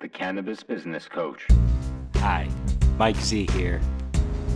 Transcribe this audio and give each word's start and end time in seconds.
the 0.00 0.08
Cannabis 0.08 0.62
Business 0.62 1.08
Coach. 1.08 1.48
Hi, 2.16 2.48
Mike 2.98 3.16
Z 3.16 3.48
here, 3.50 3.80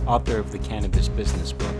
author 0.07 0.37
of 0.37 0.53
the 0.53 0.59
Cannabis 0.59 1.09
Business 1.09 1.51
Book, 1.51 1.75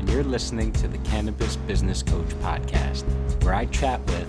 and 0.00 0.10
you're 0.10 0.24
listening 0.24 0.72
to 0.72 0.88
the 0.88 0.98
Cannabis 0.98 1.54
Business 1.54 2.02
Coach 2.02 2.30
podcast, 2.40 3.04
where 3.44 3.54
I 3.54 3.66
chat 3.66 4.04
with 4.08 4.28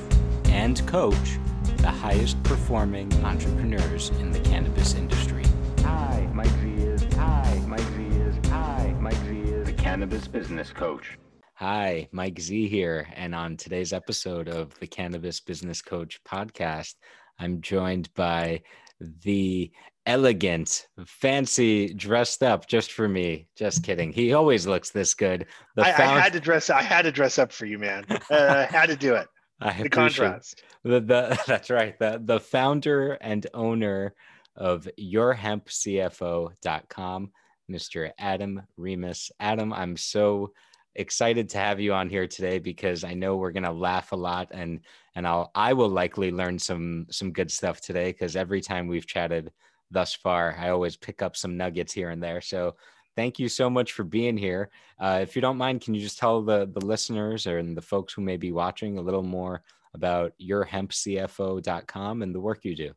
and 0.50 0.86
coach 0.86 1.40
the 1.78 1.90
highest 1.90 2.42
performing 2.44 3.12
entrepreneurs 3.26 4.10
in 4.20 4.32
the 4.32 4.40
cannabis 4.42 4.94
industry. 4.94 5.44
Hi, 5.80 6.30
Mike 6.32 6.52
Z 6.62 6.70
is. 6.70 7.04
Hi, 7.16 7.60
Mike 7.66 7.80
Z 7.80 8.04
is. 8.04 8.36
Hi, 8.50 8.96
Mike 9.00 9.18
Z 9.26 9.40
is. 9.40 9.66
The 9.66 9.74
Cannabis 9.74 10.28
Business 10.28 10.70
Coach. 10.70 11.18
Hi, 11.56 12.08
Mike 12.12 12.40
Z 12.40 12.68
here, 12.68 13.08
and 13.16 13.34
on 13.34 13.58
today's 13.58 13.92
episode 13.92 14.48
of 14.48 14.80
the 14.80 14.88
Cannabis 14.88 15.40
Business 15.40 15.82
Coach 15.82 16.22
podcast, 16.24 16.94
I'm 17.40 17.62
joined 17.62 18.14
by 18.14 18.62
the 19.00 19.72
elegant, 20.06 20.88
fancy, 21.06 21.94
dressed 21.94 22.44
up 22.44 22.68
just 22.68 22.92
for 22.92 23.08
me. 23.08 23.48
Just 23.56 23.84
kidding. 23.84 24.12
He 24.12 24.34
always 24.34 24.68
looks 24.68 24.90
this 24.90 25.14
good. 25.14 25.46
The 25.76 25.88
I, 25.88 25.92
found- 25.94 26.18
I 26.18 26.20
had 26.20 26.34
to 26.34 26.40
dress. 26.40 26.70
I 26.70 26.82
had 26.82 27.04
to 27.04 27.12
dress 27.12 27.40
up 27.40 27.52
for 27.52 27.66
you, 27.66 27.78
man. 27.78 28.06
Uh, 28.10 28.18
I 28.30 28.66
had 28.66 28.90
to 28.90 28.96
do 28.96 29.16
it. 29.16 29.28
I 29.62 29.84
The 29.84 29.90
contrast. 29.90 30.64
The, 30.84 31.02
the, 31.02 31.40
that's 31.48 31.70
right. 31.70 31.98
The, 32.00 32.22
the 32.24 32.40
founder 32.40 33.14
and 33.14 33.46
owner 33.54 34.14
of 34.56 34.88
yourhempcfo.com, 35.00 37.32
Mr. 37.70 38.12
Adam 38.18 38.62
Remis. 38.78 39.32
Adam, 39.40 39.74
I'm 39.74 39.98
so 39.98 40.54
excited 40.96 41.50
to 41.50 41.58
have 41.58 41.80
you 41.80 41.94
on 41.94 42.10
here 42.10 42.28
today 42.28 42.60
because 42.60 43.04
I 43.04 43.14
know 43.14 43.38
we're 43.38 43.52
gonna 43.52 43.72
laugh 43.72 44.12
a 44.12 44.16
lot 44.16 44.50
and 44.52 44.82
and 45.16 45.28
I'll 45.28 45.52
I 45.56 45.74
will 45.74 45.90
likely 45.90 46.32
learn 46.32 46.60
some 46.60 47.08
some 47.10 47.32
good 47.32 47.52
stuff 47.52 47.82
today 47.82 48.12
because 48.12 48.36
every 48.36 48.62
time 48.62 48.88
we've 48.88 49.08
chatted 49.08 49.52
thus 49.92 50.14
far, 50.14 50.56
I 50.60 50.70
always 50.70 50.98
pick 50.98 51.22
up 51.22 51.36
some 51.36 51.58
nuggets 51.58 51.94
here 51.94 52.10
and 52.10 52.22
there. 52.22 52.42
So 52.42 52.76
thank 53.16 53.40
you 53.40 53.50
so 53.50 53.70
much 53.70 53.94
for 53.94 54.04
being 54.04 54.38
here. 54.38 54.70
Uh, 55.00 55.20
if 55.22 55.36
you 55.36 55.42
don't 55.42 55.58
mind, 55.58 55.82
can 55.82 55.94
you 55.94 56.02
just 56.02 56.20
tell 56.20 56.42
the 56.42 56.70
the 56.72 56.86
listeners 56.86 57.48
and 57.48 57.76
the 57.76 57.82
folks 57.82 58.14
who 58.14 58.22
may 58.22 58.38
be 58.38 58.52
watching 58.52 58.98
a 58.98 59.02
little 59.02 59.24
more 59.24 59.64
about 59.94 60.34
your 60.38 60.66
yourhempcfo.com 60.66 62.22
and 62.22 62.36
the 62.36 62.40
work 62.40 62.64
you 62.64 62.76
do? 62.76 62.92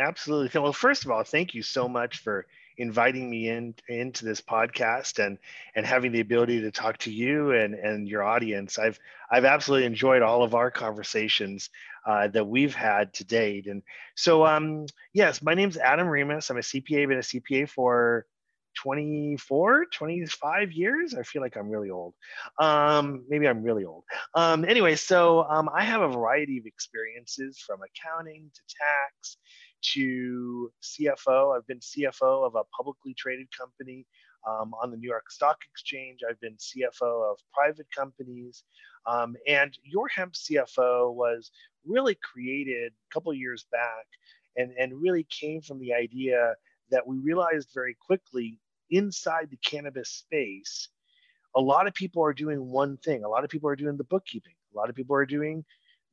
Absolutely. 0.00 0.60
Well, 0.60 0.72
first 0.72 1.04
of 1.04 1.10
all, 1.10 1.22
thank 1.22 1.54
you 1.54 1.62
so 1.62 1.88
much 1.88 2.18
for 2.18 2.46
inviting 2.76 3.30
me 3.30 3.48
in 3.48 3.74
into 3.88 4.24
this 4.24 4.40
podcast 4.40 5.24
and 5.24 5.38
and 5.74 5.86
having 5.86 6.12
the 6.12 6.20
ability 6.20 6.60
to 6.62 6.70
talk 6.70 6.98
to 6.98 7.10
you 7.10 7.52
and 7.52 7.74
and 7.74 8.08
your 8.08 8.22
audience. 8.22 8.78
I've 8.78 8.98
I've 9.30 9.44
absolutely 9.44 9.86
enjoyed 9.86 10.22
all 10.22 10.42
of 10.42 10.54
our 10.54 10.70
conversations 10.70 11.70
uh, 12.06 12.28
that 12.28 12.46
we've 12.46 12.74
had 12.74 13.12
to 13.14 13.24
date. 13.24 13.66
And 13.66 13.82
so, 14.14 14.44
um, 14.46 14.86
yes, 15.12 15.42
my 15.42 15.54
name's 15.54 15.76
Adam 15.76 16.06
Remis. 16.06 16.50
I'm 16.50 16.58
a 16.58 16.60
CPA. 16.60 17.08
Been 17.08 17.18
a 17.18 17.20
CPA 17.20 17.68
for 17.68 18.26
24 18.76 19.86
25 19.92 20.72
years 20.72 21.14
i 21.14 21.22
feel 21.22 21.40
like 21.40 21.56
i'm 21.56 21.68
really 21.68 21.90
old 21.90 22.12
um 22.58 23.24
maybe 23.28 23.46
i'm 23.46 23.62
really 23.62 23.84
old 23.84 24.02
um 24.34 24.64
anyway 24.64 24.96
so 24.96 25.44
um 25.48 25.68
i 25.74 25.84
have 25.84 26.02
a 26.02 26.08
variety 26.08 26.58
of 26.58 26.66
experiences 26.66 27.62
from 27.64 27.78
accounting 27.82 28.50
to 28.52 28.60
tax 28.68 29.36
to 29.92 30.70
cfo 30.82 31.56
i've 31.56 31.66
been 31.66 31.80
cfo 31.80 32.46
of 32.46 32.54
a 32.54 32.64
publicly 32.76 33.14
traded 33.14 33.46
company 33.56 34.06
um, 34.48 34.72
on 34.82 34.90
the 34.90 34.96
new 34.96 35.08
york 35.08 35.30
stock 35.30 35.58
exchange 35.70 36.20
i've 36.28 36.40
been 36.40 36.56
cfo 36.56 37.30
of 37.30 37.38
private 37.52 37.86
companies 37.94 38.64
um, 39.06 39.36
and 39.46 39.78
your 39.84 40.08
hemp 40.08 40.32
cfo 40.32 41.12
was 41.14 41.50
really 41.84 42.16
created 42.22 42.92
a 42.92 43.14
couple 43.14 43.32
years 43.34 43.66
back 43.70 44.06
and, 44.56 44.72
and 44.78 45.00
really 45.00 45.26
came 45.30 45.60
from 45.60 45.78
the 45.78 45.92
idea 45.92 46.54
that 46.90 47.06
we 47.06 47.18
realized 47.18 47.70
very 47.74 47.96
quickly 48.06 48.58
inside 48.90 49.48
the 49.50 49.56
cannabis 49.58 50.10
space, 50.10 50.88
a 51.56 51.60
lot 51.60 51.86
of 51.86 51.94
people 51.94 52.22
are 52.24 52.32
doing 52.32 52.66
one 52.66 52.96
thing. 52.98 53.24
A 53.24 53.28
lot 53.28 53.44
of 53.44 53.50
people 53.50 53.68
are 53.68 53.76
doing 53.76 53.96
the 53.96 54.04
bookkeeping. 54.04 54.54
A 54.74 54.76
lot 54.76 54.90
of 54.90 54.96
people 54.96 55.16
are 55.16 55.26
doing 55.26 55.64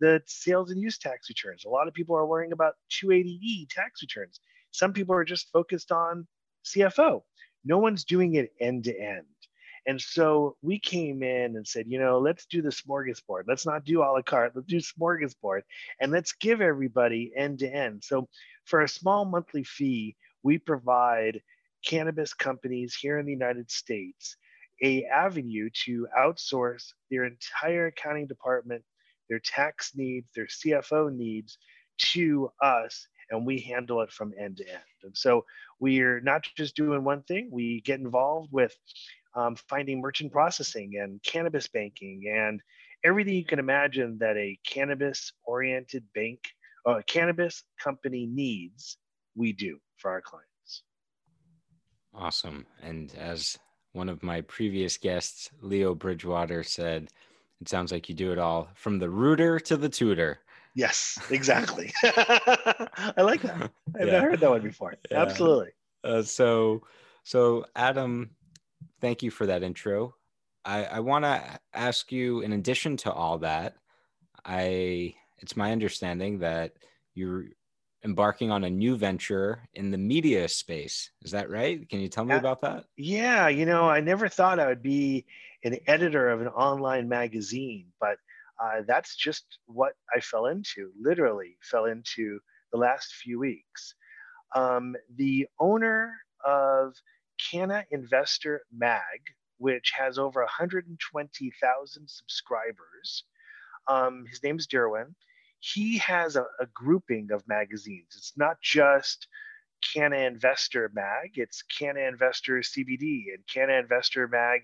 the 0.01 0.22
sales 0.25 0.72
and 0.72 0.81
use 0.81 0.97
tax 0.97 1.29
returns. 1.29 1.63
A 1.63 1.69
lot 1.69 1.88
of 1.88 1.94
people 1.94 2.17
are 2.17 2.25
worrying 2.25 2.51
about 2.51 2.73
280E 2.91 3.69
tax 3.69 4.01
returns. 4.01 4.41
Some 4.72 4.91
people 4.91 5.16
are 5.16 5.23
just 5.23 5.51
focused 5.53 5.91
on 5.91 6.28
CFO. 6.66 7.22
No 7.63 7.78
one's 7.78 8.03
doing 8.03 8.34
it 8.35 8.51
end 8.59 8.85
to 8.85 9.00
end. 9.00 9.25
And 9.85 10.01
so 10.01 10.57
we 10.61 10.79
came 10.79 11.23
in 11.23 11.56
and 11.56 11.67
said, 11.67 11.85
you 11.88 12.00
know, 12.00 12.19
let's 12.19 12.45
do 12.47 12.61
the 12.61 12.69
smorgasbord. 12.69 13.44
Let's 13.47 13.66
not 13.66 13.85
do 13.85 14.01
a 14.01 14.06
la 14.06 14.22
carte. 14.22 14.53
Let's 14.56 14.67
do 14.67 14.78
smorgasbord 14.78 15.61
and 16.00 16.11
let's 16.11 16.34
give 16.34 16.61
everybody 16.61 17.31
end 17.35 17.59
to 17.59 17.67
end. 17.67 18.03
So 18.03 18.28
for 18.66 18.81
a 18.81 18.90
small 18.90 19.25
monthly 19.25 19.63
fee, 19.63 20.16
we 20.44 20.57
provide 20.57 21.41
cannabis 21.85 22.34
companies 22.34 22.95
here 22.95 23.17
in 23.17 23.25
the 23.25 23.31
United 23.31 23.72
States 23.72 24.35
a 24.84 25.06
avenue 25.06 25.69
to 25.85 26.07
outsource 26.17 26.94
their 27.09 27.25
entire 27.25 27.88
accounting 27.88 28.28
department, 28.28 28.84
their 29.31 29.39
tax 29.39 29.93
needs, 29.95 30.27
their 30.35 30.45
CFO 30.45 31.11
needs 31.11 31.57
to 32.13 32.51
us, 32.61 33.07
and 33.29 33.45
we 33.45 33.61
handle 33.61 34.01
it 34.01 34.11
from 34.11 34.33
end 34.37 34.57
to 34.57 34.69
end. 34.69 34.83
And 35.03 35.17
so 35.17 35.45
we're 35.79 36.19
not 36.19 36.43
just 36.57 36.75
doing 36.75 37.05
one 37.05 37.23
thing, 37.23 37.49
we 37.49 37.79
get 37.81 38.01
involved 38.01 38.49
with 38.51 38.75
um, 39.33 39.55
finding 39.69 40.01
merchant 40.01 40.33
processing 40.33 40.99
and 41.01 41.23
cannabis 41.23 41.69
banking 41.69 42.23
and 42.29 42.61
everything 43.05 43.35
you 43.35 43.45
can 43.45 43.57
imagine 43.57 44.17
that 44.19 44.35
a 44.35 44.59
cannabis 44.67 45.31
oriented 45.45 46.03
bank 46.13 46.39
or 46.83 46.99
a 46.99 47.03
cannabis 47.03 47.63
company 47.81 48.25
needs, 48.25 48.97
we 49.35 49.53
do 49.53 49.77
for 49.97 50.11
our 50.11 50.21
clients. 50.21 50.83
Awesome. 52.13 52.65
And 52.83 53.15
as 53.15 53.57
one 53.93 54.09
of 54.09 54.23
my 54.23 54.41
previous 54.41 54.97
guests, 54.97 55.49
Leo 55.61 55.95
Bridgewater, 55.95 56.63
said, 56.63 57.07
it 57.61 57.69
sounds 57.69 57.91
like 57.91 58.09
you 58.09 58.16
do 58.16 58.31
it 58.31 58.39
all 58.39 58.69
from 58.73 58.99
the 58.99 59.09
rooter 59.09 59.59
to 59.59 59.77
the 59.77 59.89
tutor. 59.89 60.39
Yes, 60.75 61.19
exactly. 61.31 61.94
I 62.03 63.13
like 63.17 63.41
that. 63.44 63.72
I've 63.95 64.07
Yeah. 64.07 64.13
never 64.13 64.29
heard 64.31 64.39
that 64.39 64.49
one 64.49 64.61
before. 64.61 64.95
Yeah. 65.09 65.22
Absolutely. 65.22 65.69
Uh, 66.03 66.23
so, 66.23 66.81
so 67.23 67.66
Adam, 67.75 68.31
thank 68.99 69.22
you 69.22 69.29
for 69.31 69.45
that 69.45 69.63
intro. 69.63 70.16
I, 70.66 70.85
I 70.85 70.99
want 70.99 71.25
to 71.25 71.59
ask 71.73 72.11
you, 72.11 72.41
in 72.41 72.53
addition 72.53 72.97
to 72.97 73.11
all 73.11 73.39
that, 73.39 73.75
I 74.45 75.16
it's 75.39 75.57
my 75.57 75.72
understanding 75.72 76.39
that 76.39 76.73
you're 77.16 77.45
embarking 78.03 78.51
on 78.51 78.63
a 78.63 78.69
new 78.69 78.95
venture 78.95 79.67
in 79.73 79.91
the 79.91 79.97
media 79.97 80.47
space. 80.47 81.11
Is 81.23 81.31
that 81.31 81.49
right? 81.49 81.88
Can 81.89 81.99
you 81.99 82.07
tell 82.07 82.25
me 82.25 82.33
Yeah. 82.33 82.39
about 82.39 82.61
that? 82.61 82.85
Yeah, 82.95 83.47
you 83.47 83.66
know, 83.66 83.89
I 83.89 84.01
never 84.01 84.28
thought 84.29 84.59
I 84.59 84.67
would 84.67 84.81
be 84.83 85.25
an 85.63 85.77
editor 85.88 86.29
of 86.29 86.41
an 86.41 86.47
online 86.47 87.07
magazine, 87.07 87.88
but 87.99 88.17
uh, 88.61 88.81
that's 88.88 89.16
just 89.16 89.45
what 89.66 89.94
I 90.16 90.19
fell 90.19 90.45
into, 90.45 90.91
literally 90.99 91.57
fell 91.61 91.85
into 91.85 92.39
the 92.72 92.77
last 92.77 93.13
few 93.13 93.39
weeks. 93.39 93.95
Um, 94.55 94.95
the 95.16 95.47
owner 95.59 96.13
of 96.45 96.94
Canna 97.39 97.85
Investor 97.91 98.61
Mag, 98.72 99.22
which 99.57 99.91
has 99.97 100.17
over 100.17 100.41
120,000 100.41 102.09
subscribers, 102.09 103.23
um, 103.88 104.25
his 104.29 104.39
is 104.43 104.67
Derwin. 104.67 105.16
He 105.59 105.97
has 105.99 106.35
a, 106.35 106.45
a 106.59 106.66
grouping 106.73 107.29
of 107.31 107.47
magazines. 107.47 108.13
It's 108.16 108.33
not 108.35 108.61
just 108.61 109.28
Canna 109.93 110.17
Investor 110.17 110.91
Mag, 110.93 111.31
it's 111.35 111.63
Canna 111.63 112.01
Investor 112.01 112.59
CBD 112.59 113.33
and 113.33 113.45
Canna 113.51 113.73
Investor 113.73 114.28
Mag 114.28 114.61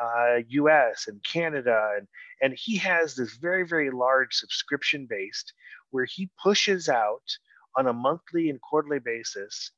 uh, 0.00 0.38
US 0.48 1.06
and 1.08 1.22
Canada. 1.24 1.92
And, 1.96 2.08
and 2.40 2.58
he 2.58 2.76
has 2.78 3.14
this 3.14 3.36
very, 3.36 3.66
very 3.66 3.90
large 3.90 4.34
subscription 4.34 5.06
based 5.08 5.52
where 5.90 6.04
he 6.04 6.30
pushes 6.42 6.88
out 6.88 7.22
on 7.76 7.86
a 7.86 7.92
monthly 7.92 8.50
and 8.50 8.60
quarterly 8.60 8.98
basis 8.98 9.70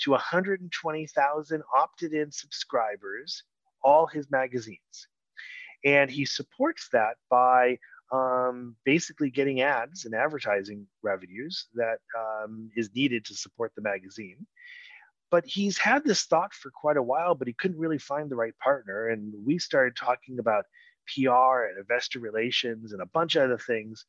to 0.00 0.12
120,000 0.12 1.62
opted 1.74 2.12
in 2.12 2.30
subscribers, 2.30 3.42
all 3.82 4.06
his 4.06 4.30
magazines. 4.30 5.08
And 5.84 6.10
he 6.10 6.24
supports 6.24 6.88
that 6.92 7.16
by 7.30 7.78
um, 8.12 8.76
basically 8.84 9.30
getting 9.30 9.60
ads 9.60 10.04
and 10.04 10.14
advertising 10.14 10.86
revenues 11.02 11.66
that 11.74 11.98
um, 12.18 12.70
is 12.76 12.90
needed 12.94 13.24
to 13.26 13.34
support 13.34 13.72
the 13.76 13.82
magazine. 13.82 14.46
But 15.30 15.44
he's 15.46 15.76
had 15.76 16.04
this 16.04 16.24
thought 16.24 16.54
for 16.54 16.70
quite 16.70 16.96
a 16.96 17.02
while, 17.02 17.34
but 17.34 17.48
he 17.48 17.54
couldn't 17.54 17.78
really 17.78 17.98
find 17.98 18.30
the 18.30 18.36
right 18.36 18.56
partner. 18.58 19.08
And 19.08 19.32
we 19.44 19.58
started 19.58 19.96
talking 19.96 20.38
about 20.38 20.64
PR 21.14 21.64
and 21.64 21.78
investor 21.78 22.18
relations 22.18 22.92
and 22.92 23.02
a 23.02 23.06
bunch 23.06 23.36
of 23.36 23.42
other 23.42 23.58
things. 23.58 24.04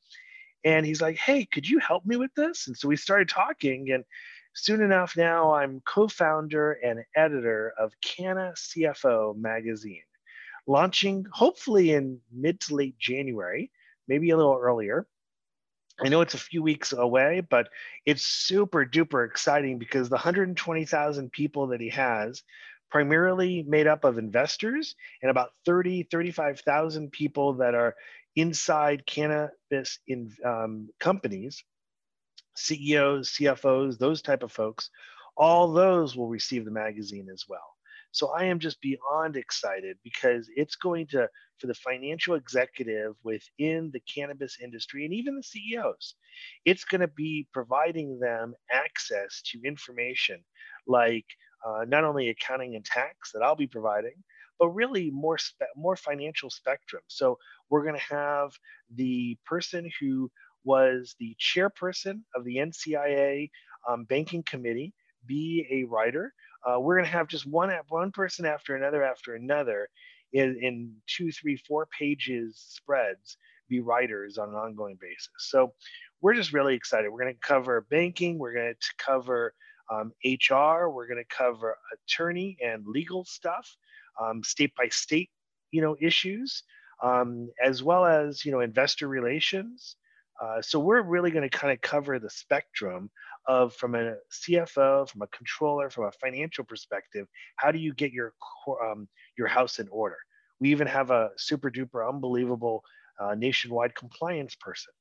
And 0.64 0.86
he's 0.86 1.02
like, 1.02 1.18
hey, 1.18 1.46
could 1.46 1.68
you 1.68 1.80
help 1.80 2.06
me 2.06 2.16
with 2.18 2.34
this? 2.36 2.68
And 2.68 2.78
so 2.78 2.88
we 2.88 2.96
started 2.96 3.30
talking. 3.30 3.92
And 3.92 4.04
soon 4.54 4.82
enough, 4.82 5.16
now 5.16 5.54
I'm 5.54 5.82
co 5.86 6.08
founder 6.08 6.74
and 6.74 7.04
editor 7.16 7.74
of 7.78 7.94
Canna 8.02 8.54
CFO 8.56 9.38
magazine, 9.38 10.04
launching 10.68 11.26
hopefully 11.32 11.92
in 11.92 12.20
mid 12.32 12.60
to 12.62 12.76
late 12.76 12.98
January, 12.98 13.72
maybe 14.08 14.30
a 14.32 14.38
little 14.38 14.60
earlier. 14.60 15.08
I 16.04 16.10
know 16.10 16.22
it's 16.22 16.34
a 16.34 16.40
few 16.40 16.64
weeks 16.64 16.94
away, 16.94 17.42
but 17.42 17.70
it's 18.06 18.24
super 18.24 18.86
duper 18.86 19.26
exciting 19.26 19.80
because 19.80 20.10
the 20.10 20.16
120,000 20.16 21.32
people 21.32 21.68
that 21.68 21.82
he 21.82 21.90
has, 21.90 22.44
primarily 22.90 23.64
made 23.68 23.88
up 23.88 24.04
of 24.04 24.18
investors 24.18 24.96
and 25.22 25.30
about 25.30 25.52
30, 25.66 26.04
35,000 26.04 27.12
people 27.12 27.54
that 27.54 27.76
are 27.76 27.96
inside 28.36 29.06
cannabis 29.06 30.00
in 30.08 30.32
um, 30.44 30.90
companies, 31.00 31.64
CEOs, 32.56 33.32
CFOs, 33.32 33.98
those 33.98 34.22
type 34.22 34.44
of 34.44 34.52
folks, 34.52 34.90
all 35.38 35.72
those 35.72 36.16
will 36.16 36.28
receive 36.28 36.66
the 36.66 36.72
magazine 36.72 37.30
as 37.32 37.46
well. 37.48 37.76
So 38.12 38.30
I 38.30 38.46
am 38.46 38.60
just 38.60 38.82
beyond 38.82 39.36
excited 39.36 39.98
because 40.04 40.50
it's 40.56 40.76
going 40.76 41.08
to, 41.08 41.30
for 41.58 41.68
the 41.68 41.74
financial 41.76 42.36
executive 42.36 43.16
within 43.24 43.92
the 43.94 44.02
cannabis 44.02 44.58
industry 44.62 45.06
and 45.06 45.14
even 45.14 45.36
the 45.36 45.44
CEOs, 45.44 46.16
it's 46.66 46.86
going 46.86 47.02
to 47.02 47.08
be 47.08 47.48
providing 47.54 48.20
them 48.20 48.54
access 48.72 49.42
to 49.52 49.62
information 49.64 50.44
like 50.88 51.26
uh, 51.66 51.86
not 51.88 52.04
only 52.04 52.30
accounting 52.30 52.76
and 52.76 52.86
tax 52.86 53.32
that 53.32 53.44
I'll 53.44 53.56
be 53.56 53.68
providing, 53.68 54.16
but 54.58 54.70
really 54.70 55.10
more 55.12 55.38
spe- 55.38 55.76
more 55.76 55.96
financial 55.96 56.50
spectrum. 56.50 57.04
So 57.08 57.38
we're 57.70 57.84
going 57.84 58.00
to 58.00 58.16
have 58.16 58.52
the 58.96 59.38
person 59.46 59.90
who 60.00 60.32
was 60.64 61.16
the 61.20 61.36
chairperson 61.40 62.22
of 62.36 62.44
the 62.44 62.58
NCIA 62.58 63.50
um, 63.88 64.04
banking 64.06 64.44
committee 64.44 64.94
be 65.26 65.66
a 65.72 65.84
writer 65.84 66.34
uh, 66.66 66.80
we're 66.80 66.96
going 66.96 67.06
to 67.06 67.12
have 67.12 67.28
just 67.28 67.46
one 67.46 67.72
one 67.88 68.12
person 68.12 68.46
after 68.46 68.76
another 68.76 69.04
after 69.04 69.36
another 69.36 69.90
in, 70.34 70.58
in 70.62 70.94
two, 71.08 71.32
three, 71.32 71.58
four 71.58 71.88
pages 71.98 72.64
spreads 72.70 73.38
be 73.70 73.80
writers 73.80 74.38
on 74.38 74.50
an 74.50 74.56
ongoing 74.56 74.98
basis. 75.00 75.30
So 75.38 75.74
we're 76.22 76.34
just 76.34 76.54
really 76.54 76.76
excited. 76.76 77.10
We're 77.10 77.22
going 77.22 77.34
to 77.34 77.48
cover 77.48 77.86
banking. 77.90 78.38
We're 78.38 78.54
going 78.54 78.74
to 78.74 78.94
cover 78.98 79.54
um, 79.92 80.12
HR. 80.24 80.90
We're 80.90 81.08
going 81.08 81.24
to 81.24 81.36
cover 81.36 81.76
attorney 81.94 82.58
and 82.64 82.86
legal 82.86 83.26
stuff, 83.26 83.70
um, 84.22 84.44
state 84.44 84.74
by 84.76 84.90
state, 84.90 85.30
you 85.72 85.82
know, 85.82 85.96
issues, 86.00 86.64
um, 87.02 87.50
as 87.64 87.82
well 87.82 88.06
as 88.06 88.44
you 88.44 88.52
know 88.52 88.60
investor 88.60 89.08
relations. 89.08 89.96
Uh, 90.42 90.62
so 90.62 90.80
we're 90.80 91.02
really 91.02 91.32
going 91.32 91.48
to 91.48 91.58
kind 91.58 91.74
of 91.74 91.82
cover 91.82 92.18
the 92.18 92.30
spectrum 92.30 93.10
of 93.48 93.74
from 93.74 93.96
a 93.96 94.16
CFO, 94.32 95.10
from 95.10 95.22
a 95.22 95.28
controller, 95.28 95.90
from 95.90 96.06
a 96.06 96.12
financial 96.14 96.64
perspective, 96.64 97.28
how 97.56 97.72
do 97.72 97.80
you 97.80 97.94
get 97.94 98.12
your 98.12 98.34
um, 98.84 99.08
your 99.38 99.48
house 99.48 99.80
in 99.80 99.88
order? 99.90 100.18
We 100.60 100.72
even 100.72 100.88
have 100.88 101.10
a 101.10 101.32
super 101.38 101.72
duper 101.72 102.08
unbelievable 102.08 102.84
uh, 103.20 103.36
nationwide 103.36 103.96
compliance 103.96 104.56
person 104.56 104.94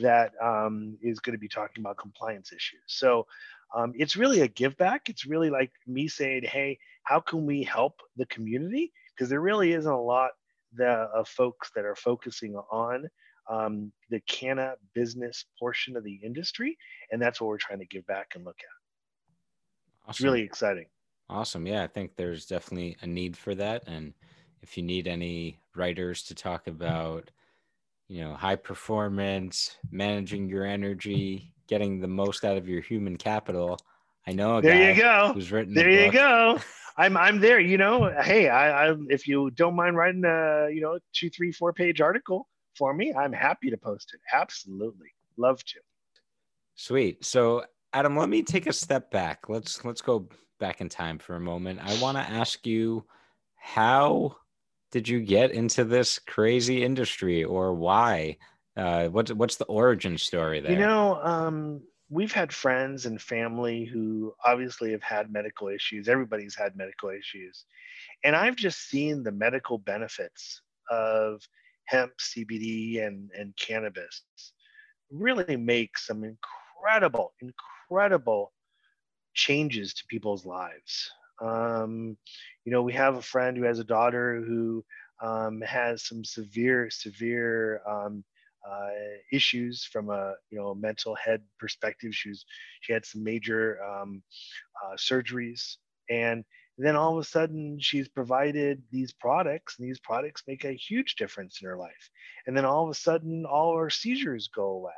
that 0.00 0.32
um, 0.42 0.98
is 1.02 1.20
going 1.20 1.34
to 1.34 1.38
be 1.38 1.48
talking 1.48 1.82
about 1.82 1.96
compliance 1.96 2.52
issues. 2.52 2.82
So 2.86 3.26
um, 3.74 3.92
it's 3.96 4.16
really 4.16 4.40
a 4.40 4.48
give 4.48 4.76
back. 4.76 5.08
It's 5.08 5.26
really 5.26 5.50
like 5.50 5.72
me 5.86 6.08
saying, 6.08 6.42
hey, 6.44 6.78
how 7.04 7.20
can 7.20 7.46
we 7.46 7.62
help 7.62 8.00
the 8.16 8.26
community? 8.26 8.92
Because 9.14 9.28
there 9.28 9.40
really 9.40 9.72
isn't 9.72 9.90
a 9.90 10.00
lot 10.00 10.30
the, 10.74 10.86
of 10.86 11.28
folks 11.28 11.70
that 11.74 11.84
are 11.84 11.94
focusing 11.94 12.56
on 12.56 13.08
um, 13.48 13.92
the 14.10 14.20
canna 14.20 14.74
business 14.94 15.44
portion 15.58 15.96
of 15.96 16.04
the 16.04 16.18
industry. 16.22 16.76
And 17.10 17.20
that's 17.20 17.40
what 17.40 17.48
we're 17.48 17.58
trying 17.58 17.80
to 17.80 17.86
give 17.86 18.06
back 18.06 18.32
and 18.34 18.44
look 18.44 18.58
at. 18.60 20.08
Awesome. 20.08 20.10
It's 20.10 20.20
really 20.20 20.42
exciting. 20.42 20.86
Awesome. 21.30 21.66
Yeah, 21.66 21.82
I 21.82 21.86
think 21.86 22.16
there's 22.16 22.46
definitely 22.46 22.96
a 23.00 23.06
need 23.06 23.36
for 23.36 23.54
that. 23.54 23.84
And 23.86 24.12
if 24.62 24.76
you 24.76 24.82
need 24.82 25.08
any 25.08 25.58
writers 25.74 26.22
to 26.24 26.34
talk 26.34 26.66
about, 26.66 27.30
you 28.08 28.22
know, 28.22 28.34
high 28.34 28.56
performance, 28.56 29.76
managing 29.90 30.48
your 30.48 30.66
energy, 30.66 31.52
getting 31.66 32.00
the 32.00 32.08
most 32.08 32.44
out 32.44 32.58
of 32.58 32.68
your 32.68 32.82
human 32.82 33.16
capital, 33.16 33.78
I 34.26 34.32
know 34.32 34.60
there 34.60 34.92
you 34.92 35.00
go. 35.00 35.32
who's 35.34 35.52
written. 35.52 35.74
There 35.74 35.90
you 35.90 36.10
go. 36.10 36.58
I'm 36.96 37.16
I'm 37.16 37.40
there. 37.40 37.60
You 37.60 37.76
know, 37.76 38.10
hey, 38.22 38.48
I, 38.48 38.88
I 38.88 38.96
if 39.08 39.26
you 39.26 39.50
don't 39.50 39.74
mind 39.74 39.96
writing 39.96 40.24
a 40.24 40.68
you 40.70 40.80
know 40.80 40.98
two, 41.12 41.28
three, 41.28 41.52
four 41.52 41.72
page 41.72 42.00
article, 42.00 42.48
for 42.76 42.94
me, 42.94 43.12
I'm 43.14 43.32
happy 43.32 43.70
to 43.70 43.76
post 43.76 44.12
it. 44.14 44.20
Absolutely. 44.32 45.08
Love 45.36 45.64
to. 45.64 45.80
Sweet. 46.74 47.24
So 47.24 47.64
Adam, 47.92 48.16
let 48.16 48.28
me 48.28 48.42
take 48.42 48.66
a 48.66 48.72
step 48.72 49.10
back. 49.10 49.48
Let's 49.48 49.84
let's 49.84 50.02
go 50.02 50.28
back 50.58 50.80
in 50.80 50.88
time 50.88 51.18
for 51.18 51.36
a 51.36 51.40
moment. 51.40 51.80
I 51.82 52.00
want 52.00 52.16
to 52.16 52.22
ask 52.22 52.66
you 52.66 53.04
how 53.54 54.36
did 54.90 55.08
you 55.08 55.20
get 55.20 55.50
into 55.50 55.84
this 55.84 56.18
crazy 56.18 56.84
industry 56.84 57.44
or 57.44 57.74
why? 57.74 58.36
Uh, 58.76 59.06
what's 59.08 59.32
what's 59.32 59.56
the 59.56 59.64
origin 59.66 60.18
story 60.18 60.60
there? 60.60 60.72
You 60.72 60.78
know, 60.78 61.20
um, 61.22 61.82
we've 62.10 62.32
had 62.32 62.52
friends 62.52 63.06
and 63.06 63.20
family 63.20 63.84
who 63.84 64.34
obviously 64.44 64.90
have 64.90 65.02
had 65.02 65.32
medical 65.32 65.68
issues. 65.68 66.08
Everybody's 66.08 66.56
had 66.56 66.76
medical 66.76 67.10
issues, 67.10 67.64
and 68.24 68.34
I've 68.34 68.56
just 68.56 68.88
seen 68.88 69.22
the 69.22 69.32
medical 69.32 69.78
benefits 69.78 70.62
of 70.90 71.40
hemp, 71.86 72.12
CBD, 72.18 73.06
and, 73.06 73.30
and 73.38 73.56
cannabis 73.56 74.24
really 75.10 75.56
make 75.56 75.96
some 75.98 76.24
incredible, 76.24 77.32
incredible 77.40 78.52
changes 79.34 79.94
to 79.94 80.04
people's 80.08 80.46
lives. 80.46 81.10
Um, 81.40 82.16
you 82.64 82.72
know, 82.72 82.82
we 82.82 82.92
have 82.92 83.16
a 83.16 83.22
friend 83.22 83.56
who 83.56 83.64
has 83.64 83.78
a 83.78 83.84
daughter 83.84 84.42
who 84.46 84.84
um, 85.22 85.60
has 85.62 86.06
some 86.06 86.24
severe, 86.24 86.90
severe 86.90 87.80
um, 87.88 88.24
uh, 88.68 88.90
issues 89.30 89.84
from 89.84 90.08
a 90.08 90.34
you 90.50 90.58
know 90.58 90.74
mental 90.74 91.14
head 91.14 91.42
perspective. 91.58 92.14
She 92.14 92.30
was, 92.30 92.44
she 92.80 92.92
had 92.92 93.04
some 93.04 93.22
major 93.22 93.82
um, 93.84 94.22
uh, 94.84 94.96
surgeries, 94.96 95.76
and 96.08 96.44
then 96.76 96.96
all 96.96 97.16
of 97.16 97.22
a 97.22 97.28
sudden, 97.28 97.78
she's 97.80 98.08
provided 98.08 98.82
these 98.90 99.12
products, 99.12 99.78
and 99.78 99.88
these 99.88 100.00
products 100.00 100.42
make 100.48 100.64
a 100.64 100.72
huge 100.72 101.14
difference 101.14 101.60
in 101.62 101.68
her 101.68 101.76
life. 101.76 102.10
And 102.46 102.56
then 102.56 102.64
all 102.64 102.84
of 102.84 102.90
a 102.90 102.94
sudden, 102.94 103.44
all 103.46 103.76
her 103.76 103.90
seizures 103.90 104.48
go 104.48 104.70
away. 104.70 104.92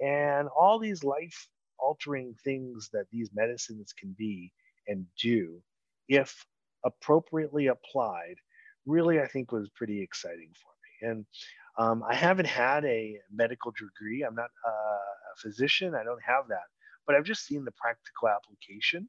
And 0.00 0.48
all 0.48 0.78
these 0.78 1.04
life 1.04 1.48
altering 1.78 2.34
things 2.42 2.88
that 2.92 3.04
these 3.12 3.30
medicines 3.34 3.92
can 3.92 4.14
be 4.16 4.52
and 4.86 5.04
do, 5.20 5.62
if 6.08 6.46
appropriately 6.84 7.66
applied, 7.66 8.36
really, 8.86 9.20
I 9.20 9.26
think 9.26 9.52
was 9.52 9.68
pretty 9.74 10.02
exciting 10.02 10.50
for 10.54 10.72
me. 10.82 11.10
And 11.10 11.26
um, 11.78 12.02
I 12.08 12.14
haven't 12.14 12.46
had 12.46 12.84
a 12.86 13.18
medical 13.32 13.72
degree, 13.72 14.22
I'm 14.22 14.34
not 14.34 14.50
a 14.66 15.40
physician, 15.40 15.94
I 15.94 16.02
don't 16.02 16.22
have 16.22 16.48
that, 16.48 16.68
but 17.06 17.14
I've 17.14 17.24
just 17.24 17.44
seen 17.44 17.64
the 17.64 17.72
practical 17.72 18.28
application 18.28 19.08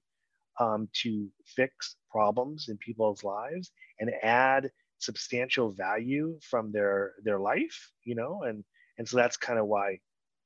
um, 0.60 0.88
to 0.94 1.28
fix 1.46 1.96
problems 2.10 2.68
in 2.70 2.78
people's 2.78 3.24
lives 3.24 3.72
and 4.00 4.12
add 4.22 4.70
substantial 5.00 5.72
value 5.72 6.38
from 6.42 6.72
their 6.72 7.14
their 7.24 7.40
life 7.40 7.90
you 8.04 8.14
know 8.14 8.44
and 8.44 8.64
and 8.98 9.08
so 9.08 9.18
that's 9.18 9.38
kind 9.38 9.58
of 9.58 9.66
why 9.66 9.98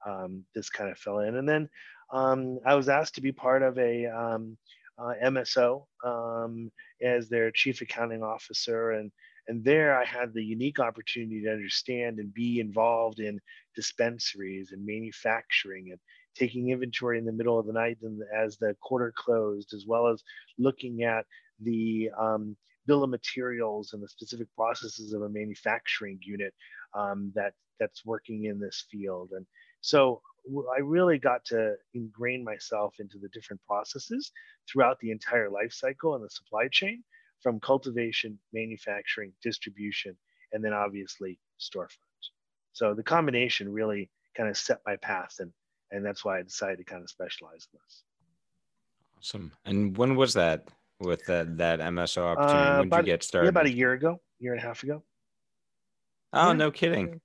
um, 0.06 0.46
this 0.54 0.70
kind 0.70 0.90
of 0.90 0.98
fell 0.98 1.20
in. 1.20 1.36
And 1.36 1.48
then 1.48 1.70
um, 2.14 2.60
i 2.66 2.76
was 2.76 2.88
asked 2.88 3.16
to 3.16 3.22
be 3.22 3.32
part 3.32 3.64
of 3.64 3.78
a 3.80 4.06
um, 4.06 4.58
uh, 4.98 5.14
mso 5.24 5.86
um, 6.06 6.72
as 7.02 7.28
their 7.28 7.52
chief 7.52 7.82
accounting 7.82 8.24
officer. 8.24 8.92
And 8.92 9.12
and 9.48 9.64
there 9.64 10.00
i 10.00 10.06
had 10.06 10.34
the 10.34 10.44
unique 10.44 10.80
opportunity 10.80 11.44
to 11.44 11.52
understand 11.52 12.20
and 12.20 12.34
be 12.34 12.60
involved 12.60 13.20
in 13.20 13.40
dispensaries 13.76 14.72
and 14.72 14.86
manufacturing 14.86 15.90
and 15.92 16.00
taking 16.36 16.70
inventory 16.70 17.18
in 17.18 17.26
the 17.26 17.32
middle 17.32 17.58
of 17.58 17.66
the 17.66 17.74
night 17.74 17.98
and 18.04 18.22
as 18.36 18.58
the 18.58 18.76
quarter 18.82 19.14
closed, 19.16 19.74
as 19.74 19.86
well 19.88 20.08
as 20.08 20.24
looking 20.58 21.04
at 21.04 21.26
the 21.62 22.10
um, 22.20 22.56
bill 22.88 23.04
of 23.04 23.10
materials 23.10 23.94
and 23.94 24.04
the 24.04 24.08
specific 24.08 24.48
processes 24.56 25.14
of 25.14 25.22
a 25.22 25.30
manufacturing 25.30 26.20
unit 26.22 26.54
um, 26.94 27.32
that 27.36 27.54
that's 27.80 28.06
working 28.06 28.46
in 28.46 28.60
this 28.60 28.86
field. 28.90 29.32
And 29.36 29.46
so 29.82 30.22
I 30.76 30.80
really 30.80 31.18
got 31.18 31.44
to 31.46 31.76
ingrain 31.94 32.44
myself 32.44 32.96
into 33.00 33.18
the 33.18 33.30
different 33.30 33.62
processes 33.68 34.32
throughout 34.70 35.00
the 35.00 35.12
entire 35.12 35.50
life 35.50 35.74
cycle 35.74 36.16
and 36.16 36.24
the 36.24 36.30
supply 36.30 36.68
chain 36.72 37.04
from 37.42 37.60
cultivation, 37.60 38.40
manufacturing, 38.54 39.34
distribution, 39.44 40.16
and 40.54 40.64
then 40.64 40.74
obviously 40.74 41.40
storefront. 41.60 41.90
So 42.74 42.94
the 42.94 43.04
combination 43.04 43.72
really 43.72 44.10
kind 44.36 44.50
of 44.50 44.58
set 44.58 44.80
my 44.86 44.96
path 44.98 45.36
and 45.40 45.52
and 45.92 46.06
that's 46.06 46.26
why 46.26 46.40
I 46.40 46.44
decided 46.44 46.78
to 46.80 46.84
kind 46.84 47.04
of 47.04 47.10
specialize 47.10 47.68
in 47.74 47.80
this. 47.84 48.04
Awesome. 49.18 49.52
And 49.66 49.98
when 49.98 50.16
was 50.16 50.34
that 50.34 50.68
with 51.00 51.26
that 51.26 51.58
that 51.58 51.80
MSO 51.80 52.24
opportunity? 52.24 52.70
Uh, 52.70 52.80
when 52.80 52.90
did 52.90 52.98
you 52.98 53.04
get 53.04 53.24
started? 53.24 53.48
Yeah, 53.48 53.50
about 53.50 53.66
a 53.66 53.74
year 53.74 53.94
ago, 53.94 54.20
year 54.40 54.54
and 54.54 54.62
a 54.62 54.66
half 54.66 54.84
ago. 54.84 55.04
Oh, 56.34 56.48
yeah. 56.48 56.54
no 56.54 56.72
kidding. 56.72 57.22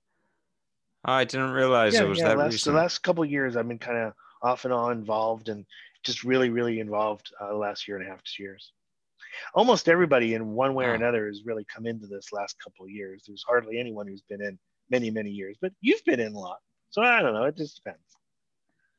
Oh, 1.05 1.13
I 1.13 1.23
didn't 1.23 1.51
realize 1.51 1.95
yeah, 1.95 2.03
it 2.03 2.07
was 2.07 2.19
yeah, 2.19 2.29
that 2.29 2.37
last, 2.37 2.53
recent. 2.53 2.73
The 2.73 2.79
last 2.79 2.99
couple 2.99 3.25
years, 3.25 3.57
I've 3.57 3.67
been 3.67 3.79
kind 3.79 3.97
of 3.97 4.13
off 4.41 4.65
and 4.65 4.73
on 4.73 4.93
involved, 4.93 5.49
and 5.49 5.65
just 6.03 6.23
really, 6.23 6.49
really 6.49 6.79
involved 6.79 7.31
uh, 7.39 7.49
the 7.49 7.55
last 7.55 7.87
year 7.87 7.97
and 7.97 8.07
a 8.07 8.09
half, 8.09 8.21
two 8.23 8.43
years. 8.43 8.71
Almost 9.53 9.89
everybody, 9.89 10.33
in 10.33 10.51
one 10.51 10.73
way 10.73 10.85
wow. 10.85 10.91
or 10.91 10.95
another, 10.95 11.27
has 11.27 11.43
really 11.45 11.65
come 11.65 11.85
into 11.85 12.07
this 12.07 12.31
last 12.31 12.55
couple 12.63 12.85
of 12.85 12.91
years. 12.91 13.23
There's 13.27 13.43
hardly 13.47 13.79
anyone 13.79 14.07
who's 14.07 14.21
been 14.21 14.41
in 14.41 14.59
many, 14.89 15.09
many 15.09 15.31
years, 15.31 15.57
but 15.61 15.71
you've 15.81 16.03
been 16.05 16.19
in 16.19 16.33
a 16.33 16.39
lot. 16.39 16.59
So 16.89 17.01
I 17.01 17.21
don't 17.21 17.33
know. 17.33 17.45
It 17.45 17.57
just 17.57 17.75
depends. 17.75 18.01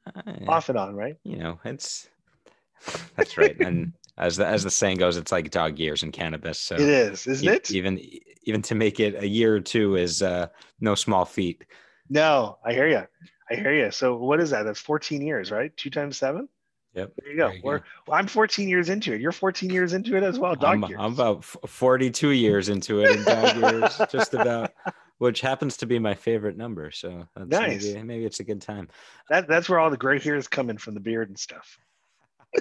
Uh, 0.06 0.32
Off 0.48 0.68
and 0.68 0.78
on, 0.78 0.94
right? 0.94 1.16
you 1.24 1.36
know, 1.36 1.58
it's 1.64 2.08
that's 3.16 3.38
right. 3.38 3.58
And 3.60 3.92
as 4.18 4.36
the 4.36 4.46
as 4.46 4.64
the 4.64 4.70
saying 4.70 4.98
goes, 4.98 5.16
it's 5.16 5.32
like 5.32 5.50
dog 5.50 5.78
years 5.78 6.02
in 6.02 6.12
cannabis. 6.12 6.58
So 6.58 6.74
It 6.74 6.80
is, 6.80 7.26
isn't 7.26 7.48
e- 7.48 7.52
it? 7.52 7.70
even 7.70 8.00
even 8.44 8.62
to 8.62 8.74
make 8.74 8.98
it 9.00 9.14
a 9.22 9.26
year 9.26 9.54
or 9.54 9.60
two 9.60 9.96
is 9.96 10.22
uh, 10.22 10.48
no 10.80 10.94
small 10.94 11.24
feat. 11.24 11.64
No, 12.08 12.58
I 12.64 12.72
hear 12.72 12.88
you. 12.88 13.02
I 13.50 13.54
hear 13.54 13.72
you. 13.72 13.90
So 13.90 14.16
what 14.16 14.40
is 14.40 14.50
that? 14.50 14.64
That's 14.64 14.80
14 14.80 15.22
years, 15.22 15.50
right? 15.50 15.74
Two 15.76 15.90
times 15.90 16.16
seven. 16.18 16.48
Yep. 16.94 17.12
There 17.22 17.30
you 17.30 17.38
go. 17.38 17.46
There 17.48 17.56
you 17.56 17.62
go. 17.62 17.68
well, 18.06 18.18
I'm 18.18 18.26
14 18.26 18.68
years 18.68 18.88
into 18.90 19.14
it. 19.14 19.20
You're 19.20 19.32
14 19.32 19.70
years 19.70 19.92
into 19.94 20.16
it 20.16 20.22
as 20.22 20.38
well. 20.38 20.54
Dog 20.54 20.82
I'm, 20.84 20.90
years. 20.90 21.00
I'm 21.00 21.12
about 21.14 21.44
42 21.44 22.30
years 22.30 22.68
into 22.68 23.00
it, 23.00 23.24
dog 23.24 23.56
years 23.56 23.98
just 24.10 24.34
about, 24.34 24.72
which 25.22 25.40
happens 25.40 25.76
to 25.76 25.86
be 25.86 26.00
my 26.00 26.14
favorite 26.14 26.56
number. 26.56 26.90
So 26.90 27.28
that's 27.36 27.48
Nice. 27.48 27.84
maybe, 27.84 28.02
maybe 28.02 28.24
it's 28.24 28.40
a 28.40 28.44
good 28.44 28.60
time. 28.60 28.88
that, 29.30 29.46
that's 29.46 29.68
where 29.68 29.78
all 29.78 29.88
the 29.88 29.96
gray 29.96 30.18
hairs 30.18 30.48
come 30.48 30.68
in 30.68 30.78
from 30.78 30.94
the 30.94 31.00
beard 31.00 31.28
and 31.28 31.38
stuff. 31.38 31.78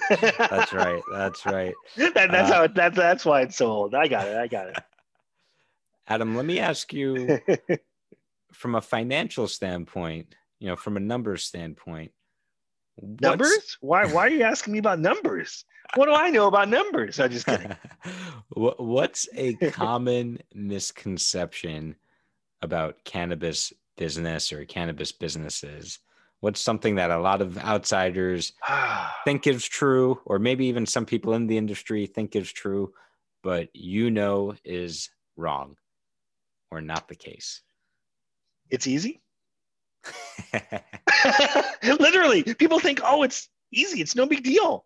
That's 0.08 0.72
right. 0.72 1.02
That's 1.12 1.44
right. 1.44 1.74
that, 1.96 2.14
that's 2.14 2.50
Uh, 2.50 2.54
how 2.54 2.62
it, 2.62 2.74
that's 2.74 2.96
that's 2.96 3.24
why 3.26 3.42
it's 3.42 3.56
so 3.56 3.66
old. 3.66 3.94
I 3.96 4.06
got 4.06 4.26
it. 4.28 4.36
I 4.36 4.46
got 4.46 4.68
it. 4.68 4.76
Adam, 6.06 6.34
let 6.36 6.46
me 6.46 6.60
ask 6.60 6.92
you 6.94 7.40
from 8.52 8.76
a 8.76 8.80
financial 8.80 9.48
standpoint, 9.48 10.34
you 10.60 10.68
know, 10.68 10.76
from 10.76 10.96
a 10.96 11.00
numbers 11.00 11.42
standpoint, 11.44 12.12
numbers? 13.20 13.76
Why 13.80 14.06
why 14.06 14.26
are 14.26 14.30
you 14.30 14.44
asking 14.44 14.72
me 14.72 14.78
about 14.78 15.00
numbers? 15.00 15.64
What 15.96 16.06
do 16.06 16.12
I 16.12 16.30
know 16.30 16.46
about 16.46 16.68
numbers? 16.70 17.18
I'm 17.20 17.30
just 17.30 17.44
kidding. 17.44 17.76
What's 18.54 19.28
a 19.36 19.54
common 19.72 20.38
misconception 20.54 21.96
about 22.62 23.04
cannabis 23.04 23.72
business 23.96 24.52
or 24.52 24.64
cannabis 24.64 25.12
businesses? 25.12 25.98
What's 26.40 26.60
something 26.60 26.96
that 26.96 27.10
a 27.10 27.20
lot 27.20 27.40
of 27.42 27.58
outsiders 27.58 28.52
think 29.24 29.46
is 29.46 29.64
true, 29.64 30.20
or 30.24 30.38
maybe 30.38 30.66
even 30.66 30.86
some 30.86 31.06
people 31.06 31.34
in 31.34 31.46
the 31.46 31.58
industry 31.58 32.06
think 32.06 32.34
is 32.34 32.50
true, 32.50 32.92
but 33.42 33.68
you 33.74 34.10
know 34.10 34.54
is 34.64 35.10
wrong 35.36 35.76
or 36.70 36.80
not 36.80 37.08
the 37.08 37.14
case? 37.14 37.62
it's 38.72 38.86
easy. 38.88 39.20
Literally, 41.84 42.42
people 42.42 42.80
think, 42.80 43.00
oh, 43.04 43.22
it's 43.22 43.48
easy. 43.72 44.00
It's 44.00 44.16
no 44.16 44.26
big 44.26 44.42
deal. 44.42 44.84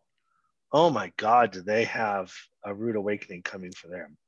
Oh 0.72 0.90
my 0.90 1.12
God, 1.16 1.52
do 1.52 1.62
they 1.62 1.84
have 1.84 2.30
a 2.64 2.74
rude 2.74 2.96
awakening 2.96 3.42
coming 3.42 3.72
for 3.72 3.86
them? 3.88 4.18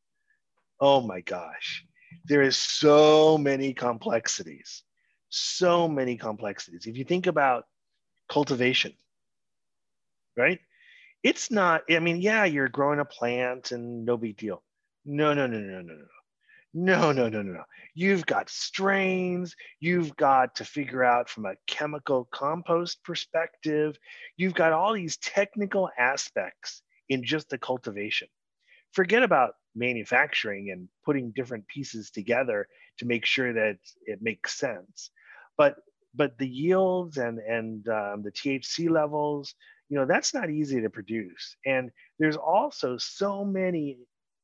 Oh 0.81 1.01
my 1.01 1.21
gosh. 1.21 1.85
There 2.25 2.43
is 2.43 2.57
so 2.57 3.39
many 3.39 3.75
complexities. 3.75 4.83
So 5.29 5.89
many 5.89 6.17
complexities. 6.17 6.87
If 6.87 6.97
you 6.97 7.05
think 7.05 7.27
about 7.27 7.67
cultivation, 8.29 8.95
right? 10.37 10.61
It's 11.23 11.51
not, 11.51 11.83
I 11.91 11.99
mean, 11.99 12.21
yeah, 12.21 12.45
you're 12.45 12.69
growing 12.69 13.01
a 13.01 13.05
plant 13.05 13.73
and 13.73 14.05
no 14.05 14.17
big 14.17 14.37
deal. 14.37 14.63
No, 15.05 15.35
no, 15.35 15.47
no, 15.47 15.59
no, 15.59 15.83
no, 15.83 15.95
no. 15.95 16.05
No, 16.75 17.13
no, 17.13 17.29
no, 17.29 17.43
no, 17.43 17.53
no. 17.53 17.65
You've 17.95 18.27
got 18.27 18.51
strains. 18.51 19.57
You've 19.81 20.15
got 20.17 20.55
to 20.57 20.65
figure 20.65 21.03
out 21.03 21.29
from 21.29 21.47
a 21.47 21.57
chemical 21.67 22.29
compost 22.31 23.03
perspective. 23.05 23.99
You've 24.37 24.55
got 24.55 24.73
all 24.73 24.93
these 24.93 25.17
technical 25.17 25.91
aspects 25.99 26.83
in 27.09 27.25
just 27.25 27.49
the 27.49 27.59
cultivation. 27.59 28.29
Forget 28.93 29.23
about 29.23 29.55
manufacturing 29.79 30.71
and 30.71 30.89
putting 31.05 31.31
different 31.31 31.67
pieces 31.69 32.11
together 32.11 32.69
to 32.99 33.07
make 33.07 33.25
sure 33.25 33.53
that 33.53 33.79
it 34.07 34.21
makes 34.23 34.59
sense. 34.59 35.11
But 35.57 35.77
but 36.15 36.39
the 36.39 36.49
yields 36.49 37.17
and 37.19 37.39
and 37.39 37.87
um, 37.89 38.23
the 38.23 38.33
THC 38.33 38.91
levels, 38.91 39.55
you 39.89 39.97
know, 39.97 40.07
that's 40.07 40.35
not 40.35 40.51
easy 40.51 40.81
to 40.83 40.91
produce. 40.91 41.57
And 41.65 41.91
there's 42.19 42.37
also 42.37 42.99
so 42.99 43.45
many 43.45 43.99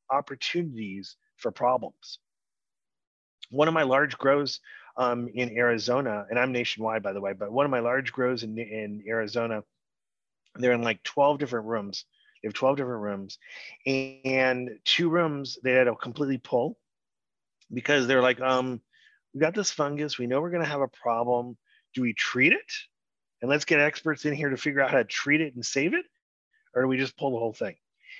opportunities 0.09 1.17
for 1.37 1.51
problems. 1.51 2.19
One 3.49 3.67
of 3.67 3.73
my 3.73 3.83
large 3.83 4.17
grows 4.17 4.59
um, 4.97 5.27
in 5.33 5.57
Arizona, 5.57 6.25
and 6.29 6.39
I'm 6.39 6.51
nationwide, 6.51 7.03
by 7.03 7.13
the 7.13 7.21
way, 7.21 7.33
but 7.33 7.51
one 7.51 7.65
of 7.65 7.71
my 7.71 7.79
large 7.79 8.11
grows 8.11 8.43
in, 8.43 8.57
in 8.57 9.03
Arizona, 9.07 9.63
they're 10.55 10.71
in 10.71 10.81
like 10.81 11.03
12 11.03 11.37
different 11.37 11.67
rooms. 11.67 12.05
They 12.45 12.49
have 12.49 12.53
12 12.53 12.77
different 12.77 13.01
rooms, 13.01 13.39
and 13.87 14.69
two 14.83 15.09
rooms 15.09 15.57
they 15.63 15.71
had 15.71 15.85
to 15.85 15.95
completely 15.95 16.37
pull 16.37 16.77
because 17.73 18.05
they're 18.05 18.21
like, 18.21 18.39
um, 18.39 18.81
we 19.33 19.39
got 19.39 19.55
this 19.55 19.71
fungus. 19.71 20.19
We 20.19 20.27
know 20.27 20.41
we're 20.41 20.51
going 20.51 20.61
to 20.61 20.69
have 20.69 20.81
a 20.81 20.87
problem. 20.87 21.57
Do 21.95 22.03
we 22.03 22.13
treat 22.13 22.53
it? 22.53 22.71
And 23.41 23.49
let's 23.49 23.65
get 23.65 23.79
experts 23.79 24.25
in 24.25 24.35
here 24.35 24.51
to 24.51 24.57
figure 24.57 24.81
out 24.81 24.91
how 24.91 24.97
to 24.97 25.05
treat 25.05 25.41
it 25.41 25.55
and 25.55 25.65
save 25.65 25.95
it, 25.95 26.05
or 26.75 26.83
do 26.83 26.87
we 26.87 26.97
just 26.97 27.17
pull 27.17 27.31
the 27.31 27.39
whole 27.39 27.51
thing? 27.51 27.77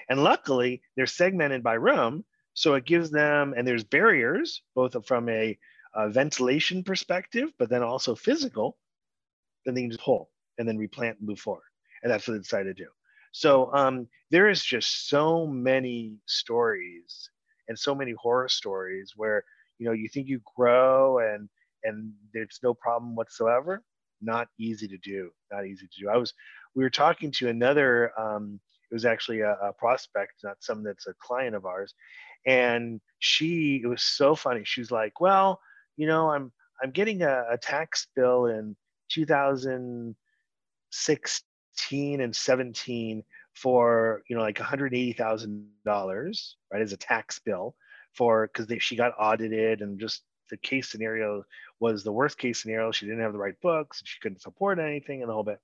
And 0.10 0.24
luckily, 0.24 0.82
they're 0.96 1.06
segmented 1.06 1.62
by 1.62 1.76
room. 1.76 2.26
So 2.56 2.74
it 2.74 2.86
gives 2.86 3.12
them, 3.12 3.54
and 3.56 3.68
there's 3.68 3.84
barriers, 3.84 4.64
both 4.74 4.96
from 5.06 5.30
a, 5.30 5.56
uh 5.94 6.10
ventilation 6.10 6.84
perspective, 6.84 7.52
but 7.60 7.70
then 7.70 7.84
also 7.84 8.16
physical. 8.16 8.76
Then 9.66 9.76
they 9.76 9.82
can 9.82 9.92
just 9.92 10.04
pull 10.04 10.32
and 10.58 10.68
then 10.68 10.80
replant 10.80 11.20
and 11.20 11.28
move 11.28 11.40
forward. 11.40 11.62
And 12.02 12.12
that's 12.12 12.28
what 12.28 12.34
they 12.34 12.40
decided 12.40 12.76
to 12.76 12.84
do. 12.86 12.90
So 13.36 13.70
um, 13.74 14.08
there 14.32 14.50
is 14.50 14.64
just 14.64 15.10
so 15.10 15.46
many 15.46 16.16
stories 16.26 17.30
and 17.68 17.78
so 17.78 17.94
many 17.94 18.14
horror 18.18 18.48
stories 18.48 19.12
where 19.18 19.44
you 19.78 19.86
know 19.86 19.92
you 19.92 20.08
think 20.08 20.30
you 20.30 20.40
grow 20.56 21.20
and 21.20 21.50
and 21.84 22.14
there's 22.34 22.62
no 22.64 22.74
problem 22.74 23.14
whatsoever. 23.14 23.84
Not 24.22 24.48
easy 24.58 24.88
to 24.88 24.98
do. 25.00 25.32
Not 25.52 25.66
easy 25.66 25.86
to 25.86 26.02
do. 26.02 26.10
I 26.10 26.16
was 26.16 26.34
we 26.76 26.84
were 26.84 26.90
talking 26.90 27.30
to 27.34 27.50
another 27.50 28.18
um, 28.18 28.58
it 28.90 28.96
was 28.96 29.04
actually 29.04 29.42
a, 29.42 29.52
a 29.52 29.74
prospect 29.74 30.36
not 30.46 30.56
someone 30.62 30.86
that's 30.86 31.08
a 31.08 31.14
client 31.22 31.58
of 31.58 31.66
ours 31.66 31.94
and 32.46 33.02
she 33.20 33.82
it 33.84 33.88
was 33.88 34.02
so 34.02 34.34
funny 34.34 34.62
she 34.64 34.80
was 34.80 34.92
like 34.92 35.20
well 35.20 35.60
you 35.98 36.06
know 36.06 36.30
i'm 36.30 36.52
i'm 36.84 36.92
getting 36.92 37.24
a, 37.24 37.44
a 37.52 37.58
tax 37.58 38.08
bill 38.16 38.46
in 38.46 38.76
2016 41.76 42.22
and 42.22 42.36
17 42.36 43.24
for 43.54 44.24
you 44.28 44.36
know 44.36 44.42
like 44.42 44.58
$180000 44.58 46.54
right 46.72 46.82
as 46.82 46.94
a 46.94 46.98
tax 46.98 47.40
bill 47.40 47.76
for 48.14 48.48
because 48.48 48.68
she 48.82 48.96
got 48.96 49.14
audited 49.20 49.82
and 49.82 50.00
just 50.00 50.24
the 50.50 50.58
case 50.58 50.90
scenario 50.90 51.44
was 51.80 52.04
the 52.04 52.12
worst 52.12 52.38
case 52.38 52.62
scenario. 52.62 52.92
She 52.92 53.06
didn't 53.06 53.22
have 53.22 53.34
the 53.34 53.40
right 53.40 53.60
books 53.62 54.02
she 54.06 54.20
couldn't 54.22 54.42
support 54.42 54.80
anything 54.80 55.22
and 55.22 55.30
the 55.30 55.34
whole 55.34 55.44
bit. 55.44 55.60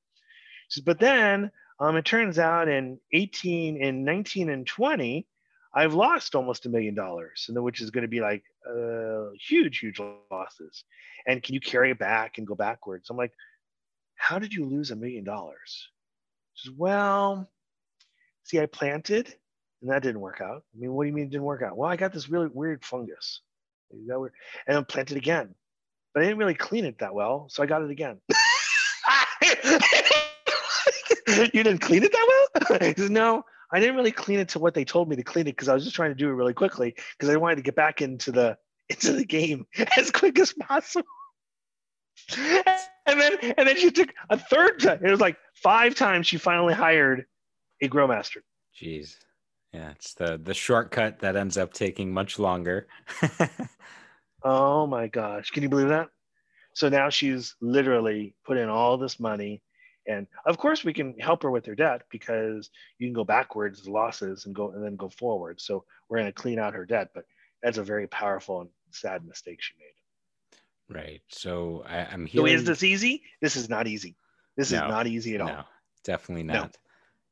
But 0.86 1.00
then 1.00 1.52
um, 1.80 1.98
it 1.98 2.06
turns 2.06 2.40
out 2.40 2.68
in 2.68 3.00
18 3.14 3.78
in 3.78 4.04
19 4.04 4.50
and 4.50 4.66
20 4.66 5.28
i've 5.74 5.94
lost 5.94 6.36
almost 6.36 6.66
a 6.66 6.70
million 6.70 6.94
dollars 6.94 7.46
and 7.48 7.64
which 7.64 7.80
is 7.80 7.92
going 7.92 8.02
to 8.02 8.08
be 8.10 8.20
like 8.20 8.44
uh, 8.70 9.30
huge 9.40 9.80
huge 9.80 10.00
losses. 10.30 10.84
And 11.28 11.42
can 11.42 11.56
you 11.56 11.62
carry 11.62 11.92
it 11.92 12.00
back 12.00 12.38
and 12.38 12.48
go 12.48 12.56
backwards? 12.56 13.10
I'm 13.10 13.18
like 13.18 13.34
how 14.16 14.38
did 14.38 14.54
you 14.54 14.66
lose 14.66 14.92
a 14.92 14.96
million 14.96 15.24
dollars 15.24 15.90
says, 16.56 16.74
well 16.76 17.50
see 18.44 18.60
i 18.60 18.66
planted 18.66 19.36
and 19.82 19.92
that 19.92 20.02
didn't 20.02 20.22
work 20.22 20.42
out 20.42 20.64
i 20.76 20.80
mean 20.80 20.94
what 20.94 21.04
do 21.04 21.10
you 21.10 21.14
mean 21.14 21.26
it 21.26 21.32
didn't 21.32 21.44
work 21.44 21.62
out 21.62 21.78
well 21.78 21.90
i 21.90 21.96
got 21.96 22.14
this 22.14 22.30
really 22.30 22.48
weird 22.48 22.84
fungus 22.84 23.42
weird? 23.92 24.32
and 24.68 24.76
then 24.76 24.86
planted 24.86 25.18
again 25.18 25.54
but 26.14 26.22
i 26.22 26.26
didn't 26.26 26.40
really 26.40 26.54
clean 26.54 26.86
it 26.86 26.98
that 27.00 27.14
well 27.14 27.48
so 27.50 27.64
i 27.64 27.66
got 27.66 27.82
it 27.82 27.90
again 27.90 28.20
you 31.54 31.64
didn't 31.64 31.80
clean 31.80 32.04
it 32.04 32.12
that 32.12 32.28
well? 32.28 32.80
He 32.82 32.94
says, 32.96 33.10
no, 33.10 33.44
I 33.72 33.80
didn't 33.80 33.96
really 33.96 34.12
clean 34.12 34.40
it 34.40 34.50
to 34.50 34.60
what 34.60 34.74
they 34.74 34.86
told 34.86 35.10
me 35.10 35.16
to 35.16 35.24
clean 35.24 35.48
it 35.48 35.56
because 35.56 35.70
I 35.70 35.74
was 35.74 35.84
just 35.84 35.96
trying 35.96 36.12
to 36.12 36.16
do 36.16 36.30
it 36.30 36.34
really 36.34 36.54
quickly 36.54 36.96
because 37.18 37.34
I 37.34 37.38
wanted 37.38 37.58
to 37.58 37.62
get 37.62 37.76
back 37.76 38.02
into 38.02 38.32
the 38.32 38.58
into 38.90 39.14
the 39.14 39.26
game 39.26 39.66
as 39.98 40.12
quick 40.12 40.38
as 40.40 40.54
possible. 40.54 41.08
Then 43.06 43.54
and 43.58 43.68
then 43.68 43.78
she 43.78 43.92
took 43.92 44.14
a 44.30 44.38
third 44.38 44.80
time. 44.80 45.00
It 45.04 45.12
was 45.12 45.22
like 45.22 45.38
five 45.56 45.96
times 45.96 46.28
she 46.28 46.38
finally 46.38 46.74
hired 46.74 47.26
a 47.82 47.88
grow 47.88 48.08
master. 48.08 48.44
Jeez. 48.80 49.16
Yeah, 49.74 49.92
it's 49.92 50.14
the 50.14 50.40
the 50.42 50.54
shortcut 50.54 51.20
that 51.20 51.36
ends 51.36 51.58
up 51.58 51.74
taking 51.74 52.14
much 52.14 52.38
longer. 52.40 52.88
Oh 54.44 54.88
my 54.88 55.08
gosh. 55.08 55.52
Can 55.52 55.64
you 55.64 55.70
believe 55.70 55.90
that? 55.90 56.10
So 56.74 56.90
now 56.90 57.10
she's 57.10 57.56
literally 57.62 58.36
put 58.46 58.58
in 58.58 58.70
all 58.70 58.98
this 58.98 59.20
money. 59.20 59.62
And 60.08 60.26
of 60.46 60.58
course 60.58 60.84
we 60.84 60.94
can 60.94 61.18
help 61.20 61.44
her 61.44 61.52
with 61.52 61.66
her 61.68 61.76
debt 61.76 62.04
because 62.10 62.72
you 62.98 63.08
can 63.08 63.14
go 63.14 63.24
backwards 63.24 63.88
losses 63.88 64.46
and 64.46 64.56
go 64.56 64.72
and 64.72 64.84
then 64.84 64.96
go 64.96 65.10
forward. 65.10 65.62
So 65.62 65.84
we're 66.10 66.18
going 66.18 66.32
to 66.32 66.42
clean 66.42 66.58
out 66.58 66.74
her 66.74 66.86
debt. 66.86 67.10
But 67.14 67.26
that's 67.62 67.78
a 67.78 67.84
very 67.84 68.08
powerful 68.08 68.62
and 68.62 68.70
sad 68.90 69.26
mistake 69.26 69.62
she 69.62 69.74
made. 69.78 69.91
Right. 70.92 71.22
So 71.30 71.84
I, 71.88 72.00
I'm 72.12 72.28
So 72.28 72.44
hearing. 72.46 72.54
is 72.54 72.64
this 72.64 72.84
easy? 72.84 73.24
This 73.42 73.56
is 73.56 73.70
not 73.70 73.88
easy. 73.88 74.16
This 74.58 74.72
No, 74.72 74.84
is 74.84 74.90
not 74.90 75.08
easy 75.08 75.36
at 75.36 75.42
all. 75.42 75.48
No, 75.48 75.64
definitely 76.04 76.44
No. 76.44 76.54
not. 76.54 76.78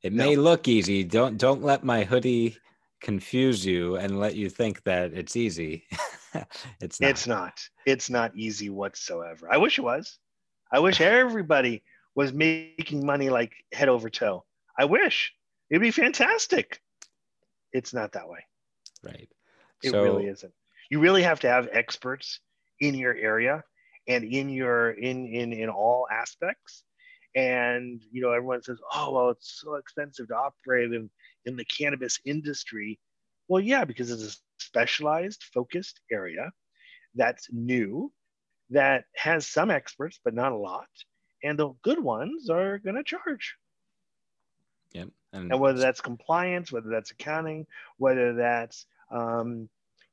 It 0.01 0.13
No. 0.13 0.25
may 0.25 0.35
look 0.35 0.67
easy. 0.67 1.03
Don't 1.03 1.37
don't 1.37 1.61
let 1.61 1.83
my 1.83 2.03
hoodie 2.03 2.57
confuse 3.01 3.65
you 3.65 3.95
and 3.95 4.19
let 4.19 4.35
you 4.35 4.49
think 4.49 4.83
that 4.83 5.13
it's 5.13 5.35
easy. 5.35 5.85
it's 6.81 6.99
not. 6.99 7.09
It's 7.09 7.27
not. 7.27 7.69
It's 7.85 8.09
not 8.09 8.35
easy 8.35 8.69
whatsoever. 8.69 9.47
I 9.51 9.57
wish 9.57 9.77
it 9.77 9.83
was. 9.83 10.19
I 10.71 10.79
wish 10.79 11.01
everybody 11.01 11.83
was 12.15 12.31
making 12.33 13.05
money 13.05 13.29
like 13.29 13.53
head 13.71 13.89
over 13.89 14.09
toe. 14.09 14.45
I 14.77 14.85
wish 14.85 15.33
it'd 15.69 15.81
be 15.81 15.91
fantastic. 15.91 16.81
It's 17.73 17.93
not 17.93 18.13
that 18.13 18.29
way. 18.29 18.45
Right. 19.03 19.29
It 19.83 19.91
so, 19.91 20.03
really 20.03 20.27
isn't. 20.27 20.53
You 20.89 20.99
really 20.99 21.23
have 21.23 21.39
to 21.41 21.49
have 21.49 21.69
experts 21.71 22.39
in 22.79 22.95
your 22.95 23.15
area 23.15 23.63
and 24.07 24.23
in 24.23 24.49
your 24.49 24.91
in 24.91 25.27
in 25.27 25.53
in 25.53 25.69
all 25.69 26.07
aspects. 26.11 26.83
And 27.35 28.01
you 28.11 28.21
know, 28.21 28.31
everyone 28.31 28.63
says, 28.63 28.79
"Oh, 28.93 29.13
well, 29.13 29.29
it's 29.29 29.61
so 29.61 29.75
expensive 29.75 30.27
to 30.29 30.35
operate 30.35 30.91
in 30.91 31.09
in 31.45 31.55
the 31.55 31.65
cannabis 31.65 32.19
industry." 32.25 32.99
Well, 33.47 33.61
yeah, 33.61 33.85
because 33.85 34.11
it's 34.11 34.35
a 34.35 34.37
specialized, 34.57 35.43
focused 35.43 36.01
area 36.11 36.51
that's 37.15 37.47
new, 37.51 38.11
that 38.69 39.05
has 39.15 39.47
some 39.47 39.71
experts, 39.71 40.19
but 40.23 40.33
not 40.33 40.51
a 40.51 40.57
lot. 40.57 40.87
And 41.43 41.57
the 41.57 41.69
good 41.81 41.99
ones 41.99 42.49
are 42.49 42.77
going 42.77 42.95
to 42.95 43.03
charge. 43.03 43.55
Yep. 44.91 45.09
And, 45.33 45.51
and 45.51 45.61
whether 45.61 45.79
that's 45.79 46.01
compliance, 46.01 46.71
whether 46.71 46.89
that's 46.89 47.11
accounting, 47.11 47.65
whether 47.97 48.33
that's 48.33 48.85
um, 49.11 49.69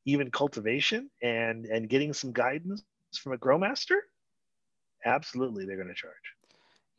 even 0.06 0.30
cultivation 0.30 1.10
and 1.22 1.66
and 1.66 1.88
getting 1.88 2.12
some 2.12 2.32
guidance 2.32 2.82
from 3.20 3.32
a 3.32 3.36
grow 3.36 3.58
master, 3.58 4.02
absolutely 5.04 5.66
they're 5.66 5.76
going 5.76 5.88
to 5.88 5.94
charge. 5.94 6.14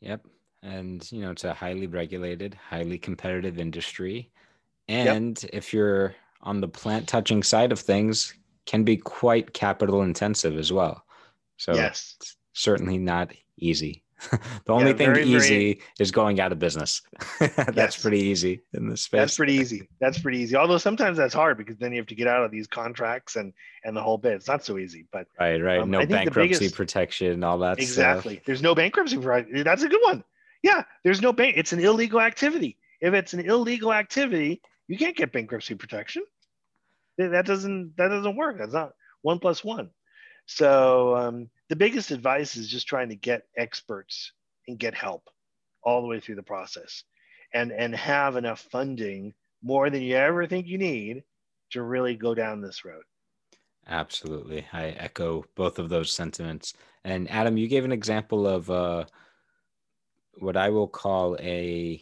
Yep. 0.00 0.26
And 0.62 1.10
you 1.10 1.22
know, 1.22 1.32
it's 1.32 1.44
a 1.44 1.54
highly 1.54 1.86
regulated, 1.86 2.54
highly 2.54 2.98
competitive 2.98 3.58
industry. 3.58 4.30
And 4.86 5.42
yep. 5.42 5.50
if 5.52 5.72
you're 5.72 6.14
on 6.42 6.60
the 6.60 6.68
plant 6.68 7.08
touching 7.08 7.42
side 7.42 7.72
of 7.72 7.80
things, 7.80 8.34
can 8.66 8.84
be 8.84 8.96
quite 8.96 9.52
capital 9.54 10.02
intensive 10.02 10.58
as 10.58 10.72
well. 10.72 11.02
So 11.56 11.74
yes. 11.74 12.16
certainly 12.52 12.98
not 12.98 13.32
easy. 13.56 14.04
the 14.30 14.72
only 14.72 14.90
yeah, 14.90 14.96
thing 14.96 15.14
very, 15.14 15.24
easy 15.24 15.74
very... 15.74 15.82
is 16.00 16.10
going 16.10 16.40
out 16.40 16.52
of 16.52 16.58
business. 16.58 17.02
that's 17.38 17.76
yes. 17.76 18.02
pretty 18.02 18.20
easy 18.20 18.60
in 18.74 18.88
this 18.88 19.02
space. 19.02 19.18
That's 19.18 19.36
pretty 19.36 19.54
easy. 19.54 19.88
That's 20.00 20.18
pretty 20.18 20.38
easy. 20.38 20.56
Although 20.56 20.78
sometimes 20.78 21.16
that's 21.16 21.34
hard 21.34 21.56
because 21.56 21.76
then 21.78 21.92
you 21.92 21.98
have 21.98 22.06
to 22.08 22.14
get 22.14 22.26
out 22.26 22.44
of 22.44 22.50
these 22.50 22.66
contracts 22.66 23.36
and 23.36 23.52
and 23.84 23.96
the 23.96 24.02
whole 24.02 24.18
bit. 24.18 24.34
It's 24.34 24.48
not 24.48 24.64
so 24.64 24.78
easy. 24.78 25.06
But 25.12 25.26
right, 25.38 25.62
right. 25.62 25.80
Um, 25.80 25.90
no 25.90 26.04
bankruptcy 26.04 26.58
biggest... 26.58 26.74
protection, 26.74 27.44
all 27.44 27.58
that. 27.58 27.78
Exactly. 27.78 28.34
Stuff. 28.34 28.44
There's 28.46 28.62
no 28.62 28.74
bankruptcy. 28.74 29.16
That's 29.16 29.82
a 29.82 29.88
good 29.88 30.02
one. 30.02 30.24
Yeah, 30.62 30.82
there's 31.04 31.22
no 31.22 31.32
bank. 31.32 31.54
It's 31.56 31.72
an 31.72 31.80
illegal 31.80 32.20
activity. 32.20 32.76
If 33.00 33.14
it's 33.14 33.32
an 33.32 33.40
illegal 33.40 33.92
activity, 33.92 34.60
you 34.88 34.98
can't 34.98 35.16
get 35.16 35.32
bankruptcy 35.32 35.76
protection. 35.76 36.24
That 37.18 37.46
doesn't 37.46 37.96
that 37.96 38.08
doesn't 38.08 38.36
work. 38.36 38.58
That's 38.58 38.72
not 38.72 38.92
one 39.22 39.38
plus 39.38 39.62
one. 39.62 39.90
So 40.48 41.14
um, 41.14 41.50
the 41.68 41.76
biggest 41.76 42.10
advice 42.10 42.56
is 42.56 42.68
just 42.68 42.88
trying 42.88 43.10
to 43.10 43.14
get 43.14 43.42
experts 43.56 44.32
and 44.66 44.78
get 44.78 44.94
help 44.94 45.28
all 45.82 46.00
the 46.00 46.08
way 46.08 46.20
through 46.20 46.36
the 46.36 46.42
process 46.42 47.04
and 47.52 47.70
and 47.70 47.94
have 47.94 48.34
enough 48.36 48.66
funding 48.72 49.34
more 49.62 49.90
than 49.90 50.02
you 50.02 50.16
ever 50.16 50.46
think 50.46 50.66
you 50.66 50.78
need 50.78 51.22
to 51.70 51.82
really 51.82 52.16
go 52.16 52.34
down 52.34 52.62
this 52.62 52.84
road. 52.84 53.02
Absolutely. 53.86 54.66
I 54.72 54.88
echo 54.88 55.44
both 55.54 55.78
of 55.78 55.90
those 55.90 56.12
sentiments. 56.12 56.72
And 57.04 57.30
adam 57.30 57.58
you 57.58 57.68
gave 57.68 57.84
an 57.84 57.92
example 57.92 58.46
of 58.46 58.70
uh, 58.70 59.04
what 60.38 60.56
i 60.56 60.70
will 60.70 60.88
call 60.88 61.36
a 61.40 62.00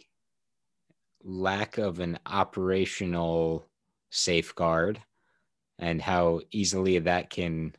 lack 1.23 1.77
of 1.77 1.99
an 1.99 2.17
operational 2.25 3.67
safeguard 4.09 5.01
and 5.79 6.01
how 6.01 6.39
easily 6.51 6.99
that 6.99 7.29
can 7.29 7.73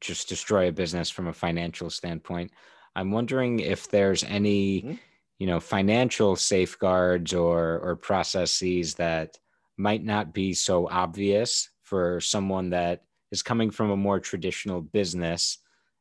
just 0.00 0.28
destroy 0.28 0.68
a 0.68 0.72
business 0.72 1.10
from 1.10 1.28
a 1.28 1.32
financial 1.32 1.90
standpoint. 1.90 2.50
I'm 2.96 3.10
wondering 3.10 3.60
if 3.60 3.88
there's 3.88 4.24
any, 4.24 4.82
mm-hmm. 4.82 4.94
you 5.38 5.46
know, 5.46 5.60
financial 5.60 6.36
safeguards 6.36 7.34
or 7.34 7.78
or 7.80 7.96
processes 7.96 8.94
that 8.94 9.38
might 9.76 10.04
not 10.04 10.32
be 10.32 10.54
so 10.54 10.88
obvious 10.88 11.70
for 11.82 12.20
someone 12.20 12.70
that 12.70 13.02
is 13.32 13.42
coming 13.42 13.70
from 13.70 13.90
a 13.90 13.96
more 13.96 14.20
traditional 14.20 14.80
business 14.80 15.58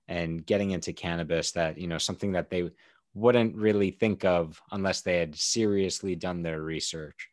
and 0.07 0.45
getting 0.45 0.71
into 0.71 0.93
cannabis 0.93 1.51
that, 1.51 1.77
you 1.77 1.87
know, 1.87 1.97
something 1.97 2.33
that 2.33 2.49
they 2.49 2.69
wouldn't 3.13 3.55
really 3.55 3.91
think 3.91 4.25
of 4.25 4.61
unless 4.71 5.01
they 5.01 5.17
had 5.17 5.35
seriously 5.35 6.15
done 6.15 6.43
their 6.43 6.61
research. 6.61 7.29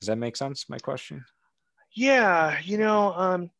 Does 0.00 0.08
that 0.08 0.16
make 0.16 0.36
sense? 0.36 0.68
My 0.68 0.78
question? 0.78 1.24
Yeah, 1.94 2.58
you 2.64 2.78
know, 2.78 3.12
um, 3.14 3.50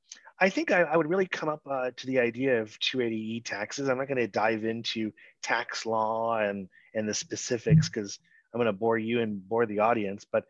I 0.43 0.51
think 0.51 0.73
I, 0.73 0.81
I, 0.81 0.97
would 0.97 1.09
really 1.09 1.29
come 1.29 1.49
up 1.49 1.61
uh, 1.71 1.93
to 1.97 2.07
the 2.09 2.19
idea 2.19 2.61
of 2.61 2.77
280E 2.81 3.45
taxes. 3.45 3.89
I'm 3.89 3.99
not 3.99 4.09
going 4.09 4.19
to 4.19 4.27
dive 4.27 4.65
into 4.65 5.13
tax 5.41 5.87
law 5.87 6.37
and 6.37 6.69
and 6.95 7.09
the 7.09 7.15
specifics 7.15 7.89
because 7.89 8.19
I'm 8.53 8.59
going 8.59 8.67
to 8.67 8.73
bore 8.73 8.99
you 8.99 9.21
and 9.21 9.49
bore 9.49 9.67
the 9.67 9.79
audience. 9.79 10.27
But 10.31 10.47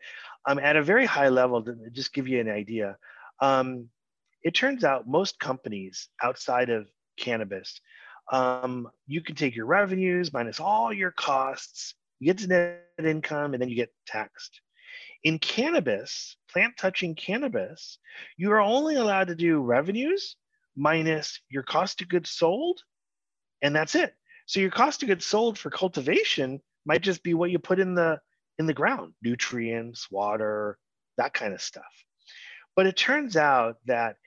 um, 0.47 0.57
at 0.57 0.77
a 0.77 0.81
very 0.81 1.05
high 1.05 1.29
level, 1.29 1.61
to 1.61 1.75
just 1.91 2.11
give 2.11 2.27
you 2.27 2.39
an 2.39 2.49
idea, 2.49 2.97
um, 3.39 3.89
it 4.41 4.55
turns 4.55 4.83
out 4.83 5.07
most 5.07 5.39
companies 5.39 6.09
outside 6.23 6.71
of 6.71 6.89
cannabis, 7.15 7.79
um, 8.31 8.89
you 9.05 9.21
can 9.21 9.35
take 9.35 9.55
your 9.55 9.67
revenues 9.67 10.33
minus 10.33 10.59
all 10.59 10.91
your 10.91 11.11
costs, 11.11 11.93
you 12.19 12.33
get 12.33 12.39
to 12.39 12.47
net 12.47 12.81
income, 12.97 13.53
and 13.53 13.61
then 13.61 13.69
you 13.69 13.75
get 13.75 13.93
taxed. 14.07 14.59
In 15.23 15.39
cannabis, 15.39 16.35
plant 16.51 16.75
touching 16.77 17.15
cannabis, 17.15 17.97
you 18.37 18.51
are 18.51 18.61
only 18.61 18.95
allowed 18.95 19.27
to 19.27 19.35
do 19.35 19.61
revenues 19.61 20.35
minus 20.75 21.39
your 21.49 21.63
cost 21.63 22.01
of 22.01 22.09
goods 22.09 22.29
sold, 22.29 22.81
and 23.61 23.75
that's 23.75 23.95
it. 23.95 24.13
So 24.45 24.59
your 24.59 24.71
cost 24.71 25.01
of 25.01 25.07
goods 25.07 25.25
sold 25.25 25.57
for 25.57 25.69
cultivation 25.69 26.61
might 26.85 27.01
just 27.01 27.23
be 27.23 27.33
what 27.33 27.51
you 27.51 27.59
put 27.59 27.79
in 27.79 27.95
the 27.95 28.19
in 28.59 28.65
the 28.67 28.73
ground, 28.73 29.13
nutrients, 29.23 30.11
water, 30.11 30.77
that 31.17 31.33
kind 31.33 31.53
of 31.53 31.61
stuff. 31.61 31.83
But 32.75 32.85
it 32.85 32.97
turns 32.97 33.37
out 33.37 33.77
that 33.85 34.17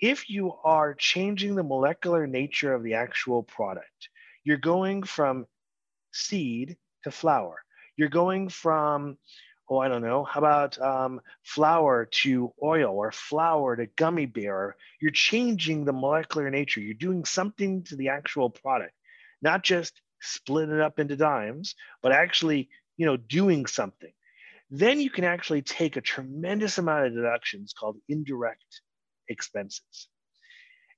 if 0.00 0.28
you 0.28 0.54
are 0.64 0.94
changing 0.94 1.54
the 1.54 1.62
molecular 1.62 2.26
nature 2.26 2.74
of 2.74 2.82
the 2.82 2.94
actual 2.94 3.42
product, 3.42 4.08
you're 4.44 4.56
going 4.56 5.02
from 5.02 5.46
seed 6.12 6.76
to 7.04 7.10
flower. 7.10 7.62
You're 7.96 8.08
going 8.08 8.48
from 8.48 9.18
oh, 9.70 9.78
I 9.78 9.88
don't 9.88 10.02
know, 10.02 10.24
how 10.24 10.40
about 10.40 10.80
um, 10.80 11.20
flour 11.44 12.06
to 12.06 12.52
oil 12.60 12.92
or 12.92 13.12
flour 13.12 13.76
to 13.76 13.86
gummy 13.86 14.26
bear? 14.26 14.76
You're 15.00 15.12
changing 15.12 15.84
the 15.84 15.92
molecular 15.92 16.50
nature. 16.50 16.80
You're 16.80 16.94
doing 16.94 17.24
something 17.24 17.84
to 17.84 17.96
the 17.96 18.08
actual 18.08 18.50
product, 18.50 18.94
not 19.40 19.62
just 19.62 20.00
splitting 20.20 20.74
it 20.74 20.80
up 20.80 20.98
into 20.98 21.16
dimes, 21.16 21.76
but 22.02 22.10
actually, 22.10 22.68
you 22.96 23.06
know, 23.06 23.16
doing 23.16 23.66
something. 23.66 24.12
Then 24.70 25.00
you 25.00 25.08
can 25.08 25.24
actually 25.24 25.62
take 25.62 25.96
a 25.96 26.00
tremendous 26.00 26.78
amount 26.78 27.06
of 27.06 27.14
deductions 27.14 27.72
called 27.72 27.96
indirect 28.08 28.80
expenses. 29.28 30.08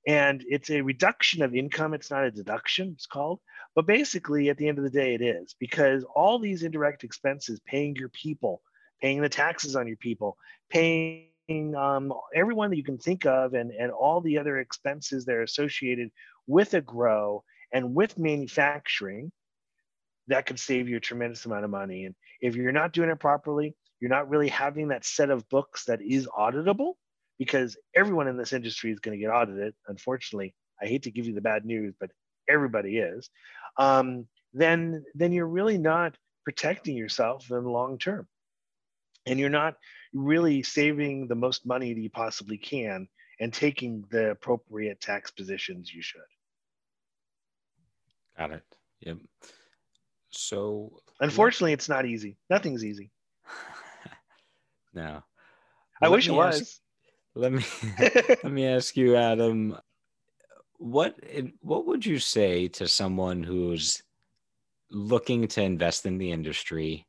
And 0.05 0.43
it's 0.47 0.69
a 0.69 0.81
reduction 0.81 1.41
of 1.41 1.55
income. 1.55 1.93
It's 1.93 2.11
not 2.11 2.25
a 2.25 2.31
deduction, 2.31 2.91
it's 2.93 3.05
called. 3.05 3.39
But 3.75 3.87
basically, 3.87 4.49
at 4.49 4.57
the 4.57 4.67
end 4.67 4.77
of 4.77 4.83
the 4.83 4.89
day, 4.89 5.15
it 5.15 5.21
is 5.21 5.55
because 5.59 6.03
all 6.15 6.39
these 6.39 6.63
indirect 6.63 7.03
expenses, 7.03 7.61
paying 7.65 7.95
your 7.95 8.09
people, 8.09 8.61
paying 9.01 9.21
the 9.21 9.29
taxes 9.29 9.75
on 9.75 9.87
your 9.87 9.97
people, 9.97 10.37
paying 10.69 11.29
um, 11.75 12.13
everyone 12.35 12.69
that 12.69 12.77
you 12.77 12.83
can 12.83 12.97
think 12.97 13.25
of, 13.25 13.53
and, 13.53 13.71
and 13.71 13.91
all 13.91 14.21
the 14.21 14.37
other 14.37 14.57
expenses 14.57 15.25
that 15.25 15.35
are 15.35 15.43
associated 15.43 16.11
with 16.47 16.73
a 16.73 16.81
grow 16.81 17.43
and 17.71 17.95
with 17.95 18.17
manufacturing, 18.17 19.31
that 20.27 20.45
could 20.45 20.59
save 20.59 20.87
you 20.87 20.97
a 20.97 21.01
tremendous 21.01 21.45
amount 21.45 21.65
of 21.65 21.71
money. 21.71 22.05
And 22.05 22.15
if 22.41 22.55
you're 22.55 22.71
not 22.71 22.93
doing 22.93 23.09
it 23.09 23.19
properly, 23.19 23.75
you're 23.99 24.09
not 24.09 24.29
really 24.29 24.49
having 24.49 24.89
that 24.89 25.05
set 25.05 25.29
of 25.29 25.47
books 25.49 25.85
that 25.85 26.01
is 26.01 26.27
auditable 26.27 26.93
because 27.39 27.77
everyone 27.95 28.27
in 28.27 28.37
this 28.37 28.53
industry 28.53 28.91
is 28.91 28.99
going 28.99 29.17
to 29.17 29.21
get 29.21 29.31
audited. 29.31 29.73
Unfortunately, 29.87 30.53
I 30.81 30.85
hate 30.85 31.03
to 31.03 31.11
give 31.11 31.25
you 31.25 31.33
the 31.33 31.41
bad 31.41 31.65
news, 31.65 31.93
but 31.99 32.11
everybody 32.49 32.97
is. 32.97 33.29
Um, 33.77 34.27
then, 34.53 35.03
then 35.15 35.31
you're 35.31 35.47
really 35.47 35.77
not 35.77 36.17
protecting 36.43 36.95
yourself 36.95 37.49
in 37.49 37.63
the 37.63 37.69
long 37.69 37.97
term, 37.97 38.27
and 39.25 39.39
you're 39.39 39.49
not 39.49 39.75
really 40.13 40.61
saving 40.61 41.27
the 41.27 41.35
most 41.35 41.65
money 41.65 41.93
that 41.93 41.99
you 41.99 42.09
possibly 42.09 42.57
can 42.57 43.07
and 43.39 43.51
taking 43.51 44.05
the 44.11 44.31
appropriate 44.31 45.01
tax 45.01 45.31
positions 45.31 45.93
you 45.93 46.01
should. 46.01 46.21
Got 48.37 48.51
it. 48.51 48.63
Yep. 49.01 49.17
So, 50.29 51.01
unfortunately, 51.19 51.73
it's 51.73 51.89
not 51.89 52.05
easy. 52.05 52.37
Nothing's 52.49 52.83
easy. 52.83 53.11
no. 54.93 55.23
I 56.01 56.09
wish 56.09 56.27
it 56.27 56.31
was. 56.31 56.79
Let 57.35 57.51
me 57.51 57.63
let 57.99 58.51
me 58.51 58.65
ask 58.67 58.95
you, 58.95 59.15
Adam. 59.15 59.77
What 60.77 61.15
what 61.61 61.87
would 61.87 62.05
you 62.05 62.19
say 62.19 62.67
to 62.69 62.87
someone 62.87 63.43
who's 63.43 64.03
looking 64.91 65.47
to 65.47 65.61
invest 65.61 66.05
in 66.05 66.17
the 66.17 66.31
industry, 66.31 67.07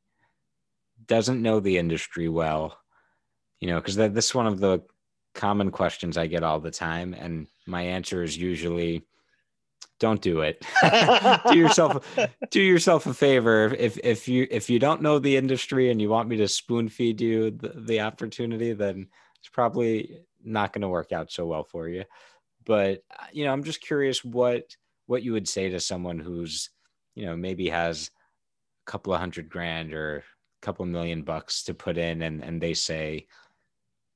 doesn't 1.06 1.42
know 1.42 1.60
the 1.60 1.76
industry 1.76 2.28
well, 2.28 2.78
you 3.60 3.68
know, 3.68 3.78
because 3.78 3.96
this 3.96 4.26
is 4.26 4.34
one 4.34 4.46
of 4.46 4.58
the 4.58 4.82
common 5.34 5.70
questions 5.70 6.16
I 6.16 6.26
get 6.26 6.42
all 6.42 6.60
the 6.60 6.70
time, 6.70 7.12
and 7.12 7.46
my 7.66 7.82
answer 7.82 8.22
is 8.22 8.38
usually, 8.38 9.04
don't 9.98 10.22
do 10.22 10.40
it. 10.40 10.64
do 11.50 11.58
yourself 11.58 12.16
do 12.50 12.62
yourself 12.62 13.06
a 13.06 13.14
favor 13.14 13.74
if 13.78 13.98
if 14.02 14.26
you 14.28 14.46
if 14.50 14.70
you 14.70 14.78
don't 14.78 15.02
know 15.02 15.18
the 15.18 15.36
industry 15.36 15.90
and 15.90 16.00
you 16.00 16.08
want 16.08 16.28
me 16.28 16.36
to 16.38 16.48
spoon 16.48 16.88
feed 16.88 17.20
you 17.20 17.50
the, 17.50 17.72
the 17.76 18.00
opportunity, 18.00 18.72
then 18.72 19.08
it's 19.44 19.50
probably 19.50 20.20
not 20.42 20.72
going 20.72 20.80
to 20.80 20.88
work 20.88 21.12
out 21.12 21.30
so 21.30 21.44
well 21.44 21.64
for 21.64 21.86
you. 21.86 22.04
But 22.64 23.04
you 23.30 23.44
know, 23.44 23.52
I'm 23.52 23.62
just 23.62 23.82
curious 23.82 24.24
what 24.24 24.74
what 25.04 25.22
you 25.22 25.32
would 25.34 25.46
say 25.46 25.68
to 25.68 25.78
someone 25.80 26.18
who's 26.18 26.70
you 27.14 27.26
know 27.26 27.36
maybe 27.36 27.68
has 27.68 28.10
a 28.86 28.90
couple 28.90 29.12
of 29.12 29.20
hundred 29.20 29.50
grand 29.50 29.92
or 29.92 30.16
a 30.16 30.22
couple 30.62 30.86
million 30.86 31.24
bucks 31.24 31.62
to 31.64 31.74
put 31.74 31.98
in, 31.98 32.22
and 32.22 32.42
and 32.42 32.58
they 32.58 32.72
say, 32.72 33.26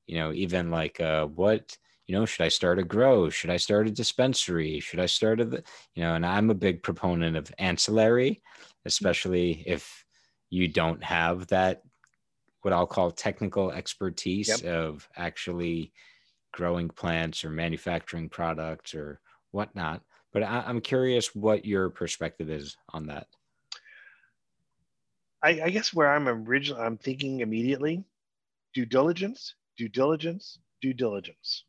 you 0.07 0.17
know, 0.17 0.33
even 0.33 0.71
like 0.71 0.99
uh, 0.99 1.27
what 1.27 1.77
you 2.07 2.15
know, 2.15 2.25
should 2.25 2.43
I 2.43 2.49
start 2.49 2.79
a 2.79 2.83
grow? 2.83 3.29
Should 3.29 3.51
I 3.51 3.57
start 3.57 3.87
a 3.87 3.91
dispensary? 3.91 4.79
Should 4.79 4.99
I 4.99 5.05
start 5.05 5.41
a, 5.41 5.63
you 5.93 6.01
know, 6.01 6.15
and 6.15 6.25
I'm 6.25 6.49
a 6.49 6.55
big 6.55 6.81
proponent 6.81 7.37
of 7.37 7.53
ancillary, 7.59 8.41
especially 8.83 9.63
if 9.67 10.03
you 10.49 10.67
don't 10.67 11.03
have 11.03 11.45
that, 11.47 11.83
what 12.61 12.73
I'll 12.73 12.87
call 12.87 13.11
technical 13.11 13.71
expertise 13.71 14.49
yep. 14.49 14.63
of 14.63 15.07
actually 15.15 15.93
growing 16.51 16.89
plants 16.89 17.43
or 17.45 17.49
manufacturing 17.49 18.29
products 18.29 18.93
or 18.93 19.19
whatnot. 19.51 20.01
But 20.31 20.43
I, 20.43 20.69
am 20.69 20.81
curious 20.81 21.33
what 21.35 21.65
your 21.65 21.89
perspective 21.89 22.49
is 22.49 22.75
on 22.89 23.07
that. 23.07 23.27
I, 25.41 25.61
I 25.63 25.69
guess 25.69 25.93
where 25.93 26.11
I'm 26.11 26.27
originally, 26.27 26.81
I'm 26.81 26.97
thinking 26.97 27.39
immediately 27.39 28.03
due 28.73 28.85
diligence, 28.85 29.55
due 29.77 29.87
diligence, 29.87 30.59
due 30.81 30.93
diligence 30.93 31.63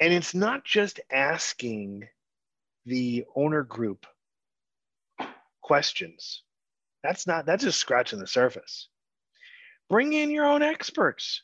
and 0.00 0.12
it's 0.12 0.34
not 0.34 0.64
just 0.64 1.00
asking 1.10 2.08
the 2.86 3.24
owner 3.34 3.62
group 3.62 4.06
questions. 5.60 6.42
That's 7.02 7.26
not, 7.26 7.46
that's 7.46 7.64
just 7.64 7.78
scratching 7.78 8.18
the 8.18 8.26
surface. 8.26 8.88
Bring 9.88 10.12
in 10.12 10.30
your 10.30 10.46
own 10.46 10.62
experts. 10.62 11.42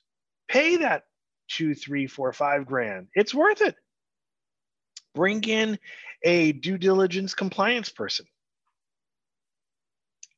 Pay 0.49 0.77
that 0.79 1.05
two, 1.49 1.75
three, 1.75 2.07
four, 2.07 2.33
five 2.33 2.67
grand. 2.67 3.09
It's 3.15 3.35
worth 3.35 3.61
it. 3.61 3.77
Bring 5.15 5.43
in 5.45 5.79
a 6.23 6.53
due 6.53 6.79
diligence 6.79 7.35
compliance 7.35 7.89
person. 7.89 8.27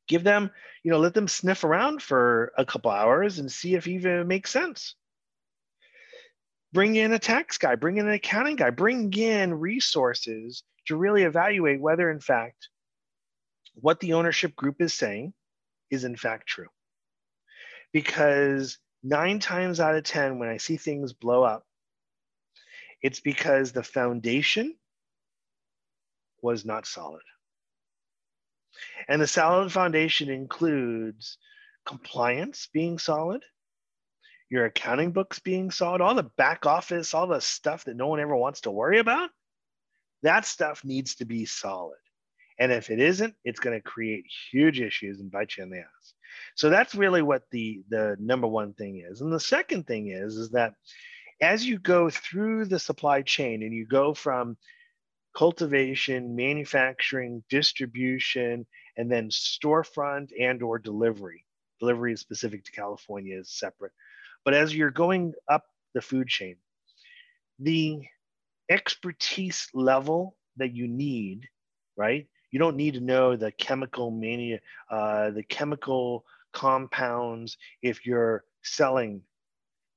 Give 0.07 0.23
them, 0.23 0.51
you 0.83 0.91
know, 0.91 0.99
let 0.99 1.13
them 1.13 1.27
sniff 1.27 1.63
around 1.63 2.01
for 2.01 2.53
a 2.57 2.65
couple 2.65 2.91
hours 2.91 3.39
and 3.39 3.51
see 3.51 3.75
if 3.75 3.87
even 3.87 4.19
it 4.19 4.27
makes 4.27 4.51
sense 4.51 4.95
bring 6.73 6.95
in 6.95 7.13
a 7.13 7.19
tax 7.19 7.57
guy, 7.57 7.75
bring 7.75 7.97
in 7.97 8.07
an 8.07 8.13
accounting 8.13 8.55
guy, 8.55 8.69
bring 8.69 9.11
in 9.13 9.53
resources 9.53 10.63
to 10.85 10.95
really 10.95 11.23
evaluate 11.23 11.81
whether, 11.81 12.11
in 12.11 12.19
fact, 12.19 12.69
what 13.73 13.99
the 13.99 14.13
ownership 14.13 14.55
group 14.55 14.81
is 14.81 14.93
saying 14.93 15.33
is 15.89 16.03
in 16.03 16.15
fact 16.15 16.47
true. 16.47 16.67
Because 17.93 18.77
nine 19.03 19.39
times 19.39 19.79
out 19.79 19.95
of 19.95 20.03
10, 20.03 20.39
when 20.39 20.49
I 20.49 20.57
see 20.57 20.77
things 20.77 21.13
blow 21.13 21.43
up, 21.43 21.63
it's 23.01 23.19
because 23.19 23.71
the 23.71 23.83
foundation 23.83 24.75
was 26.41 26.65
not 26.65 26.85
solid. 26.85 27.21
And 29.07 29.21
the 29.21 29.27
solid 29.27 29.71
foundation 29.71 30.29
includes 30.29 31.37
compliance 31.85 32.67
being 32.73 32.99
solid, 32.99 33.43
your 34.49 34.65
accounting 34.65 35.11
books 35.11 35.39
being 35.39 35.71
solid, 35.71 36.01
all 36.01 36.15
the 36.15 36.23
back 36.23 36.65
office, 36.65 37.13
all 37.13 37.27
the 37.27 37.41
stuff 37.41 37.85
that 37.85 37.95
no 37.95 38.07
one 38.07 38.19
ever 38.19 38.35
wants 38.35 38.61
to 38.61 38.71
worry 38.71 38.99
about, 38.99 39.29
that 40.23 40.45
stuff 40.45 40.83
needs 40.83 41.15
to 41.15 41.25
be 41.25 41.45
solid. 41.45 41.97
And 42.59 42.71
if 42.71 42.89
it 42.89 42.99
isn't, 42.99 43.35
it's 43.43 43.59
going 43.59 43.77
to 43.77 43.83
create 43.83 44.25
huge 44.51 44.81
issues 44.81 45.19
and 45.19 45.31
bite 45.31 45.57
you 45.57 45.63
in 45.63 45.69
the 45.69 45.79
ass. 45.79 46.13
So 46.55 46.69
that's 46.69 46.95
really 46.95 47.21
what 47.21 47.43
the 47.51 47.83
the 47.89 48.17
number 48.19 48.47
one 48.47 48.73
thing 48.73 49.03
is. 49.09 49.21
And 49.21 49.31
the 49.31 49.39
second 49.39 49.87
thing 49.87 50.09
is 50.09 50.35
is 50.37 50.51
that 50.51 50.73
as 51.41 51.65
you 51.65 51.79
go 51.79 52.09
through 52.09 52.65
the 52.65 52.79
supply 52.79 53.21
chain 53.21 53.63
and 53.63 53.73
you 53.73 53.85
go 53.85 54.13
from 54.13 54.57
cultivation, 55.35 56.35
manufacturing, 56.35 57.43
distribution, 57.49 58.65
and 58.97 59.11
then 59.11 59.29
storefront 59.29 60.29
and 60.39 60.63
or 60.63 60.79
delivery. 60.79 61.45
Delivery 61.79 62.13
is 62.13 62.21
specific 62.21 62.65
to 62.65 62.71
California 62.71 63.37
is 63.39 63.51
separate 63.51 63.91
but 64.45 64.53
as 64.53 64.73
you're 64.73 64.91
going 64.91 65.33
up 65.49 65.65
the 65.93 66.01
food 66.01 66.29
chain, 66.29 66.55
the 67.59 68.01
expertise 68.69 69.67
level 69.73 70.37
that 70.55 70.73
you 70.73 70.87
need, 70.87 71.47
right? 71.97 72.27
You 72.51 72.59
don't 72.59 72.75
need 72.75 72.93
to 72.95 72.99
know 72.99 73.35
the 73.35 73.51
chemical 73.51 74.11
mania, 74.11 74.59
uh, 74.89 75.31
the 75.31 75.43
chemical 75.43 76.25
compounds 76.53 77.57
if 77.81 78.05
you're 78.05 78.43
selling, 78.63 79.21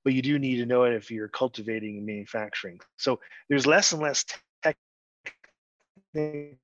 but 0.04 0.12
you 0.12 0.22
do 0.22 0.38
need 0.38 0.56
to 0.56 0.66
know 0.66 0.84
it 0.84 0.94
if 0.94 1.10
you're 1.10 1.28
cultivating 1.28 1.96
and 1.96 2.06
manufacturing. 2.06 2.80
So 2.96 3.20
there's 3.48 3.66
less 3.66 3.92
and 3.92 4.02
less 4.02 4.24
technical 6.14 6.56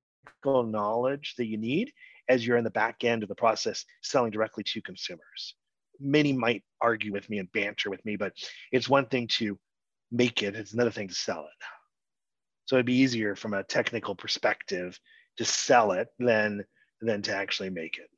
knowledge 0.63 1.35
that 1.37 1.47
you 1.47 1.57
need 1.57 1.91
as 2.29 2.45
you're 2.45 2.57
in 2.57 2.65
the 2.65 2.69
back 2.69 3.03
end 3.03 3.23
of 3.23 3.29
the 3.29 3.35
process 3.35 3.85
selling 4.01 4.31
directly 4.31 4.63
to 4.65 4.81
consumers 4.81 5.55
many 5.99 6.33
might 6.33 6.63
argue 6.81 7.11
with 7.11 7.29
me 7.29 7.39
and 7.39 7.51
banter 7.51 7.89
with 7.89 8.03
me, 8.05 8.15
but 8.15 8.33
it's 8.71 8.89
one 8.89 9.05
thing 9.07 9.27
to 9.27 9.57
make 10.11 10.43
it, 10.43 10.55
it's 10.55 10.73
another 10.73 10.91
thing 10.91 11.07
to 11.07 11.13
sell 11.13 11.41
it. 11.41 11.65
So 12.65 12.75
it'd 12.75 12.85
be 12.85 12.95
easier 12.95 13.35
from 13.35 13.53
a 13.53 13.63
technical 13.63 14.15
perspective 14.15 14.99
to 15.37 15.45
sell 15.45 15.91
it 15.91 16.07
than 16.19 16.63
than 17.01 17.21
to 17.23 17.35
actually 17.35 17.69
make 17.69 17.97
it. 17.97 18.09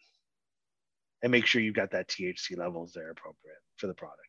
And 1.21 1.31
make 1.31 1.45
sure 1.45 1.61
you've 1.61 1.75
got 1.75 1.91
that 1.91 2.07
THC 2.07 2.57
levels 2.57 2.93
there 2.93 3.11
appropriate 3.11 3.57
for 3.75 3.87
the 3.87 3.93
product. 3.93 4.19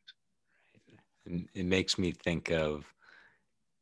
It 1.55 1.67
makes 1.67 1.99
me 1.99 2.13
think 2.13 2.51
of 2.51 2.85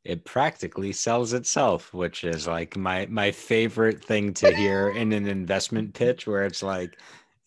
it 0.04 0.24
practically 0.24 0.92
sells 0.92 1.32
itself, 1.32 1.92
which 1.94 2.24
is 2.24 2.46
like 2.46 2.76
my 2.76 3.06
my 3.06 3.30
favorite 3.30 4.04
thing 4.04 4.34
to 4.34 4.54
hear 4.54 4.90
in 4.90 5.12
an 5.12 5.26
investment 5.26 5.94
pitch 5.94 6.26
where 6.26 6.44
it's 6.44 6.62
like 6.62 6.98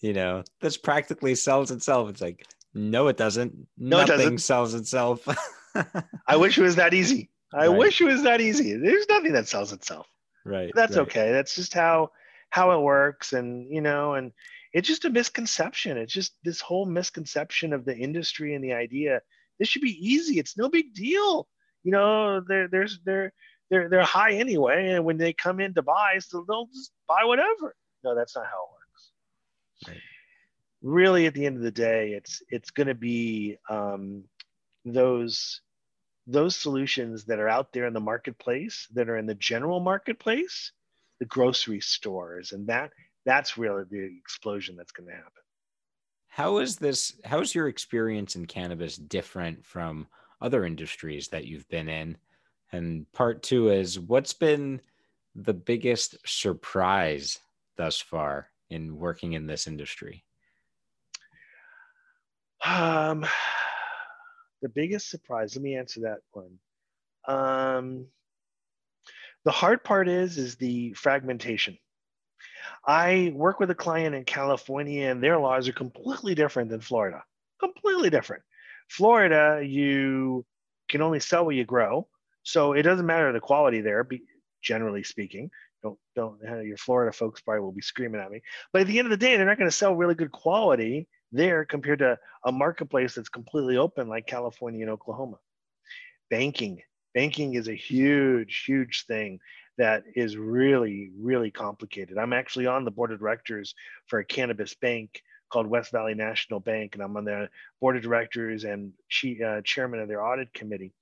you 0.02 0.14
know, 0.14 0.44
this 0.60 0.78
practically 0.78 1.36
sells 1.36 1.72
itself. 1.72 2.10
It's 2.10 2.22
like, 2.22 2.46
no, 2.74 3.08
it 3.08 3.18
doesn't. 3.18 3.54
No, 3.78 4.00
Nothing 4.00 4.16
it 4.16 4.18
doesn't. 4.18 4.38
sells 4.40 4.74
itself. 4.74 5.28
I 6.28 6.36
wish 6.36 6.58
it 6.58 6.64
was 6.64 6.76
that 6.76 6.94
easy. 6.94 7.30
I 7.54 7.68
right. 7.68 7.78
wish 7.78 8.02
it 8.02 8.06
was 8.06 8.24
that 8.24 8.42
easy. 8.42 8.76
There's 8.76 9.08
nothing 9.08 9.34
that 9.34 9.48
sells 9.48 9.72
itself. 9.74 10.08
Right. 10.46 10.72
That's 10.74 10.98
right. 10.98 11.04
okay. 11.04 11.32
That's 11.32 11.56
just 11.56 11.74
how 11.74 12.12
how 12.50 12.72
it 12.72 12.82
works, 12.82 13.34
and 13.34 13.72
you 13.72 13.82
know, 13.82 14.16
and 14.16 14.32
it's 14.74 14.88
just 14.88 15.06
a 15.06 15.10
misconception. 15.10 15.98
It's 15.98 16.14
just 16.14 16.34
this 16.44 16.62
whole 16.62 16.86
misconception 16.86 17.74
of 17.74 17.86
the 17.86 17.96
industry 17.96 18.56
and 18.56 18.64
the 18.64 18.74
idea. 18.74 19.22
This 19.60 19.68
should 19.68 19.82
be 19.82 19.98
easy. 20.00 20.40
It's 20.40 20.58
no 20.58 20.70
big 20.70 20.94
deal. 20.94 21.48
You 21.84 21.92
know, 21.92 22.42
they're 22.42 22.68
there's 22.68 23.00
they're 23.06 23.34
they're 23.70 23.90
they're 23.90 24.04
high 24.04 24.34
anyway, 24.34 24.90
and 24.90 25.06
when 25.06 25.18
they 25.18 25.34
come 25.34 25.60
in 25.60 25.74
to 25.76 25.82
buy, 25.82 26.20
so 26.20 26.46
they'll 26.48 26.68
just 26.68 26.92
buy 27.08 27.24
whatever. 27.24 27.76
No, 28.04 28.16
that's 28.16 28.36
not 28.36 28.46
how 28.46 28.64
it 28.64 28.72
works. 28.74 29.12
Right. 29.88 30.02
Really, 30.82 31.28
at 31.28 31.34
the 31.34 31.46
end 31.46 31.58
of 31.58 31.64
the 31.64 31.72
day, 31.72 32.12
it's 32.12 32.42
it's 32.50 32.72
going 32.72 32.88
to 32.88 32.96
be 32.96 33.58
um, 33.70 34.24
those 34.84 35.62
those 36.28 36.56
solutions 36.56 37.26
that 37.26 37.40
are 37.40 37.50
out 37.50 37.74
there 37.74 37.88
in 37.88 37.94
the 37.94 38.00
marketplace, 38.00 38.88
that 38.94 39.10
are 39.10 39.18
in 39.18 39.26
the 39.26 39.36
general 39.36 39.80
marketplace, 39.80 40.72
the 41.20 41.26
grocery 41.26 41.80
stores, 41.80 42.52
and 42.52 42.68
that 42.68 42.92
that's 43.26 43.58
really 43.58 43.84
the 43.90 44.18
explosion 44.20 44.76
that's 44.76 44.92
going 44.92 45.08
to 45.08 45.16
happen. 45.16 45.32
How 46.28 46.60
is 46.60 46.78
this? 46.78 47.14
How 47.26 47.42
is 47.42 47.54
your 47.54 47.68
experience 47.68 48.36
in 48.36 48.46
cannabis 48.46 48.96
different 48.96 49.66
from 49.66 50.08
other 50.42 50.66
industries 50.66 51.28
that 51.30 51.46
you've 51.46 51.68
been 51.70 51.90
in? 51.90 52.18
And 52.72 53.12
part 53.12 53.44
two 53.44 53.70
is 53.70 54.00
what's 54.00 54.34
been 54.34 54.82
the 55.36 55.54
biggest 55.54 56.18
surprise 56.26 57.40
thus 57.76 58.00
far 58.00 58.48
in 58.70 58.98
working 58.98 59.34
in 59.34 59.46
this 59.46 59.68
industry? 59.68 60.24
Um, 62.66 63.26
the 64.62 64.70
biggest 64.70 65.10
surprise. 65.10 65.56
Let 65.56 65.64
me 65.64 65.76
answer 65.76 66.02
that 66.02 66.20
one. 66.32 66.60
Um, 67.28 68.08
the 69.44 69.52
hard 69.52 69.84
part 69.84 70.08
is 70.08 70.38
is 70.38 70.56
the 70.56 70.94
fragmentation. 70.94 71.78
I 72.86 73.32
work 73.36 73.60
with 73.60 73.70
a 73.70 73.76
client 73.76 74.16
in 74.16 74.24
California, 74.24 75.10
and 75.10 75.24
their 75.24 75.38
laws 75.38 75.68
are 75.68 75.74
completely 75.74 76.36
different 76.36 76.70
than 76.70 76.82
Florida. 76.82 77.24
Completely 77.60 78.10
different. 78.10 78.44
Florida, 78.90 79.62
you 79.66 80.46
can 80.90 81.02
only 81.02 81.20
sell 81.20 81.46
what 81.46 81.56
you 81.56 81.64
grow, 81.64 82.08
so 82.44 82.74
it 82.74 82.84
doesn't 82.84 83.06
matter 83.06 83.32
the 83.32 83.40
quality 83.40 83.82
there. 83.82 84.08
Generally 84.62 85.04
speaking, 85.04 85.50
don't 85.84 85.98
don't 86.16 86.40
your 86.66 86.78
Florida 86.78 87.12
folks 87.12 87.42
probably 87.42 87.62
will 87.62 87.72
be 87.72 87.82
screaming 87.82 88.22
at 88.22 88.32
me. 88.32 88.42
But 88.72 88.82
at 88.82 88.88
the 88.88 89.00
end 89.00 89.08
of 89.08 89.12
the 89.12 89.18
day, 89.18 89.36
they're 89.36 89.46
not 89.46 89.58
going 89.58 89.70
to 89.70 89.76
sell 89.76 89.96
really 89.96 90.16
good 90.16 90.32
quality 90.32 91.08
there 91.32 91.66
compared 91.66 92.00
to 92.00 92.18
a 92.46 92.52
marketplace 92.52 93.16
that's 93.16 93.30
completely 93.30 93.78
open 93.78 94.10
like 94.10 94.28
California 94.28 94.82
and 94.82 94.90
Oklahoma. 94.90 95.38
Banking, 96.30 96.82
banking 97.14 97.56
is 97.56 97.68
a 97.68 97.76
huge, 97.76 98.64
huge 98.66 99.06
thing 99.06 99.40
that 99.78 100.04
is 100.16 100.38
really, 100.38 101.12
really 101.20 101.52
complicated. 101.52 102.18
I'm 102.18 102.34
actually 102.34 102.68
on 102.68 102.86
the 102.86 102.92
board 102.92 103.12
of 103.12 103.20
directors 103.20 103.74
for 104.08 104.20
a 104.20 104.26
cannabis 104.26 104.76
bank 104.76 105.22
called 105.52 105.68
West 105.68 105.92
Valley 105.92 106.14
National 106.14 106.60
Bank, 106.60 106.96
and 106.96 107.04
I'm 107.04 107.16
on 107.18 107.26
the 107.26 107.50
board 107.80 107.98
of 107.98 108.04
directors 108.04 108.64
and 108.64 108.94
uh, 109.46 109.62
chairman 109.64 110.00
of 110.00 110.08
their 110.08 110.24
audit 110.24 110.54
committee. 110.54 110.94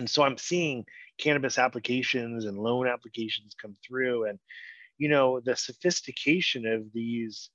And 0.00 0.08
so 0.08 0.22
I'm 0.22 0.38
seeing 0.38 0.86
cannabis 1.18 1.58
applications 1.58 2.46
and 2.46 2.56
loan 2.56 2.86
applications 2.86 3.54
come 3.60 3.76
through, 3.86 4.24
and 4.28 4.38
you 4.96 5.10
know 5.10 5.40
the 5.40 5.54
sophistication 5.54 6.64
of 6.66 6.90
these 6.94 7.50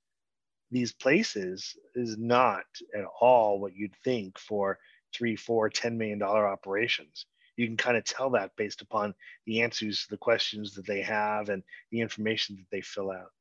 these 0.70 0.92
places 0.92 1.76
is 1.96 2.16
not 2.16 2.62
at 2.94 3.04
all 3.20 3.58
what 3.58 3.74
you'd 3.74 3.96
think 4.04 4.38
for 4.38 4.78
three, 5.12 5.34
four, 5.34 5.68
ten 5.68 5.98
million 5.98 6.20
dollar 6.20 6.46
operations. 6.46 7.26
You 7.56 7.66
can 7.66 7.76
kind 7.76 7.96
of 7.96 8.04
tell 8.04 8.30
that 8.30 8.52
based 8.56 8.80
upon 8.80 9.16
the 9.44 9.62
answers 9.62 10.04
to 10.04 10.10
the 10.10 10.16
questions 10.16 10.74
that 10.74 10.86
they 10.86 11.02
have 11.02 11.48
and 11.48 11.64
the 11.90 12.00
information 12.00 12.54
that 12.54 12.70
they 12.70 12.80
fill 12.80 13.10
out. 13.10 13.32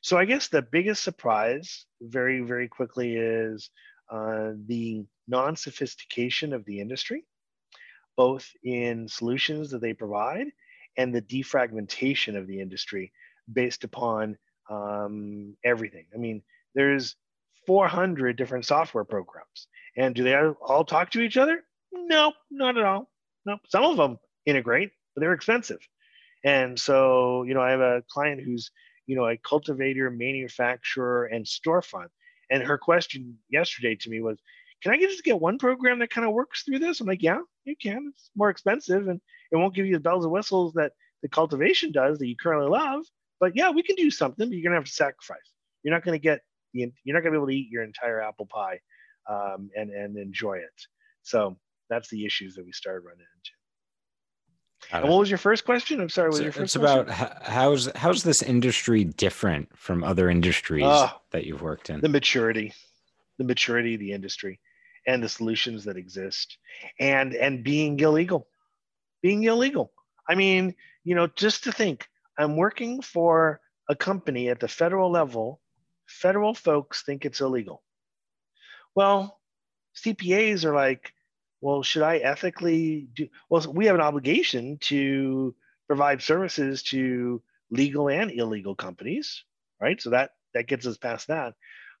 So 0.00 0.16
I 0.16 0.24
guess 0.24 0.48
the 0.48 0.62
biggest 0.62 1.04
surprise, 1.04 1.84
very, 2.00 2.40
very 2.40 2.68
quickly, 2.68 3.16
is 3.16 3.68
uh, 4.10 4.52
the 4.66 5.04
non-sophistication 5.28 6.54
of 6.54 6.64
the 6.64 6.80
industry, 6.80 7.24
both 8.16 8.48
in 8.64 9.08
solutions 9.08 9.70
that 9.70 9.80
they 9.80 9.92
provide 9.92 10.46
and 10.96 11.14
the 11.14 11.22
defragmentation 11.22 12.36
of 12.36 12.46
the 12.46 12.60
industry 12.60 13.12
based 13.52 13.84
upon 13.84 14.36
um, 14.70 15.54
everything. 15.64 16.06
I 16.14 16.18
mean, 16.18 16.42
there's 16.74 17.16
400 17.66 18.36
different 18.36 18.64
software 18.64 19.04
programs. 19.04 19.68
And 19.96 20.14
do 20.14 20.22
they 20.22 20.36
all 20.36 20.84
talk 20.84 21.10
to 21.10 21.20
each 21.20 21.36
other? 21.36 21.62
No, 21.92 22.32
not 22.50 22.76
at 22.76 22.84
all. 22.84 23.10
No, 23.44 23.58
some 23.68 23.84
of 23.84 23.96
them 23.96 24.18
integrate, 24.44 24.90
but 25.14 25.20
they're 25.20 25.32
expensive. 25.32 25.80
And 26.44 26.78
so, 26.78 27.42
you 27.44 27.54
know, 27.54 27.60
I 27.60 27.70
have 27.70 27.80
a 27.80 28.02
client 28.10 28.40
who's, 28.42 28.70
you 29.06 29.16
know, 29.16 29.26
a 29.26 29.36
cultivator, 29.36 30.10
manufacturer, 30.10 31.26
and 31.26 31.44
storefront. 31.44 32.08
And 32.50 32.62
her 32.62 32.78
question 32.78 33.38
yesterday 33.48 33.96
to 33.96 34.10
me 34.10 34.20
was, 34.20 34.38
can 34.82 34.92
I 34.92 34.98
just 34.98 35.24
get 35.24 35.40
one 35.40 35.58
program 35.58 35.98
that 36.00 36.10
kind 36.10 36.26
of 36.26 36.34
works 36.34 36.62
through 36.62 36.80
this? 36.80 37.00
I'm 37.00 37.06
like, 37.06 37.22
yeah, 37.22 37.40
you 37.66 37.76
can. 37.76 38.12
It's 38.14 38.30
more 38.36 38.50
expensive 38.50 39.08
and 39.08 39.20
it 39.52 39.56
won't 39.56 39.74
give 39.74 39.86
you 39.86 39.94
the 39.94 40.00
bells 40.00 40.24
and 40.24 40.32
whistles 40.32 40.72
that 40.74 40.92
the 41.22 41.28
cultivation 41.28 41.92
does 41.92 42.18
that 42.18 42.28
you 42.28 42.36
currently 42.36 42.70
love. 42.70 43.04
But 43.40 43.56
yeah, 43.56 43.70
we 43.70 43.82
can 43.82 43.96
do 43.96 44.10
something, 44.10 44.48
but 44.48 44.56
you're 44.56 44.64
gonna 44.64 44.76
have 44.76 44.84
to 44.84 44.90
sacrifice. 44.90 45.52
You're 45.82 45.94
not 45.94 46.04
gonna 46.04 46.18
get 46.18 46.40
the 46.72 46.90
you're 47.04 47.14
not 47.14 47.20
gonna 47.20 47.32
be 47.32 47.36
able 47.36 47.48
to 47.48 47.54
eat 47.54 47.70
your 47.70 47.82
entire 47.82 48.20
apple 48.20 48.46
pie 48.46 48.80
um, 49.28 49.70
and 49.76 49.90
and 49.90 50.16
enjoy 50.16 50.54
it. 50.54 50.86
So 51.22 51.58
that's 51.90 52.08
the 52.08 52.24
issues 52.24 52.54
that 52.54 52.64
we 52.64 52.72
started 52.72 53.04
running 53.04 53.20
into. 53.20 53.50
And 54.92 55.08
what 55.08 55.18
was 55.18 55.30
your 55.30 55.38
first 55.38 55.64
question? 55.64 56.00
I'm 56.00 56.08
sorry. 56.08 56.28
What 56.28 56.38
was 56.38 56.42
your 56.42 56.52
first 56.52 56.76
it's 56.76 56.76
about 56.76 57.10
how's 57.10 57.90
how's 57.96 58.22
this 58.22 58.42
industry 58.42 59.04
different 59.04 59.76
from 59.76 60.04
other 60.04 60.30
industries 60.30 60.84
uh, 60.84 61.10
that 61.32 61.44
you've 61.44 61.62
worked 61.62 61.90
in? 61.90 62.00
The 62.00 62.08
maturity, 62.08 62.72
the 63.38 63.44
maturity 63.44 63.94
of 63.94 64.00
the 64.00 64.12
industry, 64.12 64.60
and 65.06 65.22
the 65.22 65.28
solutions 65.28 65.84
that 65.84 65.96
exist, 65.96 66.58
and 66.98 67.34
and 67.34 67.64
being 67.64 67.98
illegal, 68.00 68.48
being 69.22 69.44
illegal. 69.44 69.92
I 70.28 70.34
mean, 70.34 70.74
you 71.04 71.14
know, 71.14 71.28
just 71.28 71.64
to 71.64 71.72
think, 71.72 72.08
I'm 72.38 72.56
working 72.56 73.02
for 73.02 73.60
a 73.88 73.94
company 73.96 74.48
at 74.48 74.60
the 74.60 74.68
federal 74.68 75.10
level. 75.10 75.60
Federal 76.06 76.54
folks 76.54 77.02
think 77.02 77.24
it's 77.24 77.40
illegal. 77.40 77.82
Well, 78.94 79.40
CPAs 79.96 80.64
are 80.64 80.74
like, 80.74 81.12
well, 81.60 81.82
should 81.82 82.02
I 82.02 82.18
ethically 82.18 83.08
do? 83.14 83.28
Well, 83.50 83.72
we 83.72 83.86
have 83.86 83.94
an 83.94 84.00
obligation 84.00 84.78
to 84.82 85.54
provide 85.86 86.22
services 86.22 86.82
to 86.84 87.42
legal 87.70 88.08
and 88.08 88.30
illegal 88.30 88.74
companies, 88.74 89.44
right? 89.80 90.00
So 90.00 90.10
that 90.10 90.30
that 90.54 90.68
gets 90.68 90.86
us 90.86 90.96
past 90.96 91.28
that. 91.28 91.54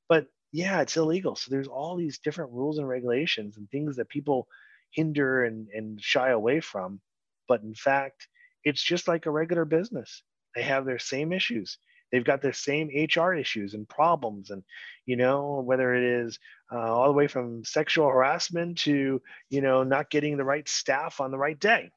But 0.08 0.26
yeah, 0.56 0.80
it's 0.80 0.96
illegal. 0.96 1.36
So 1.36 1.50
there's 1.50 1.68
all 1.68 1.96
these 1.96 2.18
different 2.18 2.52
rules 2.52 2.78
and 2.78 2.88
regulations 2.88 3.58
and 3.58 3.70
things 3.70 3.96
that 3.96 4.08
people 4.08 4.48
hinder 4.90 5.44
and, 5.44 5.68
and 5.68 6.00
shy 6.00 6.30
away 6.30 6.60
from. 6.60 6.98
But 7.46 7.60
in 7.62 7.74
fact, 7.74 8.26
it's 8.64 8.82
just 8.82 9.06
like 9.06 9.26
a 9.26 9.30
regular 9.30 9.66
business. 9.66 10.22
They 10.54 10.62
have 10.62 10.86
their 10.86 10.98
same 10.98 11.34
issues. 11.34 11.76
They've 12.10 12.24
got 12.24 12.40
their 12.40 12.54
same 12.54 12.88
HR 12.88 13.34
issues 13.34 13.74
and 13.74 13.86
problems, 13.86 14.50
and 14.50 14.62
you 15.04 15.16
know 15.16 15.60
whether 15.60 15.94
it 15.94 16.24
is 16.24 16.38
uh, 16.72 16.78
all 16.78 17.08
the 17.08 17.12
way 17.12 17.26
from 17.26 17.62
sexual 17.64 18.08
harassment 18.08 18.78
to 18.78 19.20
you 19.50 19.60
know 19.60 19.82
not 19.82 20.08
getting 20.08 20.38
the 20.38 20.44
right 20.44 20.66
staff 20.66 21.20
on 21.20 21.32
the 21.32 21.38
right 21.38 21.58
day 21.58 21.90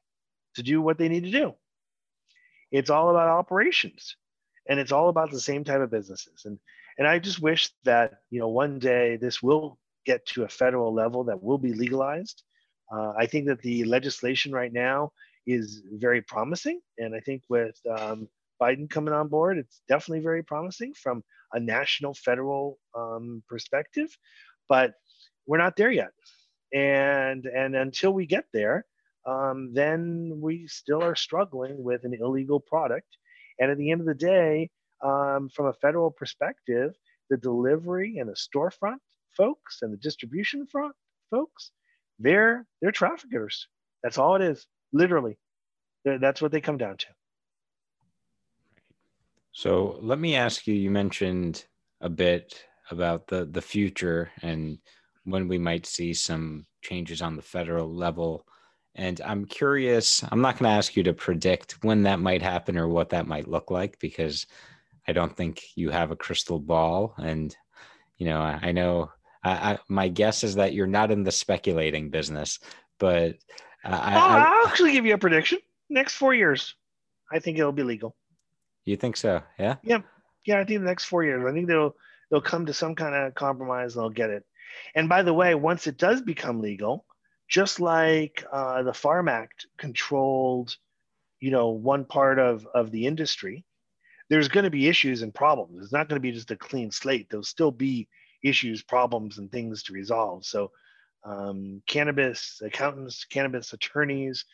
to 0.56 0.62
do 0.62 0.82
what 0.82 0.98
they 0.98 1.08
need 1.08 1.24
to 1.24 1.30
do. 1.30 1.54
It's 2.70 2.90
all 2.90 3.08
about 3.08 3.28
operations, 3.28 4.16
and 4.68 4.78
it's 4.78 4.92
all 4.92 5.08
about 5.08 5.30
the 5.30 5.40
same 5.40 5.64
type 5.64 5.80
of 5.80 5.90
businesses. 5.90 6.42
And 6.44 6.58
and 6.98 7.06
I 7.06 7.18
just 7.18 7.40
wish 7.40 7.70
that 7.84 8.14
you 8.30 8.40
know 8.40 8.48
one 8.48 8.78
day 8.78 9.16
this 9.16 9.42
will 9.42 9.78
get 10.06 10.24
to 10.26 10.44
a 10.44 10.48
federal 10.48 10.92
level 10.94 11.24
that 11.24 11.42
will 11.42 11.58
be 11.58 11.72
legalized. 11.72 12.42
Uh, 12.92 13.12
I 13.16 13.26
think 13.26 13.46
that 13.46 13.62
the 13.62 13.84
legislation 13.84 14.52
right 14.52 14.72
now 14.72 15.12
is 15.46 15.82
very 15.92 16.22
promising. 16.22 16.80
And 16.98 17.14
I 17.14 17.20
think 17.20 17.42
with 17.48 17.78
um, 17.98 18.28
Biden 18.60 18.88
coming 18.88 19.14
on 19.14 19.28
board, 19.28 19.58
it's 19.58 19.82
definitely 19.88 20.22
very 20.22 20.42
promising 20.42 20.94
from 20.94 21.22
a 21.52 21.60
national 21.60 22.14
federal 22.14 22.78
um, 22.96 23.42
perspective. 23.48 24.08
But 24.68 24.94
we're 25.46 25.58
not 25.58 25.76
there 25.76 25.90
yet. 25.90 26.10
And, 26.72 27.46
and 27.46 27.74
until 27.74 28.12
we 28.12 28.26
get 28.26 28.44
there, 28.52 28.84
um, 29.26 29.72
then 29.74 30.38
we 30.40 30.66
still 30.66 31.02
are 31.02 31.16
struggling 31.16 31.82
with 31.82 32.04
an 32.04 32.14
illegal 32.20 32.60
product. 32.60 33.08
And 33.58 33.70
at 33.70 33.76
the 33.76 33.90
end 33.90 34.00
of 34.00 34.06
the 34.06 34.14
day, 34.14 34.70
um, 35.02 35.48
from 35.54 35.66
a 35.66 35.72
federal 35.72 36.10
perspective, 36.10 36.94
the 37.30 37.36
delivery 37.36 38.18
and 38.18 38.28
the 38.28 38.34
storefront 38.34 38.98
folks 39.36 39.78
and 39.82 39.92
the 39.92 39.96
distribution 39.98 40.66
front 40.66 40.94
folks, 41.30 41.70
they're 42.18 42.66
they're 42.80 42.92
traffickers. 42.92 43.66
That's 44.02 44.18
all 44.18 44.34
it 44.36 44.42
is 44.42 44.66
literally. 44.92 45.38
That's 46.04 46.40
what 46.40 46.52
they 46.52 46.60
come 46.60 46.78
down 46.78 46.96
to. 46.98 47.06
So 49.52 49.98
let 50.00 50.18
me 50.18 50.36
ask 50.36 50.66
you. 50.66 50.74
You 50.74 50.90
mentioned 50.90 51.66
a 52.00 52.08
bit 52.08 52.64
about 52.90 53.26
the 53.26 53.46
the 53.46 53.62
future 53.62 54.30
and 54.42 54.78
when 55.24 55.48
we 55.48 55.58
might 55.58 55.86
see 55.86 56.14
some 56.14 56.66
changes 56.82 57.22
on 57.22 57.36
the 57.36 57.42
federal 57.42 57.92
level. 57.92 58.46
And 58.94 59.20
I'm 59.20 59.44
curious. 59.44 60.24
I'm 60.30 60.40
not 60.40 60.58
going 60.58 60.68
to 60.70 60.76
ask 60.76 60.96
you 60.96 61.02
to 61.04 61.12
predict 61.12 61.84
when 61.84 62.02
that 62.02 62.20
might 62.20 62.42
happen 62.42 62.76
or 62.76 62.88
what 62.88 63.10
that 63.10 63.26
might 63.26 63.46
look 63.46 63.70
like 63.70 63.98
because 64.00 64.46
I 65.10 65.12
don't 65.12 65.36
think 65.36 65.60
you 65.74 65.90
have 65.90 66.12
a 66.12 66.16
crystal 66.16 66.60
ball. 66.60 67.14
And 67.18 67.54
you 68.16 68.26
know, 68.26 68.40
I, 68.40 68.60
I 68.62 68.72
know 68.72 69.10
I, 69.42 69.72
I, 69.72 69.78
my 69.88 70.06
guess 70.06 70.44
is 70.44 70.54
that 70.54 70.72
you're 70.72 70.86
not 70.86 71.10
in 71.10 71.24
the 71.24 71.32
speculating 71.32 72.10
business, 72.10 72.60
but 73.00 73.36
I, 73.84 74.14
will 74.14 74.68
actually 74.68 74.92
give 74.92 75.06
you 75.06 75.14
a 75.14 75.18
prediction. 75.18 75.58
Next 75.88 76.14
four 76.14 76.32
years, 76.32 76.76
I 77.32 77.40
think 77.40 77.58
it'll 77.58 77.72
be 77.72 77.82
legal. 77.82 78.14
You 78.84 78.96
think 78.96 79.16
so? 79.16 79.42
Yeah. 79.58 79.76
Yeah. 79.82 80.02
Yeah. 80.46 80.60
I 80.60 80.64
think 80.64 80.80
the 80.80 80.86
next 80.86 81.06
four 81.06 81.24
years, 81.24 81.44
I 81.44 81.52
think 81.52 81.66
they'll 81.66 81.96
they'll 82.30 82.40
come 82.40 82.66
to 82.66 82.72
some 82.74 82.94
kind 82.94 83.14
of 83.16 83.34
compromise 83.34 83.96
and 83.96 84.04
they'll 84.04 84.10
get 84.10 84.30
it. 84.30 84.44
And 84.94 85.08
by 85.08 85.22
the 85.24 85.34
way, 85.34 85.56
once 85.56 85.88
it 85.88 85.98
does 85.98 86.22
become 86.22 86.60
legal, 86.60 87.04
just 87.48 87.80
like 87.80 88.44
uh, 88.52 88.84
the 88.84 88.94
Farm 88.94 89.26
Act 89.26 89.66
controlled, 89.76 90.76
you 91.40 91.50
know, 91.50 91.70
one 91.70 92.04
part 92.04 92.38
of 92.38 92.64
of 92.72 92.92
the 92.92 93.06
industry, 93.06 93.64
there's 94.30 94.48
going 94.48 94.64
to 94.64 94.70
be 94.70 94.88
issues 94.88 95.22
and 95.22 95.34
problems. 95.34 95.82
It's 95.82 95.92
not 95.92 96.08
going 96.08 96.16
to 96.16 96.22
be 96.22 96.32
just 96.32 96.52
a 96.52 96.56
clean 96.56 96.90
slate. 96.90 97.28
There'll 97.28 97.42
still 97.42 97.72
be 97.72 98.08
issues, 98.42 98.82
problems, 98.82 99.38
and 99.38 99.50
things 99.50 99.82
to 99.82 99.92
resolve. 99.92 100.46
So 100.46 100.70
um, 101.24 101.82
cannabis 101.86 102.62
accountants, 102.64 103.24
cannabis 103.24 103.72
attorneys 103.72 104.44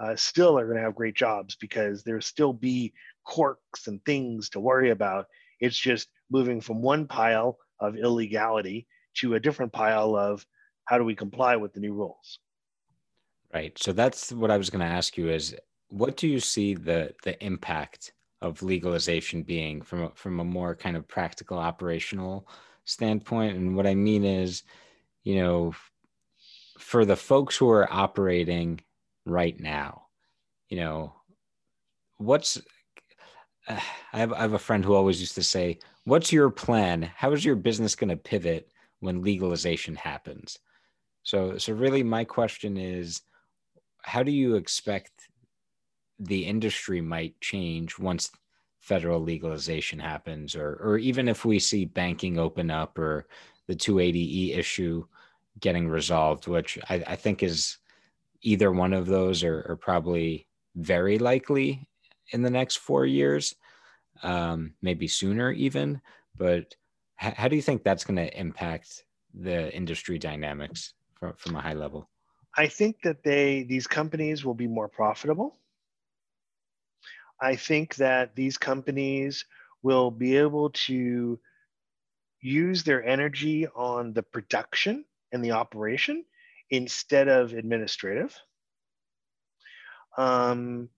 uh, 0.00 0.16
still 0.16 0.58
are 0.58 0.64
going 0.64 0.76
to 0.76 0.82
have 0.82 0.94
great 0.94 1.16
jobs 1.16 1.56
because 1.56 2.02
there'll 2.02 2.22
still 2.22 2.52
be 2.52 2.94
quirks 3.24 3.88
and 3.88 4.02
things 4.04 4.48
to 4.50 4.60
worry 4.60 4.90
about. 4.90 5.26
It's 5.60 5.78
just 5.78 6.08
moving 6.30 6.60
from 6.60 6.80
one 6.80 7.06
pile 7.06 7.58
of 7.80 7.96
illegality 7.96 8.86
to 9.14 9.34
a 9.34 9.40
different 9.40 9.72
pile 9.72 10.16
of 10.16 10.46
how 10.84 10.96
do 10.96 11.04
we 11.04 11.14
comply 11.14 11.56
with 11.56 11.72
the 11.72 11.80
new 11.80 11.92
rules. 11.92 12.38
Right. 13.52 13.76
So 13.78 13.92
that's 13.92 14.32
what 14.32 14.50
I 14.50 14.58
was 14.58 14.70
going 14.70 14.80
to 14.80 14.92
ask 14.92 15.16
you 15.16 15.28
is 15.28 15.56
what 15.88 16.16
do 16.16 16.26
you 16.26 16.40
see 16.40 16.74
the 16.74 17.14
the 17.22 17.42
impact 17.44 18.12
of 18.44 18.62
legalization 18.62 19.42
being 19.42 19.82
from 19.82 20.02
a, 20.04 20.10
from 20.14 20.40
a 20.40 20.44
more 20.44 20.74
kind 20.74 20.96
of 20.96 21.08
practical 21.08 21.58
operational 21.58 22.46
standpoint 22.84 23.56
and 23.56 23.74
what 23.74 23.86
I 23.86 23.94
mean 23.94 24.24
is 24.24 24.62
you 25.22 25.36
know 25.36 25.74
for 26.78 27.04
the 27.04 27.16
folks 27.16 27.56
who 27.56 27.70
are 27.70 27.92
operating 27.92 28.80
right 29.24 29.58
now, 29.58 30.06
you 30.68 30.76
know, 30.76 31.14
what's 32.18 32.58
uh, 33.68 33.80
I 34.12 34.18
have 34.18 34.32
I 34.32 34.40
have 34.42 34.52
a 34.52 34.58
friend 34.58 34.84
who 34.84 34.94
always 34.94 35.20
used 35.20 35.34
to 35.36 35.42
say, 35.42 35.78
"What's 36.04 36.32
your 36.32 36.50
plan? 36.50 37.10
How 37.16 37.32
is 37.32 37.44
your 37.44 37.56
business 37.56 37.94
going 37.94 38.10
to 38.10 38.16
pivot 38.16 38.70
when 39.00 39.22
legalization 39.22 39.96
happens?" 39.96 40.58
So 41.22 41.58
so 41.58 41.72
really 41.72 42.02
my 42.02 42.24
question 42.24 42.76
is 42.76 43.22
how 44.02 44.22
do 44.22 44.32
you 44.32 44.56
expect 44.56 45.12
the 46.18 46.44
industry 46.44 47.00
might 47.00 47.40
change 47.40 47.98
once 47.98 48.30
federal 48.80 49.20
legalization 49.20 49.98
happens, 49.98 50.54
or 50.54 50.74
or 50.82 50.98
even 50.98 51.28
if 51.28 51.44
we 51.44 51.58
see 51.58 51.84
banking 51.84 52.38
open 52.38 52.70
up 52.70 52.98
or 52.98 53.26
the 53.66 53.74
280e 53.74 54.56
issue 54.56 55.04
getting 55.60 55.88
resolved, 55.88 56.46
which 56.46 56.78
I, 56.88 57.02
I 57.06 57.16
think 57.16 57.42
is 57.42 57.78
either 58.42 58.70
one 58.70 58.92
of 58.92 59.06
those 59.06 59.42
are, 59.42 59.78
probably 59.80 60.46
very 60.76 61.18
likely 61.18 61.88
in 62.30 62.42
the 62.42 62.50
next 62.50 62.76
four 62.76 63.06
years, 63.06 63.54
um, 64.22 64.74
maybe 64.82 65.08
sooner 65.08 65.50
even. 65.52 66.00
But 66.36 66.74
h- 67.22 67.34
how 67.34 67.48
do 67.48 67.56
you 67.56 67.62
think 67.62 67.82
that's 67.82 68.04
going 68.04 68.16
to 68.16 68.38
impact 68.38 69.04
the 69.32 69.74
industry 69.74 70.18
dynamics 70.18 70.94
from, 71.18 71.32
from 71.36 71.56
a 71.56 71.60
high 71.60 71.74
level? 71.74 72.08
I 72.56 72.68
think 72.68 73.02
that 73.02 73.24
they 73.24 73.64
these 73.64 73.86
companies 73.86 74.44
will 74.44 74.54
be 74.54 74.68
more 74.68 74.88
profitable. 74.88 75.58
I 77.40 77.56
think 77.56 77.96
that 77.96 78.34
these 78.34 78.58
companies 78.58 79.44
will 79.82 80.10
be 80.10 80.36
able 80.36 80.70
to 80.70 81.38
use 82.40 82.82
their 82.82 83.04
energy 83.04 83.66
on 83.68 84.12
the 84.12 84.22
production 84.22 85.04
and 85.32 85.44
the 85.44 85.52
operation 85.52 86.24
instead 86.70 87.28
of 87.28 87.52
administrative. 87.52 88.38
Um, 90.16 90.88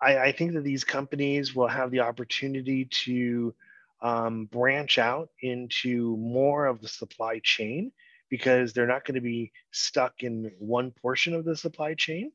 I, 0.00 0.18
I, 0.18 0.32
think 0.32 0.54
that 0.54 0.64
these 0.64 0.84
companies 0.84 1.54
will 1.54 1.68
have 1.68 1.90
the 1.90 2.00
opportunity 2.00 2.86
to 3.04 3.54
um, 4.00 4.46
branch 4.46 4.98
out 4.98 5.28
into 5.40 6.16
more 6.16 6.66
of 6.66 6.80
the 6.80 6.88
supply 6.88 7.40
chain 7.42 7.92
because 8.30 8.72
they're 8.72 8.86
not 8.86 9.04
going 9.04 9.16
to 9.16 9.20
be 9.20 9.52
stuck 9.72 10.22
in 10.22 10.50
one 10.58 10.90
portion 10.90 11.34
of 11.34 11.44
the 11.44 11.56
supply 11.56 11.94
chain. 11.94 12.32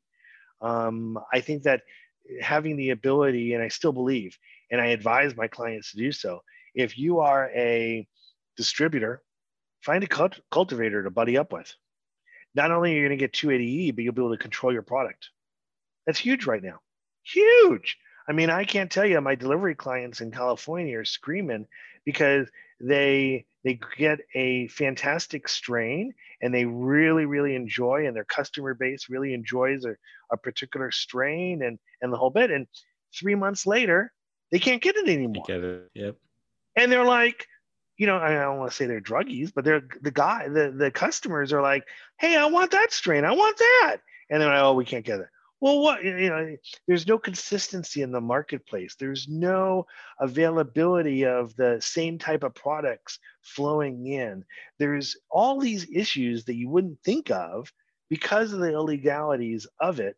Um, 0.60 1.18
I 1.32 1.40
think 1.40 1.64
that 1.64 1.82
having 2.40 2.76
the 2.76 2.90
ability, 2.90 3.54
and 3.54 3.62
I 3.62 3.68
still 3.68 3.92
believe, 3.92 4.36
and 4.70 4.80
I 4.80 4.86
advise 4.86 5.36
my 5.36 5.48
clients 5.48 5.92
to 5.92 5.98
do 5.98 6.12
so, 6.12 6.42
if 6.74 6.98
you 6.98 7.20
are 7.20 7.50
a 7.54 8.06
distributor, 8.56 9.22
find 9.82 10.04
a 10.04 10.06
cult- 10.06 10.40
cultivator 10.50 11.02
to 11.02 11.10
buddy 11.10 11.38
up 11.38 11.52
with. 11.52 11.74
Not 12.54 12.70
only 12.70 12.92
are 12.92 12.96
you 12.96 13.08
going 13.08 13.18
to 13.18 13.24
get 13.24 13.32
280E, 13.32 13.94
but 13.94 14.04
you'll 14.04 14.12
be 14.12 14.22
able 14.22 14.36
to 14.36 14.42
control 14.42 14.72
your 14.72 14.82
product. 14.82 15.30
That's 16.06 16.18
huge 16.18 16.46
right 16.46 16.62
now. 16.62 16.80
Huge. 17.22 17.96
I 18.28 18.32
mean, 18.32 18.50
I 18.50 18.64
can't 18.64 18.90
tell 18.90 19.06
you, 19.06 19.20
my 19.20 19.34
delivery 19.34 19.74
clients 19.74 20.20
in 20.20 20.30
California 20.30 20.98
are 20.98 21.04
screaming 21.04 21.66
because 22.04 22.48
they 22.80 23.44
they 23.62 23.78
get 23.96 24.20
a 24.34 24.68
fantastic 24.68 25.48
strain 25.48 26.14
and 26.40 26.54
they 26.54 26.64
really 26.64 27.26
really 27.26 27.54
enjoy 27.54 28.06
and 28.06 28.16
their 28.16 28.24
customer 28.24 28.74
base 28.74 29.08
really 29.08 29.34
enjoys 29.34 29.84
a, 29.84 29.94
a 30.32 30.36
particular 30.36 30.90
strain 30.90 31.62
and 31.62 31.78
and 32.00 32.12
the 32.12 32.16
whole 32.16 32.30
bit. 32.30 32.50
And 32.50 32.66
three 33.14 33.34
months 33.34 33.66
later 33.66 34.12
they 34.50 34.58
can't 34.58 34.82
get 34.82 34.96
it 34.96 35.08
anymore. 35.08 35.44
get 35.46 35.62
it. 35.62 35.90
Yep. 35.94 36.16
And 36.76 36.90
they're 36.90 37.04
like 37.04 37.46
you 37.96 38.06
know 38.06 38.16
i 38.16 38.30
don't 38.30 38.58
want 38.58 38.70
to 38.70 38.76
say 38.76 38.86
they're 38.86 39.00
druggies 39.00 39.52
but 39.54 39.62
they're 39.62 39.82
the 40.00 40.10
guy 40.10 40.48
the, 40.48 40.72
the 40.74 40.90
customers 40.90 41.52
are 41.52 41.60
like 41.60 41.84
hey 42.18 42.34
i 42.36 42.46
want 42.46 42.70
that 42.70 42.92
strain. 42.92 43.24
I 43.24 43.32
want 43.32 43.58
that. 43.58 43.96
And 44.30 44.40
they're 44.40 44.48
like 44.48 44.62
oh 44.62 44.74
we 44.74 44.84
can't 44.84 45.04
get 45.04 45.20
it 45.20 45.26
well 45.60 45.80
what 45.80 46.04
you 46.04 46.28
know 46.28 46.56
there's 46.86 47.06
no 47.06 47.18
consistency 47.18 48.02
in 48.02 48.12
the 48.12 48.20
marketplace. 48.20 48.96
There's 48.98 49.28
no 49.28 49.86
availability 50.18 51.26
of 51.26 51.54
the 51.56 51.78
same 51.80 52.18
type 52.18 52.42
of 52.42 52.54
products 52.54 53.18
flowing 53.42 54.06
in. 54.06 54.44
There's 54.78 55.16
all 55.30 55.60
these 55.60 55.86
issues 55.92 56.44
that 56.44 56.56
you 56.56 56.68
wouldn't 56.68 57.00
think 57.02 57.30
of 57.30 57.72
because 58.08 58.52
of 58.52 58.60
the 58.60 58.72
illegalities 58.72 59.66
of 59.80 60.00
it 60.00 60.16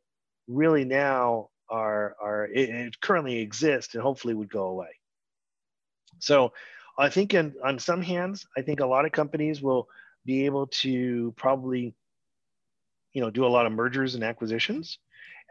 really 0.48 0.84
now 0.84 1.48
are 1.68 2.16
are 2.20 2.46
it, 2.46 2.68
it 2.68 3.00
currently 3.00 3.40
exists 3.40 3.94
and 3.94 4.02
hopefully 4.02 4.34
would 4.34 4.50
go 4.50 4.66
away. 4.66 4.90
So 6.18 6.52
i 6.98 7.08
think 7.08 7.34
in, 7.34 7.54
on 7.64 7.78
some 7.78 8.02
hands 8.02 8.46
i 8.56 8.62
think 8.62 8.80
a 8.80 8.86
lot 8.86 9.04
of 9.04 9.12
companies 9.12 9.62
will 9.62 9.88
be 10.24 10.46
able 10.46 10.66
to 10.66 11.32
probably 11.36 11.94
you 13.12 13.20
know 13.20 13.30
do 13.30 13.44
a 13.44 13.48
lot 13.48 13.66
of 13.66 13.72
mergers 13.72 14.14
and 14.14 14.24
acquisitions 14.24 14.98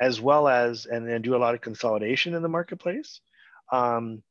as 0.01 0.19
well 0.19 0.47
as 0.47 0.87
and 0.87 1.07
then 1.07 1.21
do 1.21 1.35
a 1.35 1.37
lot 1.37 1.53
of 1.53 1.61
consolidation 1.61 2.33
in 2.33 2.41
the 2.41 2.49
marketplace. 2.49 3.21
Um, 3.71 4.23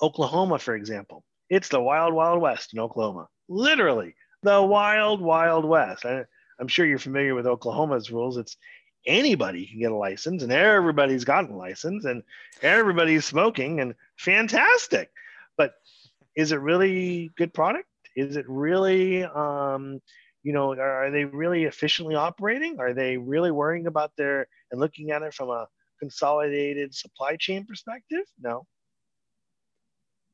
Oklahoma, 0.00 0.60
for 0.60 0.76
example, 0.76 1.24
it's 1.50 1.68
the 1.68 1.80
wild, 1.80 2.14
wild 2.14 2.40
west 2.40 2.72
in 2.72 2.78
Oklahoma. 2.78 3.28
Literally, 3.48 4.14
the 4.44 4.62
wild, 4.62 5.20
wild 5.20 5.64
west. 5.64 6.06
I, 6.06 6.24
I'm 6.60 6.68
sure 6.68 6.86
you're 6.86 6.98
familiar 6.98 7.34
with 7.34 7.46
Oklahoma's 7.46 8.12
rules. 8.12 8.36
It's 8.36 8.56
anybody 9.04 9.66
can 9.66 9.80
get 9.80 9.90
a 9.90 9.96
license, 9.96 10.44
and 10.44 10.52
everybody's 10.52 11.24
gotten 11.24 11.50
a 11.50 11.56
license, 11.56 12.04
and 12.04 12.22
everybody's 12.62 13.24
smoking, 13.24 13.80
and 13.80 13.94
fantastic. 14.16 15.10
But 15.56 15.72
is 16.36 16.52
it 16.52 16.60
really 16.60 17.32
good 17.36 17.52
product? 17.52 17.88
Is 18.14 18.36
it 18.36 18.46
really 18.48 19.24
um, 19.24 20.00
you 20.44 20.52
know, 20.52 20.72
are 20.72 21.10
they 21.10 21.24
really 21.24 21.64
efficiently 21.64 22.14
operating? 22.14 22.78
Are 22.78 22.94
they 22.94 23.16
really 23.16 23.50
worrying 23.50 23.86
about 23.86 24.12
their 24.16 24.46
and 24.70 24.80
looking 24.80 25.10
at 25.10 25.22
it 25.22 25.34
from 25.34 25.50
a 25.50 25.66
consolidated 25.98 26.94
supply 26.94 27.36
chain 27.36 27.64
perspective? 27.66 28.24
No. 28.40 28.66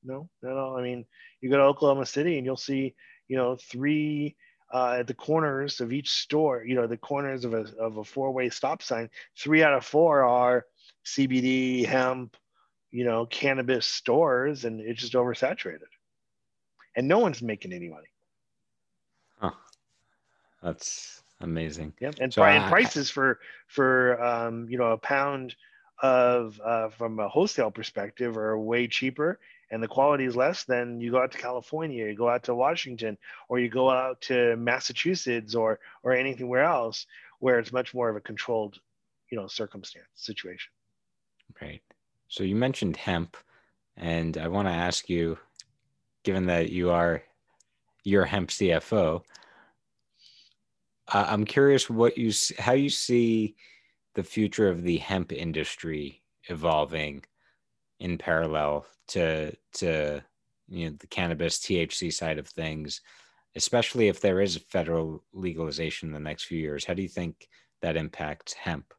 No, 0.06 0.28
no, 0.42 0.76
I 0.76 0.82
mean, 0.82 1.06
you 1.40 1.48
go 1.48 1.56
to 1.56 1.62
Oklahoma 1.62 2.04
City 2.04 2.36
and 2.36 2.44
you'll 2.44 2.58
see, 2.58 2.94
you 3.26 3.36
know, 3.36 3.56
three 3.56 4.36
uh, 4.72 4.96
at 4.98 5.06
the 5.06 5.14
corners 5.14 5.80
of 5.80 5.92
each 5.92 6.10
store, 6.10 6.62
you 6.64 6.74
know, 6.74 6.86
the 6.86 6.96
corners 6.96 7.44
of 7.44 7.54
a, 7.54 7.64
of 7.78 7.96
a 7.96 8.04
four 8.04 8.30
way 8.30 8.50
stop 8.50 8.82
sign, 8.82 9.08
three 9.38 9.62
out 9.62 9.72
of 9.72 9.84
four 9.84 10.24
are 10.24 10.66
CBD, 11.06 11.86
hemp, 11.86 12.36
you 12.90 13.04
know, 13.04 13.26
cannabis 13.26 13.86
stores, 13.86 14.64
and 14.64 14.80
it's 14.80 15.00
just 15.00 15.14
oversaturated. 15.14 15.88
And 16.96 17.08
no 17.08 17.18
one's 17.18 17.42
making 17.42 17.72
any 17.72 17.88
money. 17.88 18.06
Huh. 19.38 19.50
That's 20.62 21.23
amazing. 21.44 21.94
Yeah, 22.00 22.10
and, 22.20 22.32
so 22.32 22.42
I, 22.42 22.68
prices 22.68 23.10
for 23.10 23.38
for 23.66 24.22
um, 24.22 24.66
you 24.68 24.78
know 24.78 24.92
a 24.92 24.98
pound 24.98 25.54
of 26.02 26.60
uh, 26.64 26.88
from 26.88 27.20
a 27.20 27.28
wholesale 27.28 27.70
perspective 27.70 28.36
are 28.36 28.58
way 28.58 28.88
cheaper 28.88 29.38
and 29.70 29.82
the 29.82 29.88
quality 29.88 30.24
is 30.24 30.36
less 30.36 30.64
than 30.64 31.00
you 31.00 31.10
go 31.10 31.22
out 31.22 31.32
to 31.32 31.38
California, 31.38 32.06
you 32.06 32.14
go 32.14 32.28
out 32.28 32.44
to 32.44 32.54
Washington, 32.54 33.18
or 33.48 33.58
you 33.58 33.68
go 33.68 33.90
out 33.90 34.20
to 34.20 34.56
Massachusetts 34.56 35.54
or 35.54 35.80
or 36.02 36.12
anywhere 36.12 36.62
else 36.62 37.06
where 37.40 37.58
it's 37.58 37.72
much 37.72 37.92
more 37.92 38.08
of 38.08 38.14
a 38.14 38.20
controlled, 38.20 38.78
you 39.30 39.36
know, 39.36 39.46
circumstance 39.46 40.06
situation. 40.14 40.70
Right. 41.60 41.82
So 42.28 42.44
you 42.44 42.54
mentioned 42.54 42.96
hemp, 42.96 43.36
and 43.96 44.38
I 44.38 44.48
want 44.48 44.68
to 44.68 44.72
ask 44.72 45.08
you, 45.08 45.38
given 46.22 46.46
that 46.46 46.70
you 46.70 46.90
are 46.90 47.22
your 48.04 48.24
hemp 48.24 48.50
CFO, 48.50 49.22
uh, 51.12 51.26
I'm 51.28 51.44
curious 51.44 51.90
what 51.90 52.16
you 52.16 52.32
how 52.58 52.72
you 52.72 52.90
see 52.90 53.56
the 54.14 54.22
future 54.22 54.68
of 54.68 54.82
the 54.82 54.98
hemp 54.98 55.32
industry 55.32 56.22
evolving 56.48 57.24
in 58.00 58.18
parallel 58.18 58.86
to 59.08 59.54
to 59.74 60.22
you 60.68 60.90
know 60.90 60.96
the 60.98 61.06
cannabis 61.06 61.58
THC 61.58 62.12
side 62.12 62.38
of 62.38 62.48
things, 62.48 63.00
especially 63.54 64.08
if 64.08 64.20
there 64.20 64.40
is 64.40 64.56
federal 64.70 65.22
legalization 65.32 66.08
in 66.08 66.14
the 66.14 66.20
next 66.20 66.44
few 66.44 66.58
years. 66.58 66.84
How 66.84 66.94
do 66.94 67.02
you 67.02 67.08
think 67.08 67.48
that 67.82 67.96
impacts 67.96 68.54
hemp? 68.54 68.94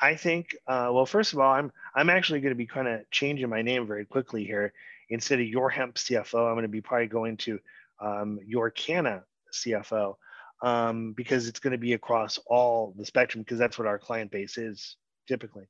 I 0.00 0.16
think, 0.16 0.56
uh, 0.66 0.90
well, 0.92 1.06
first 1.06 1.32
of 1.32 1.38
all, 1.38 1.52
I'm 1.52 1.70
I'm 1.94 2.10
actually 2.10 2.40
going 2.40 2.52
to 2.52 2.56
be 2.56 2.66
kind 2.66 2.88
of 2.88 3.08
changing 3.10 3.48
my 3.48 3.62
name 3.62 3.86
very 3.86 4.04
quickly 4.04 4.44
here. 4.44 4.72
Instead 5.10 5.40
of 5.40 5.46
your 5.46 5.68
hemp 5.68 5.96
CFO, 5.96 6.48
I'm 6.48 6.54
going 6.54 6.62
to 6.62 6.68
be 6.68 6.80
probably 6.80 7.06
going 7.06 7.36
to 7.38 7.60
um, 8.00 8.40
your 8.44 8.70
Canna 8.70 9.22
CFO 9.52 10.16
um, 10.62 11.12
because 11.12 11.48
it's 11.48 11.60
going 11.60 11.72
to 11.72 11.78
be 11.78 11.92
across 11.92 12.38
all 12.46 12.94
the 12.96 13.06
spectrum 13.06 13.42
because 13.42 13.58
that's 13.58 13.78
what 13.78 13.88
our 13.88 13.98
client 13.98 14.30
base 14.30 14.58
is 14.58 14.96
typically. 15.26 15.64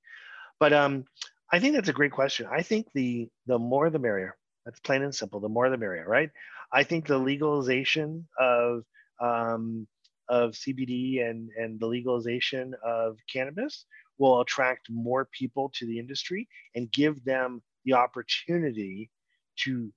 But 0.60 0.72
um, 0.72 1.04
I 1.52 1.58
think 1.58 1.74
that's 1.74 1.88
a 1.88 1.94
great 1.94 2.12
question. 2.12 2.46
I 2.50 2.62
think 2.62 2.88
the 2.94 3.28
the 3.46 3.58
more 3.58 3.90
the 3.90 3.98
merrier. 3.98 4.36
That's 4.64 4.80
plain 4.80 5.02
and 5.02 5.14
simple. 5.14 5.40
The 5.40 5.48
more 5.48 5.68
the 5.68 5.76
merrier, 5.76 6.06
right? 6.08 6.30
I 6.72 6.84
think 6.84 7.06
the 7.06 7.18
legalization 7.18 8.26
of 8.38 8.82
um, 9.20 9.86
of 10.28 10.52
CBD 10.52 11.28
and 11.28 11.50
and 11.56 11.78
the 11.78 11.86
legalization 11.86 12.74
of 12.84 13.18
cannabis 13.30 13.86
will 14.18 14.40
attract 14.40 14.88
more 14.90 15.28
people 15.32 15.70
to 15.74 15.86
the 15.86 15.98
industry 15.98 16.48
and 16.74 16.90
give 16.90 17.24
them 17.24 17.62
the 17.84 17.94
opportunity 17.94 19.10
to 19.56 19.92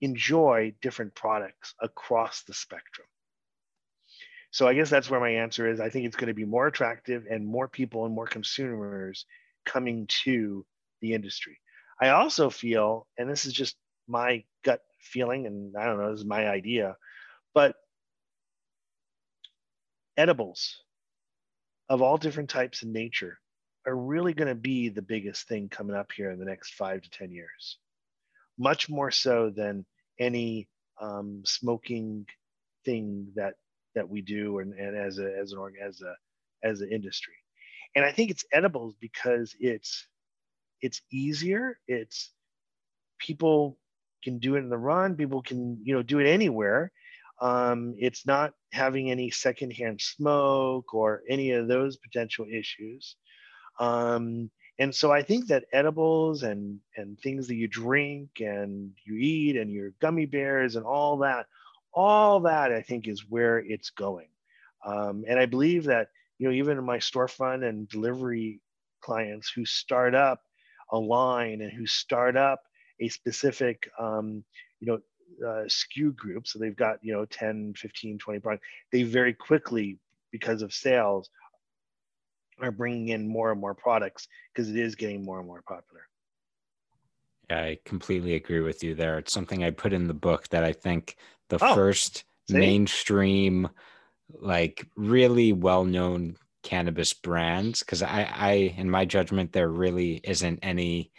enjoy 0.00 0.74
different 0.82 1.14
products 1.14 1.74
across 1.80 2.42
the 2.42 2.54
spectrum. 2.54 3.06
So 4.52 4.68
I 4.68 4.74
guess 4.74 4.90
that's 4.90 5.08
where 5.08 5.18
my 5.18 5.30
answer 5.30 5.66
is. 5.66 5.80
I 5.80 5.88
think 5.88 6.04
it's 6.04 6.16
going 6.16 6.28
to 6.28 6.34
be 6.34 6.44
more 6.44 6.66
attractive 6.66 7.26
and 7.28 7.46
more 7.46 7.68
people 7.68 8.04
and 8.04 8.14
more 8.14 8.26
consumers 8.26 9.24
coming 9.64 10.06
to 10.24 10.64
the 11.00 11.14
industry. 11.14 11.58
I 11.98 12.10
also 12.10 12.50
feel, 12.50 13.06
and 13.16 13.30
this 13.30 13.46
is 13.46 13.54
just 13.54 13.76
my 14.06 14.44
gut 14.62 14.80
feeling, 15.00 15.46
and 15.46 15.74
I 15.74 15.86
don't 15.86 15.98
know, 15.98 16.10
this 16.10 16.20
is 16.20 16.26
my 16.26 16.48
idea, 16.48 16.96
but 17.54 17.76
edibles 20.18 20.82
of 21.88 22.02
all 22.02 22.18
different 22.18 22.50
types 22.50 22.82
in 22.82 22.92
nature 22.92 23.38
are 23.86 23.96
really 23.96 24.34
going 24.34 24.48
to 24.48 24.54
be 24.54 24.90
the 24.90 25.00
biggest 25.00 25.48
thing 25.48 25.70
coming 25.70 25.96
up 25.96 26.12
here 26.14 26.30
in 26.30 26.38
the 26.38 26.44
next 26.44 26.74
five 26.74 27.00
to 27.00 27.10
10 27.10 27.32
years. 27.32 27.78
Much 28.58 28.90
more 28.90 29.10
so 29.10 29.48
than 29.48 29.86
any 30.18 30.68
um, 31.00 31.42
smoking 31.46 32.26
thing 32.84 33.28
that 33.34 33.54
that 33.94 34.08
we 34.08 34.22
do 34.22 34.58
and, 34.58 34.72
and 34.74 34.96
as 34.96 35.18
a 35.18 35.36
as 35.38 35.52
an 35.52 35.58
org 35.58 35.74
as 35.82 36.00
a 36.00 36.14
as 36.66 36.80
an 36.80 36.90
industry. 36.90 37.34
And 37.94 38.04
I 38.04 38.12
think 38.12 38.30
it's 38.30 38.44
edibles 38.52 38.94
because 39.00 39.54
it's 39.60 40.06
it's 40.80 41.00
easier. 41.12 41.78
It's 41.86 42.32
people 43.18 43.78
can 44.24 44.38
do 44.38 44.56
it 44.56 44.60
in 44.60 44.68
the 44.68 44.78
run. 44.78 45.16
People 45.16 45.42
can 45.42 45.78
you 45.82 45.94
know 45.94 46.02
do 46.02 46.18
it 46.18 46.28
anywhere. 46.28 46.92
Um, 47.40 47.94
it's 47.98 48.26
not 48.26 48.52
having 48.72 49.10
any 49.10 49.30
secondhand 49.30 50.00
smoke 50.00 50.94
or 50.94 51.22
any 51.28 51.50
of 51.52 51.66
those 51.66 51.96
potential 51.96 52.46
issues. 52.50 53.16
Um, 53.80 54.50
and 54.78 54.94
so 54.94 55.10
I 55.10 55.22
think 55.22 55.48
that 55.48 55.64
edibles 55.72 56.42
and 56.44 56.78
and 56.96 57.18
things 57.18 57.48
that 57.48 57.56
you 57.56 57.68
drink 57.68 58.30
and 58.40 58.92
you 59.04 59.16
eat 59.16 59.56
and 59.56 59.70
your 59.70 59.90
gummy 60.00 60.26
bears 60.26 60.76
and 60.76 60.86
all 60.86 61.18
that, 61.18 61.46
all 61.94 62.40
that 62.40 62.72
I 62.72 62.82
think 62.82 63.08
is 63.08 63.28
where 63.28 63.58
it's 63.58 63.90
going. 63.90 64.28
Um, 64.84 65.24
and 65.28 65.38
I 65.38 65.46
believe 65.46 65.84
that 65.84 66.08
you 66.38 66.48
know 66.48 66.54
even 66.54 66.82
my 66.84 66.98
storefront 66.98 67.66
and 67.68 67.88
delivery 67.88 68.60
clients 69.00 69.50
who 69.50 69.64
start 69.64 70.14
up 70.14 70.42
a 70.90 70.98
line 70.98 71.60
and 71.60 71.72
who 71.72 71.86
start 71.86 72.36
up 72.36 72.62
a 73.00 73.08
specific 73.08 73.88
um, 73.98 74.44
you 74.80 74.86
know 74.86 75.00
uh, 75.46 75.64
SKU 75.64 76.14
group 76.14 76.46
so 76.46 76.58
they've 76.58 76.76
got 76.76 76.98
you 77.02 77.12
know 77.12 77.24
10 77.24 77.74
15 77.74 78.18
20 78.18 78.40
products 78.40 78.66
they 78.92 79.02
very 79.02 79.32
quickly 79.32 79.98
because 80.30 80.62
of 80.62 80.74
sales 80.74 81.30
are 82.60 82.70
bringing 82.70 83.08
in 83.08 83.28
more 83.28 83.50
and 83.50 83.60
more 83.60 83.74
products 83.74 84.28
because 84.52 84.70
it 84.70 84.76
is 84.76 84.94
getting 84.94 85.24
more 85.24 85.38
and 85.38 85.46
more 85.46 85.62
popular. 85.62 86.02
I 87.52 87.78
completely 87.84 88.34
agree 88.34 88.60
with 88.60 88.82
you 88.82 88.94
there. 88.94 89.18
It's 89.18 89.32
something 89.32 89.62
I 89.62 89.70
put 89.70 89.92
in 89.92 90.08
the 90.08 90.14
book 90.14 90.48
that 90.48 90.64
I 90.64 90.72
think 90.72 91.16
the 91.48 91.58
oh, 91.60 91.74
first 91.74 92.24
see? 92.48 92.56
mainstream, 92.56 93.68
like 94.30 94.86
really 94.96 95.52
well 95.52 95.84
known 95.84 96.36
cannabis 96.62 97.12
brands, 97.12 97.80
because 97.80 98.02
I, 98.02 98.28
I, 98.32 98.52
in 98.76 98.90
my 98.90 99.04
judgment, 99.04 99.52
there 99.52 99.68
really 99.68 100.20
isn't 100.24 100.60
any 100.62 101.10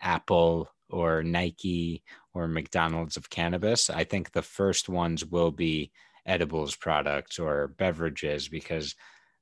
Apple 0.00 0.68
or 0.88 1.22
Nike 1.22 2.02
or 2.34 2.48
McDonald's 2.48 3.16
of 3.16 3.30
cannabis. 3.30 3.90
I 3.90 4.04
think 4.04 4.32
the 4.32 4.42
first 4.42 4.88
ones 4.88 5.24
will 5.24 5.50
be 5.50 5.92
edibles 6.26 6.76
products 6.76 7.38
or 7.38 7.68
beverages 7.78 8.48
because 8.48 8.94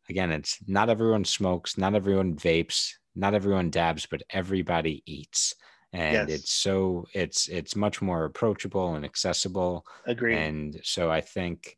again, 0.09 0.31
it's 0.31 0.59
not 0.67 0.89
everyone 0.89 1.25
smokes, 1.25 1.77
not 1.77 1.95
everyone 1.95 2.35
vapes, 2.35 2.93
not 3.15 3.35
everyone 3.35 3.71
dabs, 3.71 4.07
but 4.07 4.23
everybody 4.31 5.03
eats. 5.07 5.55
And 5.93 6.29
yes. 6.29 6.41
it's 6.41 6.53
so 6.53 7.07
it's 7.15 7.49
it's 7.49 7.75
much 7.75 8.03
more 8.03 8.25
approachable 8.25 8.95
and 8.95 9.05
accessible. 9.05 9.87
Agree. 10.07 10.37
And 10.37 10.79
so 10.83 11.11
I 11.11 11.23
think 11.23 11.77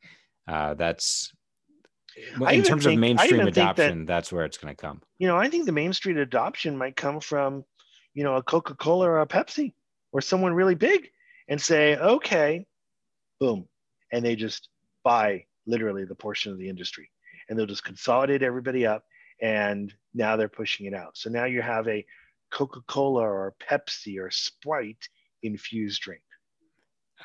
uh, 0.49 0.75
that's 0.75 1.33
in 2.17 2.63
terms 2.63 2.85
think, 2.85 2.95
of 2.95 3.01
mainstream 3.01 3.47
adoption, 3.47 4.01
that, 4.01 4.07
that's 4.07 4.33
where 4.33 4.45
it's 4.45 4.59
going 4.59 4.75
to 4.75 4.81
come. 4.81 5.01
You 5.19 5.29
know, 5.29 5.37
I 5.37 5.49
think 5.49 5.67
the 5.67 5.73
mainstream 5.73 6.19
adoption 6.19 6.77
might 6.77 6.97
come 6.97 7.21
from, 7.21 7.65
you 8.15 8.25
know, 8.25 8.37
a 8.37 8.43
Coca 8.43 8.75
Cola 8.75 9.09
or 9.09 9.21
a 9.21 9.27
Pepsi 9.27 9.75
or 10.13 10.21
someone 10.21 10.53
really 10.53 10.75
big 10.75 11.09
and 11.49 11.61
say, 11.61 11.97
okay, 11.97 12.67
boom. 13.39 13.67
And 14.13 14.25
they 14.25 14.37
just 14.37 14.69
buy 15.05 15.45
literally 15.67 16.05
the 16.05 16.15
portion 16.15 16.53
of 16.53 16.59
the 16.59 16.69
industry 16.69 17.11
and 17.49 17.59
they'll 17.59 17.67
just 17.67 17.85
consolidate 17.85 18.43
everybody 18.43 18.87
up 18.87 19.05
and 19.41 19.95
now 20.15 20.37
they're 20.37 20.49
pushing 20.49 20.87
it 20.87 20.95
out. 20.95 21.17
So 21.17 21.31
now 21.31 21.45
you 21.45 21.63
have 21.63 21.87
a 21.89 22.05
Coca-Cola 22.51 23.23
or 23.23 23.55
Pepsi 23.61 24.19
or 24.21 24.31
Sprite 24.31 25.09
infused 25.43 26.03
drink. 26.03 26.23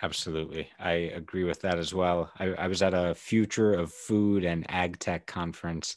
Absolutely. 0.01 0.69
I 0.79 0.91
agree 0.91 1.45
with 1.45 1.61
that 1.61 1.77
as 1.77 1.93
well. 1.93 2.31
I, 2.37 2.49
I, 2.49 2.67
was 2.67 2.81
at 2.81 2.93
a 2.93 3.15
future 3.15 3.73
of 3.73 3.93
food 3.93 4.43
and 4.43 4.69
ag 4.69 4.99
tech 4.99 5.25
conference 5.25 5.95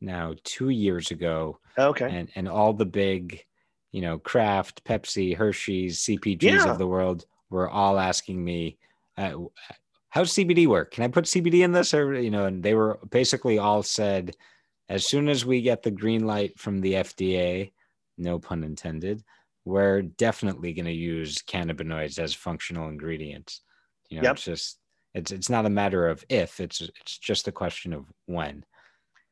now 0.00 0.34
two 0.44 0.68
years 0.68 1.10
ago. 1.10 1.58
Okay. 1.76 2.08
And, 2.08 2.30
and 2.36 2.48
all 2.48 2.72
the 2.72 2.86
big, 2.86 3.44
you 3.90 4.00
know, 4.00 4.18
Kraft, 4.18 4.84
Pepsi, 4.84 5.36
Hershey's, 5.36 6.00
CPGs 6.00 6.42
yeah. 6.42 6.70
of 6.70 6.78
the 6.78 6.86
world 6.86 7.26
were 7.50 7.68
all 7.68 7.98
asking 7.98 8.42
me, 8.42 8.78
uh, 9.16 9.34
how's 10.08 10.32
CBD 10.32 10.66
work? 10.66 10.92
Can 10.92 11.04
I 11.04 11.08
put 11.08 11.24
CBD 11.24 11.64
in 11.64 11.72
this? 11.72 11.94
Or, 11.94 12.14
you 12.14 12.30
know, 12.30 12.46
and 12.46 12.62
they 12.62 12.74
were 12.74 13.00
basically 13.10 13.58
all 13.58 13.82
said, 13.82 14.36
as 14.88 15.06
soon 15.06 15.28
as 15.28 15.44
we 15.44 15.62
get 15.62 15.82
the 15.82 15.90
green 15.90 16.26
light 16.26 16.58
from 16.58 16.80
the 16.80 16.94
FDA, 16.94 17.72
no 18.22 18.38
pun 18.38 18.64
intended, 18.64 19.22
we're 19.64 20.02
definitely 20.02 20.72
going 20.72 20.86
to 20.86 20.92
use 20.92 21.38
cannabinoids 21.38 22.18
as 22.18 22.34
functional 22.34 22.88
ingredients. 22.88 23.60
You 24.08 24.18
know, 24.18 24.24
yep. 24.24 24.36
it's 24.36 24.44
just, 24.44 24.78
it's, 25.14 25.30
it's 25.30 25.50
not 25.50 25.66
a 25.66 25.70
matter 25.70 26.08
of 26.08 26.24
if 26.28 26.60
it's, 26.60 26.80
it's 26.80 27.18
just 27.18 27.48
a 27.48 27.52
question 27.52 27.92
of 27.92 28.06
when. 28.26 28.64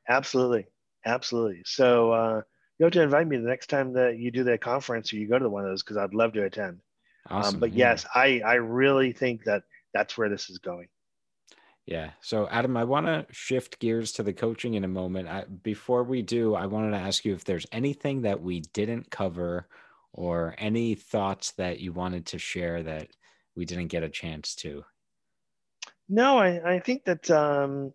Absolutely. 0.09 0.67
Absolutely. 1.07 1.63
So, 1.65 2.13
uh, 2.13 2.43
you 2.81 2.85
have 2.85 2.95
to 2.95 3.03
invite 3.03 3.29
me 3.29 3.37
the 3.37 3.47
next 3.47 3.69
time 3.69 3.93
that 3.93 4.19
you 4.19 4.31
do 4.31 4.43
that 4.45 4.63
conference 4.63 5.13
or 5.13 5.17
you 5.17 5.29
go 5.29 5.39
to 5.39 5.51
one 5.51 5.65
of 5.65 5.71
those 5.71 5.83
because 5.83 5.99
I'd 5.99 6.15
love 6.15 6.33
to 6.33 6.45
attend. 6.45 6.81
Um, 7.29 7.39
awesome, 7.39 7.55
um, 7.57 7.61
but 7.61 7.73
yeah. 7.75 7.91
yes, 7.91 8.07
I 8.15 8.41
I 8.41 8.55
really 8.55 9.13
think 9.13 9.45
that 9.45 9.65
that's 9.93 10.17
where 10.17 10.31
this 10.31 10.49
is 10.49 10.57
going. 10.57 10.89
Yeah. 11.91 12.11
So, 12.21 12.49
Adam, 12.49 12.77
I 12.77 12.85
want 12.85 13.07
to 13.07 13.27
shift 13.33 13.81
gears 13.81 14.13
to 14.13 14.23
the 14.23 14.33
coaching 14.33 14.75
in 14.75 14.85
a 14.85 14.89
moment. 14.89 15.29
I, 15.29 15.45
before 15.45 16.05
we 16.05 16.23
do, 16.23 16.55
I 16.55 16.67
wanted 16.67 16.93
to 16.93 16.99
ask 16.99 17.25
you 17.25 17.35
if 17.35 17.45
there's 17.45 17.67
anything 17.73 18.23
that 18.23 18.41
we 18.41 18.61
didn't 18.61 19.11
cover 19.11 19.67
or 20.13 20.55
any 20.57 20.95
thoughts 20.95 21.51
that 21.53 21.81
you 21.81 21.93
wanted 21.93 22.27
to 22.27 22.39
share 22.39 22.85
that 22.85 23.09
we 23.57 23.65
didn't 23.65 23.89
get 23.89 24.05
a 24.05 24.09
chance 24.09 24.55
to. 24.57 24.85
No, 26.09 26.39
I, 26.39 26.75
I 26.75 26.79
think 26.79 27.07
that 27.07 27.29
um, 27.29 27.93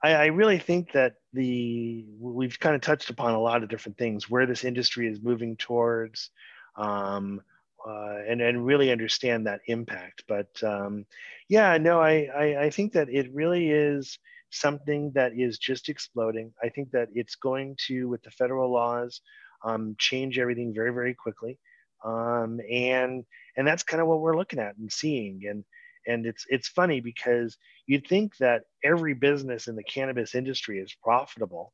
I, 0.00 0.12
I 0.12 0.26
really 0.26 0.58
think 0.58 0.92
that 0.92 1.14
the 1.32 2.06
we've 2.20 2.60
kind 2.60 2.76
of 2.76 2.82
touched 2.82 3.10
upon 3.10 3.34
a 3.34 3.40
lot 3.40 3.64
of 3.64 3.68
different 3.68 3.98
things 3.98 4.30
where 4.30 4.46
this 4.46 4.62
industry 4.62 5.08
is 5.08 5.20
moving 5.20 5.56
towards. 5.56 6.30
Um, 6.76 7.40
uh, 7.86 8.16
and 8.26 8.40
and 8.40 8.64
really 8.64 8.90
understand 8.90 9.46
that 9.46 9.60
impact. 9.66 10.24
But 10.26 10.48
um, 10.62 11.04
yeah, 11.48 11.76
no, 11.78 12.00
I, 12.00 12.28
I, 12.34 12.64
I 12.64 12.70
think 12.70 12.92
that 12.92 13.08
it 13.08 13.32
really 13.32 13.70
is 13.70 14.18
something 14.50 15.12
that 15.14 15.32
is 15.36 15.58
just 15.58 15.88
exploding. 15.88 16.52
I 16.62 16.68
think 16.68 16.90
that 16.92 17.08
it's 17.14 17.34
going 17.34 17.76
to, 17.86 18.08
with 18.08 18.22
the 18.22 18.30
federal 18.30 18.72
laws, 18.72 19.20
um, 19.64 19.96
change 19.98 20.38
everything 20.38 20.74
very 20.74 20.92
very 20.92 21.14
quickly, 21.14 21.58
um, 22.04 22.60
and 22.70 23.24
and 23.56 23.66
that's 23.66 23.82
kind 23.82 24.02
of 24.02 24.08
what 24.08 24.20
we're 24.20 24.36
looking 24.36 24.58
at 24.58 24.76
and 24.76 24.92
seeing. 24.92 25.42
And 25.48 25.64
and 26.06 26.26
it's 26.26 26.44
it's 26.48 26.68
funny 26.68 27.00
because 27.00 27.56
you'd 27.86 28.06
think 28.06 28.36
that 28.38 28.64
every 28.84 29.14
business 29.14 29.68
in 29.68 29.76
the 29.76 29.84
cannabis 29.84 30.34
industry 30.34 30.78
is 30.78 30.94
profitable 31.02 31.72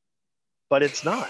but 0.71 0.85
it's 0.85 1.05
not. 1.05 1.29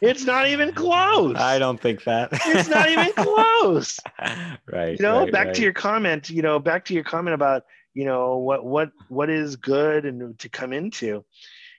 It's 0.00 0.24
not 0.24 0.48
even 0.48 0.72
close. 0.72 1.36
I 1.36 1.58
don't 1.58 1.80
think 1.80 2.04
that. 2.04 2.30
it's 2.32 2.68
not 2.68 2.88
even 2.88 3.12
close. 3.12 4.00
right. 4.72 4.98
You 4.98 5.02
know, 5.02 5.20
right, 5.20 5.32
back 5.32 5.46
right. 5.48 5.54
to 5.56 5.62
your 5.62 5.74
comment, 5.74 6.30
you 6.30 6.40
know, 6.40 6.58
back 6.58 6.86
to 6.86 6.94
your 6.94 7.04
comment 7.04 7.34
about, 7.34 7.64
you 7.94 8.06
know, 8.06 8.38
what 8.38 8.64
what 8.64 8.90
what 9.08 9.28
is 9.28 9.56
good 9.56 10.06
and 10.06 10.36
to 10.38 10.48
come 10.48 10.72
into. 10.72 11.24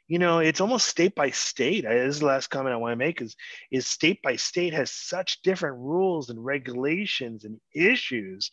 You 0.07 0.19
know, 0.19 0.39
it's 0.39 0.61
almost 0.61 0.87
state 0.87 1.15
by 1.15 1.31
state. 1.31 1.83
This 1.83 2.15
is 2.15 2.19
the 2.19 2.27
last 2.27 2.47
comment 2.47 2.73
I 2.73 2.77
want 2.77 2.93
to 2.93 2.95
make 2.95 3.21
is 3.21 3.35
is 3.71 3.87
state 3.87 4.21
by 4.21 4.35
state 4.35 4.73
has 4.73 4.91
such 4.91 5.41
different 5.41 5.77
rules 5.77 6.29
and 6.29 6.43
regulations 6.43 7.43
and 7.43 7.59
issues. 7.73 8.51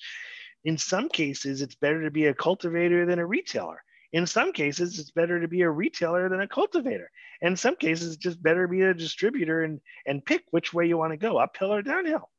In 0.65 0.79
some 0.79 1.09
cases, 1.09 1.61
it's 1.61 1.75
better 1.75 2.03
to 2.05 2.11
be 2.11 2.27
a 2.27 2.35
cultivator 2.35 3.05
than 3.05 3.19
a 3.19 3.27
retailer 3.27 3.83
in 4.13 4.27
some 4.27 4.53
cases, 4.53 4.99
it's 4.99 5.11
better 5.11 5.41
to 5.41 5.49
be 5.49 5.63
a 5.63 5.71
retailer 5.71 6.29
than 6.29 6.41
a 6.41 6.49
cultivator. 6.49 7.11
And 7.43 7.53
in 7.53 7.57
some 7.57 7.77
cases, 7.77 8.15
it's 8.15 8.23
just 8.23 8.43
better 8.43 8.67
to 8.67 8.71
be 8.71 8.83
a 8.83 8.95
distributor 8.95 9.65
and, 9.65 9.81
and 10.07 10.25
pick 10.25 10.45
which 10.51 10.73
way 10.73 10.87
you 10.87 10.97
want 10.97 11.13
to 11.13 11.17
go, 11.17 11.39
uphill 11.39 11.73
or 11.73 11.83
downhill. 11.83 12.31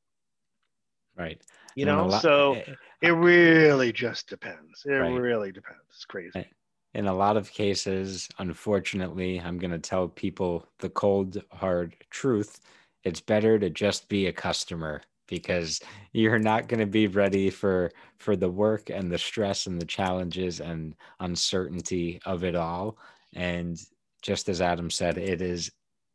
Right. 1.15 1.41
You 1.75 1.85
know, 1.85 2.07
lot, 2.07 2.21
so 2.21 2.53
eh, 2.53 2.73
it 3.01 3.11
really 3.11 3.91
just 3.91 4.27
depends. 4.27 4.83
It 4.85 4.91
right. 4.91 5.09
really 5.09 5.51
depends. 5.51 5.81
It's 5.89 6.05
crazy. 6.05 6.45
In 6.93 7.07
a 7.07 7.13
lot 7.13 7.37
of 7.37 7.51
cases, 7.51 8.27
unfortunately, 8.39 9.39
I'm 9.39 9.59
going 9.59 9.71
to 9.71 9.79
tell 9.79 10.07
people 10.07 10.67
the 10.79 10.89
cold, 10.89 11.41
hard 11.51 11.95
truth. 12.09 12.59
It's 13.03 13.21
better 13.21 13.59
to 13.59 13.69
just 13.69 14.09
be 14.09 14.27
a 14.27 14.33
customer 14.33 15.01
because 15.27 15.79
you're 16.13 16.39
not 16.39 16.67
going 16.67 16.79
to 16.79 16.85
be 16.85 17.07
ready 17.07 17.49
for 17.49 17.91
for 18.17 18.35
the 18.35 18.49
work 18.49 18.89
and 18.89 19.11
the 19.11 19.17
stress 19.17 19.67
and 19.67 19.79
the 19.79 19.85
challenges 19.85 20.59
and 20.59 20.95
uncertainty 21.19 22.19
of 22.25 22.43
it 22.43 22.55
all 22.55 22.97
and 23.35 23.79
just 24.21 24.49
as 24.49 24.61
adam 24.61 24.89
said 24.89 25.17
it 25.17 25.41
is 25.41 25.71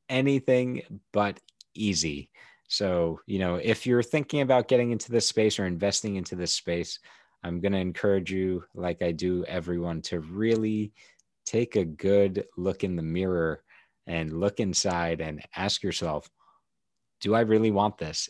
anything 0.09 0.83
but 1.13 1.39
easy 1.75 2.29
so 2.69 3.21
you 3.27 3.39
know 3.39 3.57
if 3.57 3.87
you're 3.87 4.03
thinking 4.03 4.41
about 4.41 4.69
getting 4.69 4.91
into 4.91 5.13
this 5.13 5.29
space 5.29 5.59
or 5.59 5.67
investing 5.67 6.17
into 6.17 6.35
this 6.35 6.53
space 6.53 6.99
i'm 7.45 7.61
going 7.61 7.73
to 7.73 7.79
encourage 7.79 8.31
you 8.33 8.63
like 8.75 9.03
i 9.03 9.13
do 9.13 9.45
everyone 9.45 10.03
to 10.03 10.21
really 10.21 10.93
take 11.45 11.77
a 11.77 11.85
good 11.85 12.45
look 12.57 12.85
in 12.85 12.97
the 12.97 13.03
mirror 13.03 13.63
and 14.07 14.33
look 14.33 14.61
inside 14.61 15.21
and 15.21 15.43
ask 15.57 15.83
yourself, 15.83 16.29
do 17.21 17.35
I 17.35 17.41
really 17.41 17.71
want 17.71 17.99
this? 17.99 18.29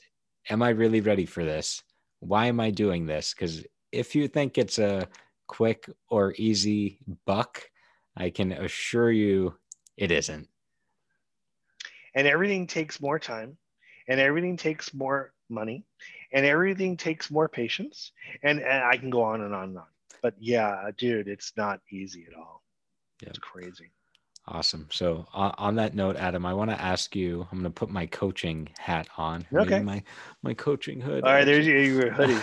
Am 0.51 0.62
I 0.62 0.70
really 0.70 1.01
ready 1.01 1.26
for 1.26 1.45
this? 1.45 1.82
Why 2.20 2.47
am 2.47 2.61
I 2.61 2.70
doing 2.70 3.07
this? 3.07 3.34
Because 3.34 3.64
if 3.90 4.14
you 4.14 4.28
think 4.28 4.59
it's 4.59 4.78
a 4.78 5.09
quick 5.47 5.88
or 6.09 6.34
easy 6.36 6.99
buck, 7.26 7.62
I 8.16 8.30
can 8.30 8.53
assure 8.53 9.11
you 9.11 9.55
it 9.97 10.11
isn't. 10.11 10.49
And 12.14 12.26
everything 12.26 12.66
takes 12.66 13.01
more 13.01 13.18
time 13.18 13.57
and 14.09 14.20
everything 14.20 14.57
takes 14.57 14.93
more 14.93 15.32
money 15.49 15.84
and 16.32 16.45
everything 16.45 16.97
takes 16.97 17.30
more 17.30 17.49
patience. 17.49 18.12
And, 18.43 18.61
and 18.61 18.84
I 18.84 18.97
can 18.97 19.11
go 19.11 19.22
on 19.22 19.43
and 19.43 19.55
on 19.55 19.70
and 19.70 19.78
on. 19.78 19.86
But 20.22 20.34
yeah, 20.38 20.90
dude, 20.97 21.28
it's 21.28 21.53
not 21.57 21.80
easy 21.90 22.26
at 22.30 22.36
all. 22.36 22.62
Yeah. 23.22 23.30
It's 23.30 23.38
crazy. 23.38 23.90
Awesome. 24.49 24.88
So 24.90 25.26
uh, 25.32 25.53
on 25.57 25.76
that 25.76 25.95
note, 25.95 26.16
Adam, 26.16 26.45
I 26.45 26.53
want 26.53 26.70
to 26.70 26.80
ask 26.80 27.14
you. 27.14 27.47
I'm 27.53 27.59
going 27.59 27.64
to 27.64 27.70
put 27.70 27.90
my 27.90 28.07
coaching 28.07 28.68
hat 28.76 29.09
on. 29.16 29.47
Okay. 29.55 29.80
My 29.80 30.03
my 30.43 30.53
coaching 30.53 31.01
hood. 31.01 31.22
All 31.22 31.32
right, 31.32 31.45
there's 31.45 31.64
your, 31.64 31.78
your 31.78 32.11
hoodie. 32.11 32.40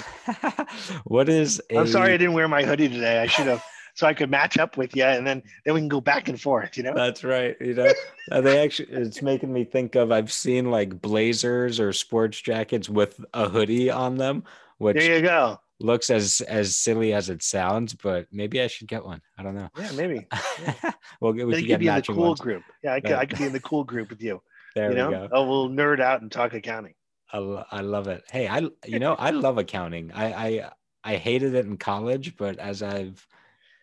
what 1.04 1.28
is? 1.28 1.62
i 1.70 1.76
am 1.76 1.88
sorry 1.88 2.14
I 2.14 2.18
didn't 2.18 2.34
wear 2.34 2.48
my 2.48 2.64
hoodie 2.64 2.88
today. 2.88 3.20
I 3.20 3.28
should 3.28 3.48
have, 3.48 3.62
so 3.96 4.08
I 4.08 4.14
could 4.14 4.32
match 4.32 4.58
up 4.58 4.78
with 4.78 4.96
you, 4.96 5.04
and 5.04 5.28
then 5.28 5.44
then 5.66 5.74
we 5.74 5.82
can 5.82 5.90
go 5.90 6.00
back 6.00 6.30
and 6.30 6.40
forth. 6.40 6.78
You 6.78 6.84
know. 6.84 6.94
That's 6.94 7.26
right. 7.26 7.58
You 7.60 7.74
know, 7.74 7.92
they 8.42 8.64
actually. 8.64 8.94
It's 8.94 9.22
making 9.22 9.52
me 9.52 9.66
think 9.66 9.96
of. 9.96 10.10
I've 10.14 10.32
seen 10.32 10.72
like 10.72 11.02
blazers 11.02 11.82
or 11.82 11.92
sports 11.92 12.40
jackets 12.40 12.88
with 12.88 13.20
a 13.34 13.50
hoodie 13.50 13.90
on 13.90 14.16
them. 14.16 14.46
Which 14.78 14.96
there 14.96 15.18
you 15.18 15.22
go 15.22 15.60
looks 15.80 16.10
as 16.10 16.42
as 16.42 16.76
silly 16.76 17.14
as 17.14 17.30
it 17.30 17.42
sounds, 17.42 17.94
but 17.94 18.28
maybe 18.32 18.62
I 18.62 18.68
should 18.68 18.88
get 18.88 19.04
one. 19.04 19.22
I 19.38 19.44
don't 19.44 19.56
know. 19.56 19.70
Yeah, 19.78 19.92
maybe. 19.94 20.28
Yeah. 20.62 20.74
well, 21.22 21.34
we 21.34 21.44
could 21.44 21.68
get 21.68 21.80
be 21.80 21.88
in 21.88 21.96
the 21.96 22.02
cool 22.02 22.28
ones. 22.28 22.40
group. 22.40 22.64
Yeah, 22.84 22.94
I 22.94 23.00
could, 23.00 23.14
I 23.14 23.26
could 23.26 23.40
be 23.40 23.46
in 23.46 23.54
the 23.54 23.60
cool 23.60 23.84
group 23.84 24.10
with 24.10 24.22
you. 24.22 24.42
There 24.76 24.92
you 24.92 24.98
know? 24.98 25.08
we 25.10 25.16
go. 25.16 25.30
Oh, 25.32 25.50
we'll 25.50 25.70
nerd 25.70 26.00
out 26.00 26.22
and 26.22 26.32
talk 26.32 26.54
accounting. 26.54 26.94
I, 27.34 27.40
I 27.72 27.82
love 27.82 28.08
it. 28.08 28.24
Hey, 28.32 28.48
I 28.48 28.70
you 28.86 29.00
know 29.00 29.16
I 29.16 29.30
love 29.46 29.58
accounting. 29.58 30.12
I 30.14 30.34
I 30.34 30.72
I 31.04 31.16
hated 31.16 31.56
it 31.56 31.66
in 31.66 31.78
college, 31.78 32.38
but 32.38 32.60
as 32.60 32.84
I've 32.84 33.26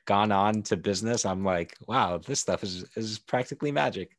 gone 0.07 0.31
on 0.31 0.63
to 0.63 0.77
business, 0.77 1.27
I'm 1.27 1.45
like, 1.45 1.77
wow, 1.89 2.19
this 2.19 2.41
stuff 2.41 2.63
is 2.63 2.85
is 2.95 3.19
practically 3.19 3.73
magic. 3.73 4.17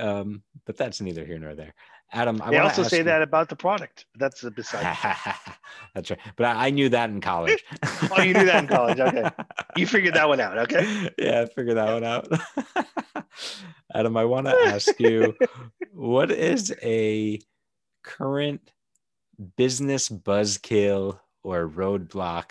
Um, 0.00 0.42
but 0.64 0.78
that's 0.78 1.02
neither 1.02 1.24
here 1.24 1.38
nor 1.38 1.54
there. 1.54 1.74
Adam, 2.12 2.40
I 2.40 2.50
they 2.50 2.58
also 2.58 2.84
say 2.84 2.98
you, 2.98 3.04
that 3.04 3.22
about 3.22 3.48
the 3.48 3.56
product. 3.56 4.06
That's 4.16 4.44
a 4.44 4.50
beside. 4.50 4.96
that's 5.94 6.10
right. 6.10 6.20
But 6.36 6.46
I, 6.46 6.66
I, 6.66 6.70
knew 6.70 6.88
that 6.90 7.10
in 7.10 7.20
college. 7.20 7.64
oh, 8.12 8.22
you 8.22 8.32
knew 8.32 8.44
that 8.46 8.62
in 8.62 8.68
college. 8.68 9.00
Okay, 9.00 9.28
you 9.76 9.86
figured 9.86 10.14
that 10.14 10.28
one 10.28 10.40
out. 10.40 10.58
Okay. 10.58 11.10
Yeah, 11.18 11.42
I 11.42 11.46
figured 11.46 11.76
that 11.76 11.92
one 11.92 12.04
out. 12.04 12.28
Adam, 13.94 14.16
I 14.16 14.24
want 14.24 14.46
to 14.46 14.54
ask 14.54 14.98
you, 15.00 15.34
what 15.92 16.30
is 16.30 16.74
a 16.82 17.40
current 18.04 18.70
business 19.56 20.08
buzzkill 20.08 21.18
or 21.42 21.68
roadblock 21.68 22.50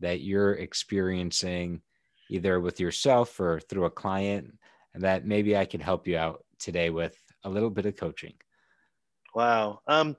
that 0.00 0.20
you're 0.20 0.54
experiencing, 0.54 1.80
either 2.28 2.60
with 2.60 2.80
yourself 2.80 3.38
or 3.40 3.60
through 3.60 3.86
a 3.86 3.90
client, 3.90 4.52
and 4.94 5.04
that 5.04 5.26
maybe 5.26 5.56
I 5.56 5.64
can 5.64 5.80
help 5.80 6.06
you 6.06 6.18
out 6.18 6.44
today 6.58 6.90
with 6.90 7.16
a 7.44 7.50
little 7.50 7.70
bit 7.70 7.86
of 7.86 7.96
coaching? 7.96 8.34
Wow. 9.34 9.80
Um, 9.86 10.16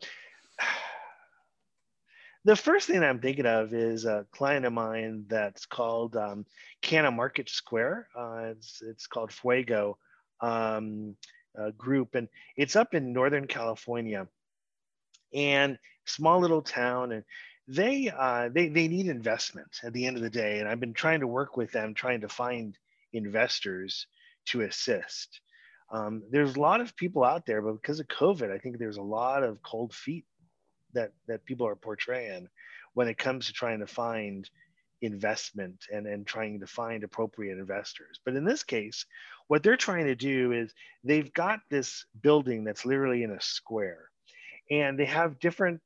the 2.45 2.55
first 2.55 2.87
thing 2.87 3.03
I'm 3.03 3.19
thinking 3.19 3.45
of 3.45 3.73
is 3.73 4.05
a 4.05 4.25
client 4.31 4.65
of 4.65 4.73
mine 4.73 5.25
that's 5.27 5.65
called 5.65 6.15
um, 6.15 6.45
Canna 6.81 7.11
Market 7.11 7.49
Square. 7.49 8.07
Uh, 8.17 8.51
it's, 8.51 8.81
it's 8.81 9.07
called 9.07 9.31
Fuego 9.31 9.97
um, 10.39 11.15
Group, 11.77 12.15
and 12.15 12.27
it's 12.55 12.75
up 12.75 12.93
in 12.93 13.13
Northern 13.13 13.47
California. 13.47 14.27
And 15.33 15.77
small 16.05 16.39
little 16.39 16.61
town, 16.61 17.11
and 17.11 17.23
they 17.67 18.09
uh, 18.09 18.49
they 18.51 18.67
they 18.67 18.87
need 18.87 19.07
investment 19.07 19.79
at 19.83 19.93
the 19.93 20.05
end 20.05 20.17
of 20.17 20.23
the 20.23 20.29
day. 20.29 20.59
And 20.59 20.67
I've 20.67 20.79
been 20.79 20.93
trying 20.93 21.21
to 21.21 21.27
work 21.27 21.55
with 21.55 21.71
them, 21.71 21.93
trying 21.93 22.21
to 22.21 22.29
find 22.29 22.77
investors 23.13 24.07
to 24.47 24.61
assist. 24.61 25.39
Um, 25.91 26.23
there's 26.31 26.55
a 26.55 26.59
lot 26.59 26.81
of 26.81 26.95
people 26.95 27.23
out 27.23 27.45
there, 27.45 27.61
but 27.61 27.73
because 27.73 27.99
of 27.99 28.07
COVID, 28.07 28.51
I 28.51 28.57
think 28.57 28.77
there's 28.77 28.97
a 28.97 29.01
lot 29.01 29.43
of 29.43 29.61
cold 29.61 29.93
feet 29.93 30.25
that 30.93 31.11
that 31.27 31.45
people 31.45 31.67
are 31.67 31.75
portraying 31.75 32.47
when 32.93 33.07
it 33.07 33.17
comes 33.17 33.47
to 33.47 33.53
trying 33.53 33.79
to 33.79 33.87
find 33.87 34.49
investment 35.01 35.85
and, 35.91 36.05
and 36.05 36.25
trying 36.27 36.59
to 36.59 36.67
find 36.67 37.03
appropriate 37.03 37.57
investors. 37.57 38.19
But 38.23 38.35
in 38.35 38.45
this 38.45 38.63
case, 38.63 39.05
what 39.47 39.63
they're 39.63 39.77
trying 39.77 40.05
to 40.05 40.15
do 40.15 40.51
is 40.51 40.73
they've 41.03 41.33
got 41.33 41.59
this 41.69 42.05
building 42.21 42.63
that's 42.63 42.85
literally 42.85 43.23
in 43.23 43.31
a 43.31 43.41
square 43.41 44.09
and 44.69 44.97
they 44.97 45.05
have 45.05 45.39
different 45.39 45.81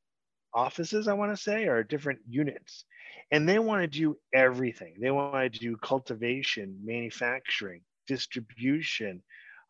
offices, 0.54 1.08
I 1.08 1.14
want 1.14 1.36
to 1.36 1.42
say, 1.42 1.66
or 1.66 1.84
different 1.84 2.20
units. 2.28 2.86
And 3.32 3.48
they 3.48 3.60
want 3.60 3.82
to 3.82 3.88
do 3.88 4.18
everything. 4.34 4.96
They 5.00 5.12
want 5.12 5.54
to 5.54 5.60
do 5.60 5.78
cultivation, 5.78 6.80
manufacturing, 6.84 7.82
distribution, 8.08 9.24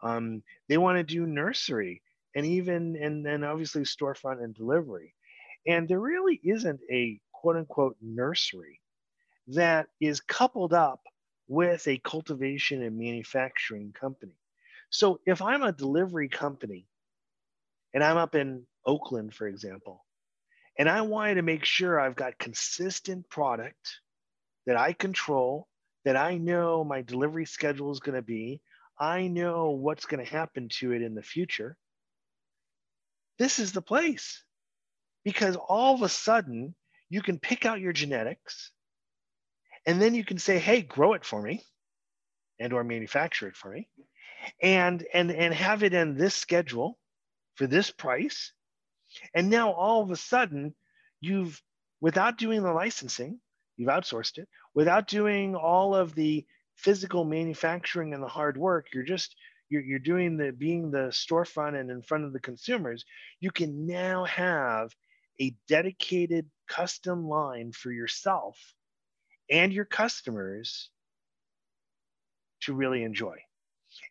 um, 0.06 0.43
they 0.70 0.78
want 0.78 0.97
to 0.97 1.03
do 1.03 1.26
nursery 1.26 2.01
and 2.36 2.45
even 2.45 2.95
and 3.01 3.26
then 3.26 3.43
obviously 3.43 3.84
storefront 3.84 4.43
and 4.43 4.53
delivery. 4.53 5.16
And 5.68 5.88
there 5.88 5.99
really 5.99 6.39
isn't 6.43 6.80
a 6.91 7.20
quote 7.34 7.56
unquote 7.56 7.97
nursery 8.01 8.80
that 9.47 9.88
is 9.99 10.22
coupled 10.22 10.74
up 10.74 11.01
with 11.47 11.88
a 11.88 11.97
cultivation 11.97 12.84
and 12.84 12.97
manufacturing 12.97 13.93
company. 13.93 14.38
So 14.89 15.20
if 15.26 15.41
I'm 15.41 15.64
a 15.64 15.72
delivery 15.72 16.30
company 16.30 16.88
and 17.93 18.03
I'm 18.03 18.18
up 18.18 18.36
in 18.36 18.66
Oakland, 18.86 19.34
for 19.34 19.47
example, 19.47 20.06
and 20.78 20.89
I 20.89 21.01
wanted 21.01 21.36
to 21.36 21.41
make 21.41 21.66
sure 21.66 21.99
I've 21.99 22.16
got 22.16 22.38
consistent 22.38 23.28
product 23.30 24.01
that 24.68 24.78
I 24.78 24.93
control, 24.93 25.68
that 26.03 26.18
I 26.18 26.38
know 26.38 26.84
my 26.84 27.01
delivery 27.01 27.45
schedule 27.45 27.91
is 27.91 27.99
going 27.99 28.16
to 28.16 28.22
be, 28.22 28.62
I 28.97 29.27
know 29.27 29.71
what's 29.71 30.05
going 30.05 30.23
to 30.23 30.31
happen 30.31 30.69
to 30.79 30.93
it 30.93 31.01
in 31.01 31.15
the 31.15 31.21
future, 31.21 31.77
this 33.37 33.59
is 33.59 33.71
the 33.73 33.81
place. 33.81 34.43
Because 35.23 35.55
all 35.55 35.95
of 35.95 36.03
a 36.03 36.09
sudden, 36.09 36.75
you 37.09 37.21
can 37.21 37.39
pick 37.39 37.65
out 37.65 37.79
your 37.81 37.93
genetics 37.93 38.71
and 39.87 40.01
then 40.01 40.13
you 40.15 40.23
can 40.23 40.37
say, 40.37 40.59
hey, 40.59 40.81
grow 40.81 41.13
it 41.13 41.25
for 41.25 41.41
me 41.41 41.63
and 42.59 42.73
or 42.73 42.83
manufacture 42.83 43.47
it 43.47 43.55
for 43.55 43.71
me 43.71 43.87
and 44.61 45.05
and 45.13 45.31
and 45.31 45.53
have 45.53 45.83
it 45.83 45.93
in 45.93 46.15
this 46.17 46.35
schedule 46.35 46.97
for 47.55 47.67
this 47.67 47.91
price 47.91 48.53
and 49.33 49.49
now 49.49 49.71
all 49.71 50.01
of 50.01 50.11
a 50.11 50.15
sudden 50.15 50.73
you've 51.19 51.61
without 52.01 52.37
doing 52.37 52.61
the 52.63 52.71
licensing 52.71 53.39
you've 53.77 53.89
outsourced 53.89 54.37
it 54.37 54.47
without 54.73 55.07
doing 55.07 55.55
all 55.55 55.95
of 55.95 56.13
the 56.15 56.45
physical 56.76 57.26
manufacturing 57.26 58.13
and 58.13 58.21
the 58.21 58.28
hard 58.28 58.57
work 58.57 58.88
you're 58.93 59.03
just 59.03 59.36
you're, 59.69 59.82
you're 59.82 59.99
doing 59.99 60.38
the 60.38 60.51
being 60.51 60.91
the 60.91 61.07
storefront 61.09 61.80
and 61.80 61.89
in 61.89 62.01
front 62.01 62.26
of 62.26 62.34
the 62.34 62.39
consumers 62.39 63.05
you 63.39 63.51
can 63.51 63.86
now 63.86 64.26
have 64.26 64.91
a 65.41 65.55
dedicated 65.67 66.45
custom 66.67 67.28
line 67.28 67.71
for 67.71 67.91
yourself 67.91 68.57
and 69.49 69.73
your 69.73 69.86
customers 69.86 70.89
to 72.61 72.73
really 72.73 73.03
enjoy. 73.03 73.38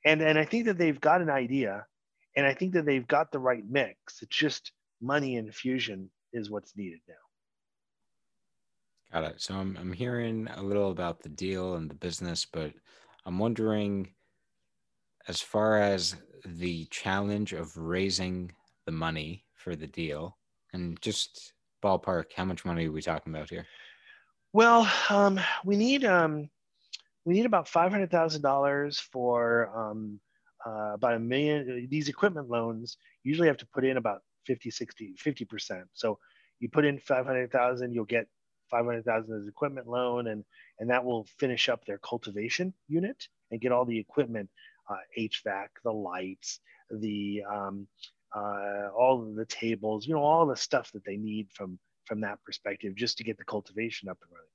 And 0.05 0.23
and 0.23 0.39
i 0.39 0.45
think 0.45 0.67
that 0.67 0.79
they've 0.79 1.01
got 1.01 1.21
an 1.21 1.31
idea 1.31 1.87
and 2.37 2.47
i 2.47 2.55
think 2.55 2.73
that 2.73 2.87
they've 2.87 3.07
got 3.07 3.33
the 3.33 3.39
right 3.39 3.65
mix. 3.69 4.23
It's 4.23 4.37
just 4.37 4.73
money 5.01 5.37
infusion 5.37 6.11
is 6.33 6.51
what's 6.51 6.77
needed 6.77 7.01
now 7.09 7.24
Got 9.15 9.25
it. 9.25 9.41
So 9.41 9.55
I'm 9.55 9.77
I'm 9.81 9.93
hearing 9.93 10.49
a 10.57 10.61
little 10.61 10.91
about 10.91 11.23
the 11.23 11.29
deal 11.29 11.75
and 11.75 11.89
the 11.89 11.95
business, 11.95 12.45
but 12.53 12.73
I'm 13.25 13.39
wondering 13.39 14.12
as 15.29 15.41
far 15.41 15.81
as 15.81 16.17
the 16.45 16.87
challenge 16.87 17.53
of 17.53 17.77
raising 17.77 18.51
the 18.87 18.93
money 18.93 19.45
for 19.55 19.77
the 19.77 19.87
deal 19.87 20.37
and 20.73 21.01
just 21.01 21.53
ballpark, 21.81 22.33
how 22.35 22.45
much 22.45 22.65
money 22.65 22.89
are 22.89 22.93
we 22.93 23.01
talking 23.03 23.33
about 23.33 23.51
here? 23.51 23.67
Well, 24.53 24.91
um, 25.09 25.39
we 25.65 25.77
need 25.77 26.05
um, 26.05 26.51
we 27.25 27.35
need 27.35 27.47
about 27.47 27.69
five 27.69 27.93
hundred 27.93 28.11
thousand 28.11 28.43
dollars 28.43 28.99
for 28.99 29.71
um, 29.77 30.19
uh, 30.67 30.95
about 30.95 31.15
a 31.15 31.21
million. 31.21 31.87
These 31.89 32.09
equipment 32.09 32.51
loans 32.51 32.99
usually 33.23 33.47
have 33.47 33.59
to 33.59 33.67
put 33.67 33.85
in 33.85 33.97
about 33.97 34.23
50, 34.47 34.73
60, 34.73 35.15
50 35.19 35.45
percent. 35.45 35.85
So 35.93 36.19
you 36.59 36.69
put 36.69 36.85
in 36.85 36.99
five 36.99 37.27
hundred 37.27 37.53
thousand, 37.53 37.93
you'll 37.93 38.07
get 38.07 38.27
500,000 38.75 39.41
as 39.41 39.47
equipment 39.47 39.87
loan 39.87 40.27
and 40.27 40.45
and 40.81 40.91
that 40.91 41.05
will 41.05 41.25
finish 41.39 41.68
up 41.68 41.85
their 41.85 41.99
cultivation 41.99 42.75
unit 42.89 43.29
and 43.53 43.61
get 43.61 43.70
all 43.70 43.85
the 43.85 43.99
equipment 43.99 44.51
uh, 44.91 44.97
HVAC 45.16 45.68
the 45.85 45.93
lights 45.93 46.59
the 46.91 47.43
um, 47.49 47.87
uh, 48.35 48.89
all 48.99 49.33
the 49.37 49.47
tables 49.47 50.07
you 50.07 50.14
know 50.14 50.22
all 50.22 50.47
the 50.47 50.57
stuff 50.57 50.91
that 50.93 51.05
they 51.05 51.16
need 51.16 51.49
from 51.53 51.79
from 52.05 52.20
that 52.22 52.43
perspective 52.45 52.95
just 52.97 53.16
to 53.18 53.25
get 53.25 53.39
the 53.39 53.45
cultivation 53.45 54.09
up 54.09 54.18
and 54.22 54.31
running. 54.33 54.49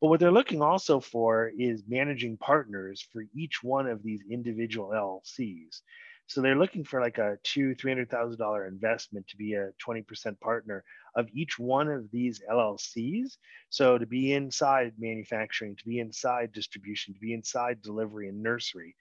But 0.00 0.08
what 0.08 0.20
they're 0.20 0.30
looking 0.30 0.60
also 0.60 1.00
for 1.00 1.50
is 1.58 1.82
managing 1.88 2.36
partners 2.36 3.06
for 3.12 3.24
each 3.34 3.62
one 3.62 3.86
of 3.86 4.02
these 4.02 4.20
individual 4.30 4.90
LLCs 4.90 5.80
So 6.28 6.40
they're 6.40 6.58
looking 6.58 6.84
for 6.84 7.00
like 7.00 7.18
a 7.18 7.38
two, 7.44 7.74
three 7.74 7.90
hundred 7.90 8.10
thousand 8.10 8.38
dollar 8.38 8.66
investment 8.66 9.28
to 9.28 9.36
be 9.36 9.54
a 9.54 9.70
20% 9.86 10.40
partner 10.40 10.84
of 11.14 11.28
each 11.32 11.58
one 11.58 11.88
of 11.88 12.10
these 12.10 12.42
LLCs. 12.50 13.36
So 13.70 13.96
to 13.96 14.06
be 14.06 14.32
inside 14.32 14.94
manufacturing, 14.98 15.76
to 15.76 15.84
be 15.84 16.00
inside 16.00 16.52
distribution, 16.52 17.14
to 17.14 17.20
be 17.20 17.32
inside 17.32 17.80
delivery 17.80 18.28
and 18.28 18.42
nursery. 18.42 18.96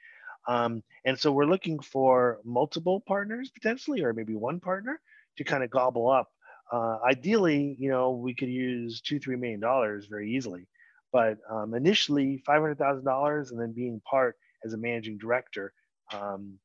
Um, 0.48 0.84
and 1.06 1.20
so 1.20 1.32
we're 1.32 1.46
looking 1.46 1.80
for 1.80 2.40
multiple 2.44 3.02
partners 3.08 3.50
potentially, 3.50 4.04
or 4.04 4.14
maybe 4.14 4.36
one 4.36 4.60
partner 4.60 5.02
to 5.38 5.44
kind 5.44 5.64
of 5.64 5.72
gobble 5.72 6.10
up. 6.10 6.30
Uh, 6.72 7.00
ideally, 7.04 7.76
you 7.80 7.90
know, 7.90 8.12
we 8.12 8.36
could 8.36 8.50
use 8.50 9.02
two, 9.02 9.20
three 9.20 9.36
million 9.36 9.60
dollars 9.60 10.06
very 10.06 10.32
easily, 10.32 10.68
but 11.12 11.38
um, 11.50 11.74
initially 11.74 12.44
five 12.46 12.62
hundred 12.62 12.78
thousand 12.78 13.06
dollars, 13.06 13.50
and 13.50 13.60
then 13.60 13.72
being 13.72 14.00
part 14.08 14.36
as 14.64 14.74
a 14.74 14.78
managing 14.78 15.18
director 15.18 15.74
um, 16.14 16.60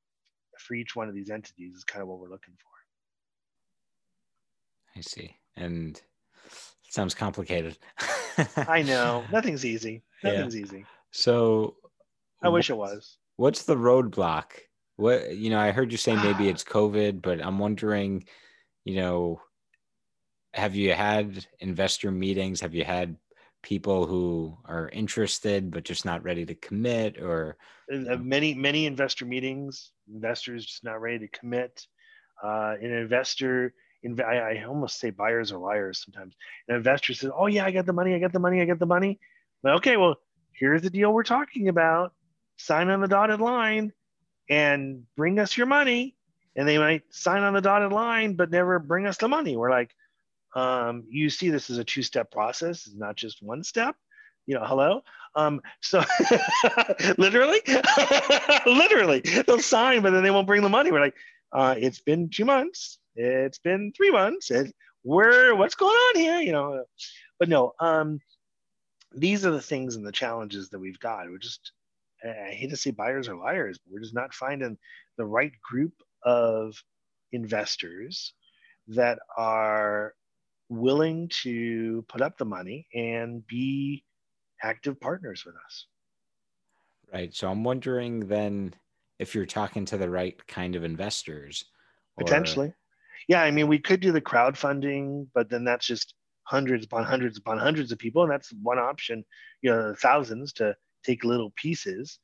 for 0.60 0.74
each 0.74 0.94
one 0.94 1.08
of 1.08 1.14
these 1.14 1.30
entities 1.30 1.74
is 1.74 1.84
kind 1.84 2.02
of 2.02 2.08
what 2.08 2.18
we're 2.18 2.28
looking 2.28 2.54
for. 2.54 2.68
I 4.96 5.00
see, 5.02 5.36
and 5.56 5.96
it 5.96 6.92
sounds 6.92 7.14
complicated. 7.14 7.78
I 8.56 8.82
know 8.82 9.24
nothing's 9.30 9.64
easy. 9.64 10.02
Nothing's 10.22 10.54
yeah. 10.54 10.62
easy. 10.62 10.86
So, 11.10 11.76
I 12.42 12.48
wish 12.48 12.70
it 12.70 12.76
was. 12.76 13.16
What's 13.36 13.62
the 13.64 13.76
roadblock? 13.76 14.44
What 14.96 15.36
you 15.36 15.50
know, 15.50 15.58
I 15.58 15.70
heard 15.70 15.92
you 15.92 15.98
say 15.98 16.14
maybe 16.14 16.48
it's 16.48 16.64
COVID, 16.78 17.22
but 17.22 17.44
I'm 17.44 17.58
wondering, 17.58 18.24
you 18.84 18.96
know, 18.96 19.40
have 20.52 20.74
you 20.74 20.92
had 20.92 21.46
investor 21.60 22.10
meetings? 22.10 22.60
Have 22.60 22.74
you 22.74 22.84
had 22.84 23.16
people 23.62 24.06
who 24.06 24.56
are 24.64 24.88
interested 24.92 25.70
but 25.70 25.84
just 25.84 26.04
not 26.04 26.22
ready 26.22 26.46
to 26.46 26.54
commit 26.54 27.20
or 27.20 27.56
uh, 27.92 28.16
many 28.16 28.54
many 28.54 28.86
investor 28.86 29.24
meetings 29.24 29.92
investors 30.12 30.64
just 30.64 30.84
not 30.84 31.00
ready 31.00 31.18
to 31.18 31.28
commit 31.28 31.86
uh, 32.42 32.74
an 32.80 32.90
investor 32.90 33.74
inv- 34.06 34.24
I, 34.24 34.60
I, 34.60 34.64
almost 34.64 34.98
say 34.98 35.10
buyers 35.10 35.52
are 35.52 35.58
liars 35.58 36.02
sometimes. 36.04 36.34
An 36.68 36.76
investor 36.76 37.14
says 37.14 37.30
oh 37.36 37.46
yeah 37.46 37.64
i 37.64 37.70
got 37.70 37.86
the 37.86 37.92
money 37.92 38.14
i 38.14 38.18
got 38.18 38.32
the 38.32 38.38
money 38.38 38.60
i 38.60 38.64
got 38.64 38.78
the 38.78 38.86
money. 38.86 39.18
But 39.62 39.74
okay 39.76 39.96
well 39.96 40.16
here's 40.52 40.82
the 40.82 40.90
deal 40.90 41.12
we're 41.12 41.22
talking 41.22 41.68
about. 41.68 42.12
Sign 42.56 42.90
on 42.90 43.00
the 43.00 43.08
dotted 43.08 43.40
line 43.40 43.92
and 44.48 45.04
bring 45.16 45.38
us 45.38 45.56
your 45.56 45.66
money. 45.66 46.16
And 46.56 46.68
they 46.68 46.78
might 46.78 47.02
sign 47.10 47.42
on 47.42 47.54
the 47.54 47.60
dotted 47.60 47.92
line 47.92 48.34
but 48.34 48.50
never 48.50 48.78
bring 48.78 49.06
us 49.06 49.16
the 49.18 49.28
money. 49.28 49.56
We're 49.56 49.70
like 49.70 49.94
um, 50.54 51.04
you 51.08 51.30
see 51.30 51.50
this 51.50 51.70
as 51.70 51.78
a 51.78 51.84
two-step 51.84 52.30
process. 52.30 52.86
It's 52.86 52.96
not 52.96 53.16
just 53.16 53.42
one 53.42 53.62
step. 53.62 53.96
You 54.46 54.56
know 54.56 54.64
hello? 54.64 55.02
Um, 55.36 55.60
so 55.80 56.02
literally 57.18 57.60
literally 58.66 59.20
they'll 59.20 59.60
sign 59.60 60.02
but 60.02 60.10
then 60.10 60.22
they 60.22 60.30
won't 60.30 60.46
bring 60.46 60.62
the 60.62 60.68
money. 60.68 60.90
We're 60.90 61.00
like 61.00 61.16
uh, 61.52 61.74
it's 61.78 62.00
been 62.00 62.28
two 62.30 62.44
months. 62.44 62.98
It's 63.14 63.58
been 63.58 63.92
three 63.96 64.10
months. 64.10 64.50
It, 64.50 64.74
where 65.02 65.54
what's 65.54 65.76
going 65.76 65.94
on 65.94 66.16
here? 66.16 66.40
You 66.40 66.52
know 66.52 66.84
but 67.38 67.48
no 67.48 67.74
um, 67.78 68.20
these 69.12 69.46
are 69.46 69.52
the 69.52 69.60
things 69.60 69.96
and 69.96 70.06
the 70.06 70.12
challenges 70.12 70.70
that 70.70 70.80
we've 70.80 71.00
got. 71.00 71.30
We're 71.30 71.38
just 71.38 71.72
i 72.22 72.50
hate 72.50 72.68
to 72.68 72.76
say 72.76 72.90
buyers 72.90 73.28
are 73.28 73.34
liars 73.34 73.78
but 73.78 73.90
we're 73.90 74.00
just 74.02 74.12
not 74.12 74.34
finding 74.34 74.76
the 75.16 75.24
right 75.24 75.52
group 75.62 75.94
of 76.22 76.74
investors 77.32 78.34
that 78.88 79.18
are 79.36 80.14
willing 80.70 81.28
to 81.42 82.02
put 82.08 82.22
up 82.22 82.38
the 82.38 82.44
money 82.44 82.86
and 82.94 83.46
be 83.46 84.04
active 84.62 84.98
partners 85.00 85.44
with 85.44 85.56
us. 85.66 85.86
Right. 87.12 87.34
So 87.34 87.50
I'm 87.50 87.64
wondering 87.64 88.20
then 88.20 88.74
if 89.18 89.34
you're 89.34 89.46
talking 89.46 89.84
to 89.86 89.98
the 89.98 90.08
right 90.08 90.36
kind 90.46 90.76
of 90.76 90.84
investors. 90.84 91.64
Or... 92.16 92.24
Potentially. 92.24 92.72
Yeah. 93.28 93.42
I 93.42 93.50
mean, 93.50 93.66
we 93.66 93.78
could 93.78 94.00
do 94.00 94.12
the 94.12 94.20
crowdfunding, 94.20 95.26
but 95.34 95.50
then 95.50 95.64
that's 95.64 95.86
just 95.86 96.14
hundreds 96.44 96.86
upon 96.86 97.04
hundreds 97.04 97.36
upon 97.36 97.58
hundreds 97.58 97.90
of 97.92 97.98
people. 97.98 98.22
And 98.22 98.30
that's 98.30 98.52
one 98.62 98.78
option, 98.78 99.24
you 99.62 99.70
know, 99.70 99.94
thousands 99.98 100.52
to 100.54 100.76
take 101.04 101.24
little 101.24 101.52
pieces. 101.56 102.18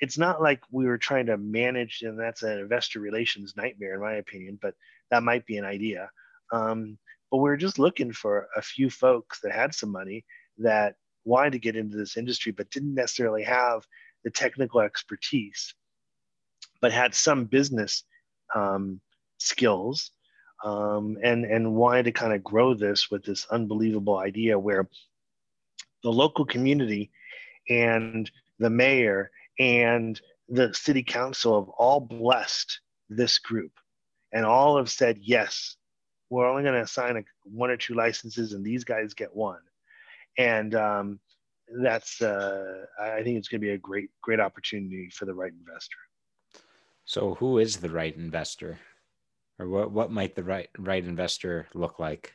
It's 0.00 0.18
not 0.18 0.40
like 0.40 0.60
we 0.70 0.86
were 0.86 0.98
trying 0.98 1.26
to 1.26 1.36
manage, 1.38 2.02
and 2.02 2.20
that's 2.20 2.42
an 2.42 2.58
investor 2.58 3.00
relations 3.00 3.54
nightmare, 3.56 3.94
in 3.94 4.00
my 4.00 4.14
opinion, 4.14 4.58
but 4.62 4.74
that 5.10 5.24
might 5.24 5.44
be 5.44 5.56
an 5.56 5.64
idea. 5.64 6.08
Um, 6.52 6.98
but 7.30 7.38
we 7.38 7.48
were 7.48 7.56
just 7.56 7.78
looking 7.78 8.12
for 8.12 8.48
a 8.56 8.62
few 8.62 8.90
folks 8.90 9.40
that 9.40 9.52
had 9.52 9.74
some 9.74 9.90
money 9.90 10.24
that 10.58 10.94
wanted 11.24 11.52
to 11.52 11.58
get 11.58 11.76
into 11.76 11.96
this 11.96 12.16
industry 12.16 12.52
but 12.52 12.70
didn't 12.70 12.94
necessarily 12.94 13.42
have 13.42 13.86
the 14.24 14.30
technical 14.30 14.80
expertise 14.80 15.74
but 16.80 16.92
had 16.92 17.14
some 17.14 17.44
business 17.44 18.04
um, 18.54 19.00
skills 19.38 20.10
um, 20.64 21.16
and 21.22 21.44
and 21.44 21.74
wanted 21.74 22.04
to 22.04 22.12
kind 22.12 22.32
of 22.32 22.42
grow 22.42 22.74
this 22.74 23.10
with 23.10 23.24
this 23.24 23.46
unbelievable 23.50 24.18
idea 24.18 24.58
where 24.58 24.88
the 26.02 26.10
local 26.10 26.44
community 26.44 27.10
and 27.68 28.30
the 28.58 28.70
mayor 28.70 29.30
and 29.58 30.20
the 30.48 30.72
city 30.72 31.02
council 31.02 31.60
have 31.60 31.68
all 31.70 32.00
blessed 32.00 32.80
this 33.08 33.38
group 33.38 33.72
and 34.32 34.44
all 34.44 34.76
have 34.76 34.90
said 34.90 35.18
yes 35.20 35.76
we're 36.30 36.48
only 36.48 36.62
going 36.62 36.74
to 36.74 36.82
assign 36.82 37.16
a, 37.16 37.22
one 37.44 37.70
or 37.70 37.76
two 37.76 37.94
licenses 37.94 38.52
and 38.52 38.64
these 38.64 38.84
guys 38.84 39.14
get 39.14 39.34
one. 39.34 39.60
And 40.36 40.74
um, 40.74 41.20
that's 41.76 42.22
uh, 42.22 42.86
i 43.00 43.22
think 43.22 43.36
it's 43.36 43.48
going 43.48 43.60
to 43.60 43.66
be 43.66 43.72
a 43.72 43.78
great 43.78 44.08
great 44.22 44.40
opportunity 44.40 45.10
for 45.10 45.26
the 45.26 45.34
right 45.34 45.52
investor. 45.52 45.98
So 47.04 47.34
who 47.34 47.58
is 47.58 47.76
the 47.76 47.90
right 47.90 48.16
investor? 48.16 48.78
Or 49.58 49.68
what, 49.68 49.90
what 49.90 50.12
might 50.12 50.36
the 50.36 50.44
right 50.44 50.68
right 50.78 51.04
investor 51.04 51.66
look 51.74 51.98
like 51.98 52.34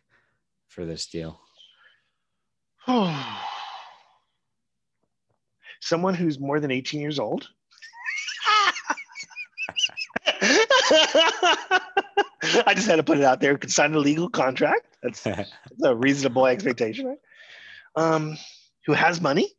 for 0.68 0.86
this 0.86 1.08
deal? 1.08 1.40
Someone 5.80 6.16
who's 6.16 6.40
more 6.40 6.60
than 6.60 6.72
18 6.72 7.02
years 7.02 7.20
old 7.20 7.50
I 12.68 12.74
just 12.74 12.88
had 12.88 12.98
to 12.98 13.04
put 13.04 13.18
it 13.18 13.24
out 13.24 13.40
there. 13.40 13.58
Could 13.58 13.72
sign 13.72 13.94
a 13.94 14.00
legal 14.00 14.30
contract. 14.30 14.98
That's, 15.02 15.22
that's 15.24 15.52
a 15.84 15.96
reasonable 15.96 16.46
expectation, 16.46 17.08
right? 17.08 17.20
Um, 17.96 18.38
who 18.86 18.94
has 18.94 19.22
money, 19.22 19.52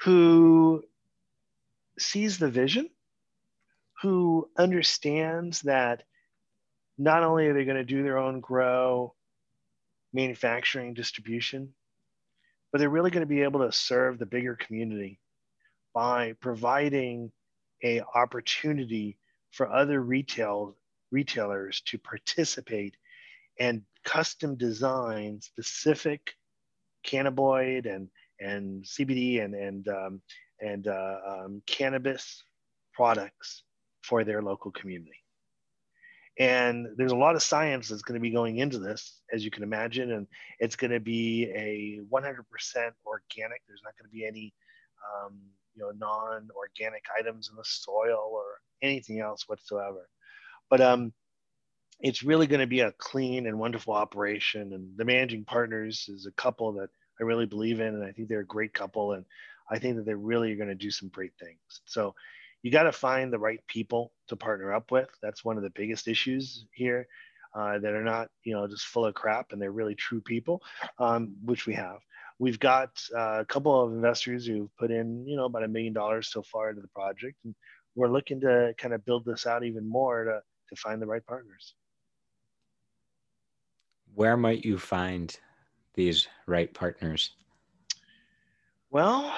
who 0.00 0.82
sees 1.98 2.38
the 2.38 2.48
vision, 2.50 2.88
who 4.02 4.48
understands 4.56 5.62
that 5.62 6.04
not 6.98 7.22
only 7.22 7.46
are 7.46 7.54
they 7.54 7.64
going 7.64 7.76
to 7.76 7.84
do 7.84 8.02
their 8.02 8.18
own 8.18 8.40
grow, 8.40 9.14
manufacturing, 10.12 10.94
distribution, 10.94 11.72
but 12.72 12.78
they're 12.78 12.90
really 12.90 13.10
going 13.10 13.22
to 13.22 13.26
be 13.26 13.42
able 13.42 13.60
to 13.60 13.72
serve 13.72 14.18
the 14.18 14.26
bigger 14.26 14.54
community 14.56 15.20
by 15.94 16.34
providing 16.40 17.30
a 17.82 18.02
opportunity 18.14 19.16
for 19.50 19.70
other 19.70 20.00
retail 20.00 20.76
retailers 21.10 21.80
to 21.86 21.98
participate 21.98 22.96
and 23.58 23.82
custom 24.04 24.56
design 24.56 25.40
specific 25.40 26.32
cannabinoid 27.04 27.92
and 27.92 28.08
and 28.40 28.84
CBD 28.84 29.44
and 29.44 29.54
and 29.54 29.88
um, 29.88 30.22
and 30.60 30.88
uh, 30.88 31.16
um, 31.26 31.62
cannabis 31.66 32.42
products 32.92 33.62
for 34.02 34.24
their 34.24 34.42
local 34.42 34.70
community. 34.70 35.16
And 36.38 36.86
there's 36.96 37.12
a 37.12 37.16
lot 37.16 37.34
of 37.34 37.42
science 37.42 37.88
that's 37.88 38.02
going 38.02 38.18
to 38.18 38.20
be 38.20 38.30
going 38.30 38.58
into 38.58 38.78
this, 38.78 39.20
as 39.32 39.44
you 39.44 39.50
can 39.50 39.62
imagine, 39.62 40.12
and 40.12 40.26
it's 40.58 40.76
going 40.76 40.90
to 40.90 41.00
be 41.00 41.50
a 41.54 42.00
100% 42.10 42.36
organic. 43.04 43.62
There's 43.66 43.82
not 43.84 43.94
going 43.98 44.08
to 44.08 44.12
be 44.12 44.24
any, 44.24 44.54
um, 45.04 45.38
you 45.74 45.82
know, 45.82 45.90
non-organic 45.90 47.04
items 47.18 47.50
in 47.50 47.56
the 47.56 47.64
soil 47.64 48.30
or 48.32 48.44
anything 48.80 49.20
else 49.20 49.48
whatsoever. 49.48 50.08
But 50.70 50.80
um, 50.80 51.12
it's 52.00 52.22
really 52.22 52.46
going 52.46 52.60
to 52.60 52.66
be 52.66 52.80
a 52.80 52.92
clean 52.92 53.46
and 53.46 53.58
wonderful 53.58 53.92
operation. 53.92 54.72
And 54.72 54.96
the 54.96 55.04
managing 55.04 55.44
partners 55.44 56.06
is 56.08 56.26
a 56.26 56.32
couple 56.32 56.72
that 56.74 56.88
I 57.20 57.24
really 57.24 57.46
believe 57.46 57.80
in, 57.80 57.94
and 57.94 58.04
I 58.04 58.12
think 58.12 58.28
they're 58.28 58.40
a 58.40 58.46
great 58.46 58.72
couple. 58.72 59.12
And 59.12 59.26
I 59.70 59.78
think 59.78 59.96
that 59.96 60.06
they 60.06 60.14
really 60.14 60.52
are 60.52 60.56
going 60.56 60.68
to 60.68 60.74
do 60.74 60.90
some 60.90 61.08
great 61.10 61.32
things. 61.38 61.58
So 61.84 62.14
you 62.62 62.70
got 62.70 62.84
to 62.84 62.92
find 62.92 63.32
the 63.32 63.38
right 63.38 63.60
people 63.66 64.12
to 64.28 64.36
partner 64.36 64.72
up 64.72 64.90
with. 64.90 65.08
That's 65.20 65.44
one 65.44 65.56
of 65.56 65.62
the 65.62 65.70
biggest 65.70 66.08
issues 66.08 66.64
here. 66.72 67.06
Uh, 67.52 67.80
that 67.80 67.94
are 67.94 68.04
not, 68.04 68.28
you 68.44 68.54
know, 68.54 68.68
just 68.68 68.84
full 68.86 69.04
of 69.04 69.12
crap 69.12 69.50
and 69.50 69.60
they're 69.60 69.72
really 69.72 69.96
true 69.96 70.20
people, 70.20 70.62
um, 71.00 71.34
which 71.44 71.66
we 71.66 71.74
have. 71.74 71.98
We've 72.38 72.60
got 72.60 72.90
uh, 73.12 73.40
a 73.40 73.44
couple 73.44 73.82
of 73.82 73.92
investors 73.92 74.46
who've 74.46 74.70
put 74.76 74.92
in, 74.92 75.26
you 75.26 75.34
know, 75.34 75.46
about 75.46 75.64
a 75.64 75.68
million 75.68 75.92
dollars 75.92 76.28
so 76.28 76.42
far 76.42 76.70
into 76.70 76.80
the 76.80 76.86
project, 76.94 77.38
and 77.44 77.56
we're 77.96 78.06
looking 78.06 78.40
to 78.42 78.72
kind 78.78 78.94
of 78.94 79.04
build 79.04 79.24
this 79.24 79.48
out 79.48 79.64
even 79.64 79.84
more 79.84 80.22
to 80.22 80.42
to 80.70 80.76
find 80.76 81.00
the 81.00 81.06
right 81.06 81.24
partners. 81.24 81.74
Where 84.14 84.36
might 84.36 84.64
you 84.64 84.78
find 84.78 85.36
these 85.94 86.26
right 86.46 86.72
partners? 86.72 87.32
Well, 88.90 89.32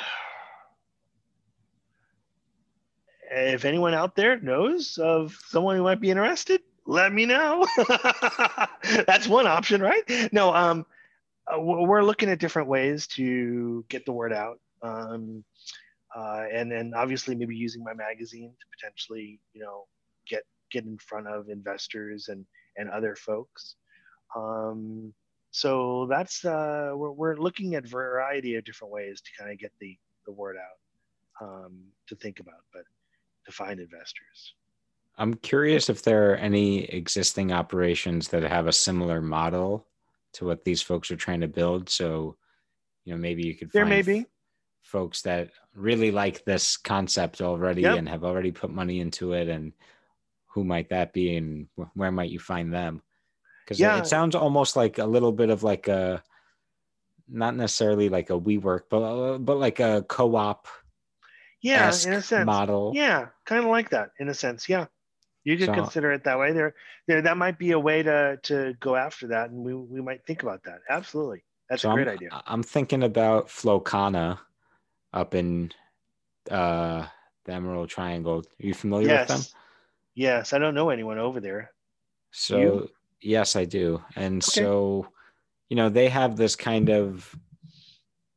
if 3.30 3.64
anyone 3.64 3.94
out 3.94 4.16
there 4.16 4.40
knows 4.40 4.98
of 4.98 5.36
someone 5.46 5.76
who 5.76 5.82
might 5.82 6.00
be 6.00 6.10
interested, 6.10 6.62
let 6.86 7.12
me 7.12 7.26
know. 7.26 7.66
That's 9.06 9.28
one 9.28 9.46
option, 9.46 9.80
right? 9.80 10.02
No, 10.32 10.54
um, 10.54 10.86
uh, 11.46 11.60
we're 11.60 12.02
looking 12.02 12.28
at 12.28 12.38
different 12.38 12.68
ways 12.68 13.06
to 13.08 13.84
get 13.88 14.04
the 14.06 14.12
word 14.12 14.32
out. 14.32 14.58
Um, 14.82 15.44
uh, 16.14 16.44
and 16.52 16.70
then 16.70 16.92
obviously 16.94 17.34
maybe 17.34 17.56
using 17.56 17.82
my 17.82 17.94
magazine 17.94 18.50
to 18.50 18.66
potentially, 18.76 19.40
you 19.54 19.62
know, 19.62 19.86
get 20.26 20.42
get 20.72 20.84
in 20.84 20.98
front 20.98 21.28
of 21.28 21.48
investors 21.48 22.28
and 22.28 22.44
and 22.76 22.88
other 22.90 23.14
folks. 23.14 23.76
Um, 24.34 25.12
so 25.50 26.06
that's 26.08 26.44
uh, 26.44 26.92
we're, 26.94 27.12
we're 27.12 27.36
looking 27.36 27.74
at 27.74 27.86
variety 27.86 28.56
of 28.56 28.64
different 28.64 28.92
ways 28.92 29.20
to 29.20 29.30
kind 29.38 29.52
of 29.52 29.58
get 29.58 29.72
the 29.80 29.96
the 30.26 30.32
word 30.32 30.56
out 30.56 31.46
um, 31.46 31.78
to 32.08 32.16
think 32.16 32.40
about, 32.40 32.62
but 32.72 32.84
to 33.46 33.52
find 33.52 33.80
investors. 33.80 34.54
I'm 35.18 35.34
curious 35.34 35.90
if 35.90 36.02
there 36.02 36.32
are 36.32 36.36
any 36.36 36.84
existing 36.84 37.52
operations 37.52 38.28
that 38.28 38.42
have 38.42 38.66
a 38.66 38.72
similar 38.72 39.20
model 39.20 39.86
to 40.34 40.46
what 40.46 40.64
these 40.64 40.80
folks 40.80 41.10
are 41.10 41.16
trying 41.16 41.42
to 41.42 41.48
build. 41.48 41.90
So, 41.90 42.36
you 43.04 43.12
know, 43.12 43.18
maybe 43.18 43.42
you 43.42 43.54
could 43.54 43.70
there 43.72 43.84
may 43.84 44.02
be 44.02 44.26
folks 44.82 45.22
that 45.22 45.50
really 45.74 46.10
like 46.10 46.44
this 46.44 46.76
concept 46.76 47.40
already 47.40 47.82
yep. 47.82 47.98
and 47.98 48.08
have 48.08 48.24
already 48.24 48.50
put 48.50 48.70
money 48.70 49.00
into 49.00 49.32
it 49.32 49.48
and 49.48 49.72
who 50.52 50.64
might 50.64 50.88
that 50.90 51.12
be 51.12 51.36
and 51.36 51.66
where 51.94 52.10
might 52.10 52.30
you 52.30 52.38
find 52.38 52.72
them 52.72 53.02
because 53.64 53.78
yeah. 53.78 53.98
it 53.98 54.06
sounds 54.06 54.34
almost 54.34 54.76
like 54.76 54.98
a 54.98 55.04
little 55.04 55.32
bit 55.32 55.50
of 55.50 55.62
like 55.62 55.88
a 55.88 56.22
not 57.28 57.56
necessarily 57.56 58.08
like 58.08 58.30
a 58.30 58.38
WeWork 58.38 58.82
but 58.90 59.02
uh, 59.02 59.38
but 59.38 59.58
like 59.58 59.80
a 59.80 60.04
co-op 60.08 60.66
yeah 61.60 61.92
in 62.04 62.12
a 62.14 62.22
sense 62.22 62.46
model 62.46 62.92
yeah 62.94 63.26
kind 63.44 63.64
of 63.64 63.70
like 63.70 63.90
that 63.90 64.10
in 64.18 64.28
a 64.28 64.34
sense 64.34 64.68
yeah 64.68 64.86
you 65.44 65.56
could 65.56 65.66
so, 65.66 65.74
consider 65.74 66.12
it 66.12 66.24
that 66.24 66.38
way 66.38 66.52
there 66.52 66.74
there 67.06 67.22
that 67.22 67.36
might 67.36 67.58
be 67.58 67.70
a 67.72 67.78
way 67.78 68.02
to 68.02 68.38
to 68.42 68.74
go 68.80 68.96
after 68.96 69.28
that 69.28 69.50
and 69.50 69.64
we, 69.64 69.74
we 69.74 70.02
might 70.02 70.24
think 70.26 70.42
about 70.42 70.62
that 70.64 70.80
absolutely 70.90 71.42
that's 71.70 71.82
so 71.82 71.90
a 71.90 71.94
great 71.94 72.08
I'm, 72.08 72.14
idea 72.14 72.42
i'm 72.46 72.62
thinking 72.62 73.04
about 73.04 73.48
Flowkana 73.48 74.38
up 75.12 75.34
in 75.34 75.72
uh, 76.50 77.06
the 77.44 77.52
Emerald 77.52 77.88
Triangle. 77.88 78.38
Are 78.38 78.66
you 78.66 78.74
familiar 78.74 79.08
yes. 79.08 79.28
with 79.28 79.38
them? 79.38 79.60
Yes, 80.14 80.52
I 80.52 80.58
don't 80.58 80.74
know 80.74 80.90
anyone 80.90 81.18
over 81.18 81.40
there. 81.40 81.70
So 82.32 82.58
you? 82.58 82.90
yes, 83.20 83.56
I 83.56 83.64
do, 83.64 84.02
and 84.16 84.42
okay. 84.42 84.62
so 84.62 85.08
you 85.68 85.76
know 85.76 85.88
they 85.88 86.08
have 86.08 86.36
this 86.36 86.56
kind 86.56 86.90
of, 86.90 87.34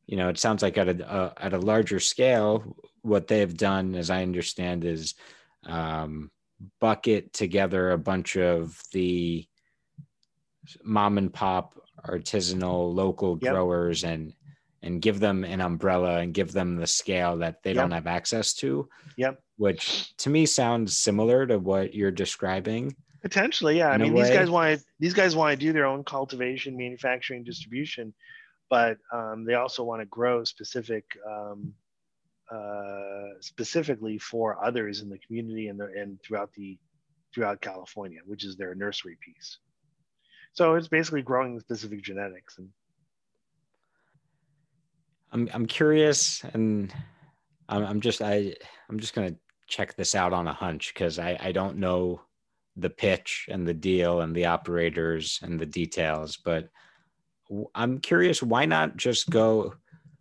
you 0.06 0.16
know, 0.16 0.28
it 0.28 0.38
sounds 0.38 0.62
like 0.62 0.78
at 0.78 0.88
a 0.88 1.10
uh, 1.10 1.32
at 1.36 1.52
a 1.52 1.58
larger 1.58 2.00
scale, 2.00 2.76
what 3.02 3.26
they 3.26 3.40
have 3.40 3.56
done, 3.56 3.94
as 3.94 4.10
I 4.10 4.22
understand, 4.22 4.84
is 4.84 5.14
um, 5.64 6.30
bucket 6.80 7.32
together 7.32 7.90
a 7.90 7.98
bunch 7.98 8.36
of 8.36 8.80
the 8.92 9.46
mom 10.82 11.18
and 11.18 11.32
pop 11.32 11.80
artisanal 12.04 12.94
local 12.94 13.38
yep. 13.40 13.52
growers 13.52 14.04
and 14.04 14.32
and 14.82 15.02
give 15.02 15.20
them 15.20 15.44
an 15.44 15.60
umbrella 15.60 16.18
and 16.18 16.34
give 16.34 16.52
them 16.52 16.76
the 16.76 16.86
scale 16.86 17.38
that 17.38 17.62
they 17.62 17.70
yep. 17.72 17.82
don't 17.82 17.90
have 17.90 18.06
access 18.06 18.54
to. 18.54 18.88
Yep. 19.16 19.40
Which 19.56 20.14
to 20.18 20.30
me 20.30 20.46
sounds 20.46 20.96
similar 20.96 21.46
to 21.46 21.58
what 21.58 21.94
you're 21.94 22.10
describing. 22.10 22.94
Potentially, 23.22 23.78
yeah. 23.78 23.88
I 23.88 23.98
mean, 23.98 24.14
these 24.14 24.30
guys 24.30 24.50
want 24.50 24.78
to 24.78 24.84
these 25.00 25.14
guys 25.14 25.34
want 25.34 25.52
to 25.52 25.56
do 25.56 25.72
their 25.72 25.86
own 25.86 26.04
cultivation, 26.04 26.76
manufacturing, 26.76 27.42
distribution, 27.42 28.12
but 28.68 28.98
um, 29.12 29.44
they 29.44 29.54
also 29.54 29.82
want 29.82 30.02
to 30.02 30.06
grow 30.06 30.44
specific, 30.44 31.04
um, 31.28 31.72
uh, 32.52 33.40
specifically 33.40 34.18
for 34.18 34.62
others 34.64 35.00
in 35.00 35.08
the 35.08 35.18
community 35.18 35.68
and 35.68 35.80
the, 35.80 35.86
and 35.86 36.20
throughout 36.22 36.52
the 36.52 36.78
throughout 37.34 37.60
California, 37.60 38.20
which 38.26 38.44
is 38.44 38.56
their 38.56 38.74
nursery 38.74 39.18
piece. 39.20 39.58
So 40.52 40.74
it's 40.74 40.88
basically 40.88 41.22
growing 41.22 41.54
the 41.54 41.60
specific 41.60 42.02
genetics 42.02 42.58
and 42.58 42.68
I'm 45.32 45.48
I'm 45.52 45.66
curious, 45.66 46.42
and 46.54 46.92
I'm 47.68 47.84
I'm 47.84 48.00
just 48.00 48.22
I 48.22 48.54
I'm 48.88 48.98
just 48.98 49.14
gonna 49.14 49.34
check 49.66 49.94
this 49.94 50.14
out 50.14 50.32
on 50.32 50.48
a 50.48 50.52
hunch 50.52 50.92
because 50.94 51.18
I 51.18 51.36
I 51.40 51.52
don't 51.52 51.78
know 51.78 52.20
the 52.76 52.90
pitch 52.90 53.48
and 53.50 53.66
the 53.66 53.74
deal 53.74 54.20
and 54.20 54.34
the 54.34 54.46
operators 54.46 55.40
and 55.42 55.58
the 55.58 55.66
details, 55.66 56.36
but 56.36 56.68
I'm 57.74 57.98
curious 57.98 58.42
why 58.42 58.66
not 58.66 58.96
just 58.96 59.30
go. 59.30 59.74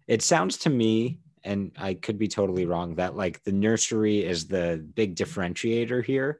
It 0.07 0.21
sounds 0.21 0.57
to 0.59 0.69
me, 0.69 1.19
and 1.43 1.71
I 1.77 1.95
could 1.95 2.17
be 2.17 2.27
totally 2.27 2.65
wrong, 2.65 2.95
that 2.95 3.15
like 3.15 3.43
the 3.43 3.51
nursery 3.51 4.23
is 4.23 4.47
the 4.47 4.85
big 4.93 5.15
differentiator 5.15 6.05
here. 6.05 6.39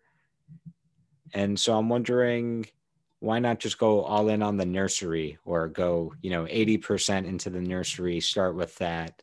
And 1.34 1.60
so 1.60 1.78
I'm 1.78 1.89
wondering 1.89 2.66
why 3.20 3.39
not 3.39 3.60
just 3.60 3.80
go 3.80 4.03
all 4.03 4.30
in 4.30 4.43
on 4.43 4.58
the 4.58 4.66
nursery 4.66 5.38
or 5.45 5.68
go, 5.68 6.14
you 6.22 6.30
know, 6.30 6.45
80% 6.45 7.26
into 7.26 7.49
the 7.49 7.62
nursery, 7.62 8.20
start 8.20 8.56
with 8.56 8.76
that, 8.78 9.22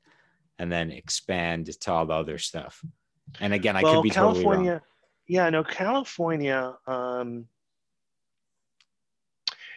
and 0.58 0.70
then 0.70 0.90
expand 0.90 1.66
to 1.80 1.92
all 1.92 2.06
the 2.06 2.14
other 2.14 2.38
stuff. 2.38 2.84
And 3.40 3.52
again, 3.52 3.76
I 3.76 3.82
well, 3.82 3.96
could 3.96 4.02
be 4.02 4.10
California, 4.10 4.46
totally 4.46 4.68
wrong. 4.70 4.80
Yeah, 5.26 5.50
no, 5.50 5.64
California. 5.64 6.74
Um, 6.86 7.46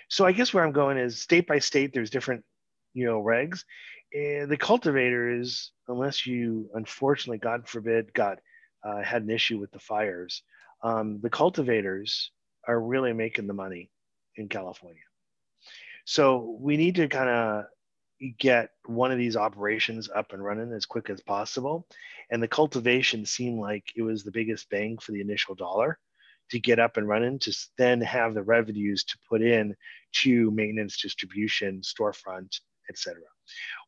so 0.07 0.25
I 0.25 0.31
guess 0.31 0.53
where 0.53 0.65
I'm 0.65 0.71
going 0.71 0.97
is 0.97 1.19
state 1.19 1.47
by 1.47 1.59
state, 1.59 1.93
there's 1.93 2.09
different, 2.09 2.43
you 2.93 3.05
know, 3.05 3.21
regs. 3.21 3.63
And 4.13 4.49
the 4.49 4.57
cultivators, 4.57 5.71
unless 5.87 6.25
you 6.25 6.69
unfortunately, 6.73 7.37
God 7.37 7.67
forbid, 7.67 8.13
got 8.13 8.39
uh, 8.83 9.01
had 9.01 9.23
an 9.23 9.29
issue 9.29 9.59
with 9.59 9.71
the 9.71 9.79
fires, 9.79 10.43
um, 10.83 11.19
the 11.21 11.29
cultivators 11.29 12.31
are 12.67 12.79
really 12.79 13.13
making 13.13 13.47
the 13.47 13.53
money 13.53 13.89
in 14.35 14.47
California. 14.47 15.01
So 16.05 16.57
we 16.59 16.77
need 16.77 16.95
to 16.95 17.07
kind 17.07 17.29
of 17.29 17.65
get 18.37 18.69
one 18.85 19.11
of 19.11 19.17
these 19.17 19.35
operations 19.35 20.09
up 20.13 20.33
and 20.33 20.43
running 20.43 20.71
as 20.71 20.85
quick 20.85 21.09
as 21.09 21.21
possible. 21.21 21.87
And 22.31 22.41
the 22.41 22.47
cultivation 22.47 23.25
seemed 23.25 23.59
like 23.59 23.91
it 23.95 24.01
was 24.01 24.23
the 24.23 24.31
biggest 24.31 24.69
bang 24.69 24.97
for 24.97 25.11
the 25.11 25.21
initial 25.21 25.55
dollar 25.55 25.99
to 26.51 26.59
get 26.59 26.79
up 26.79 26.97
and 26.97 27.07
running 27.07 27.39
to 27.39 27.55
then 27.77 28.01
have 28.01 28.33
the 28.33 28.43
revenues 28.43 29.03
to 29.05 29.17
put 29.29 29.41
in 29.41 29.75
to 30.23 30.51
maintenance, 30.51 31.01
distribution, 31.01 31.81
storefront, 31.81 32.59
etc. 32.89 33.21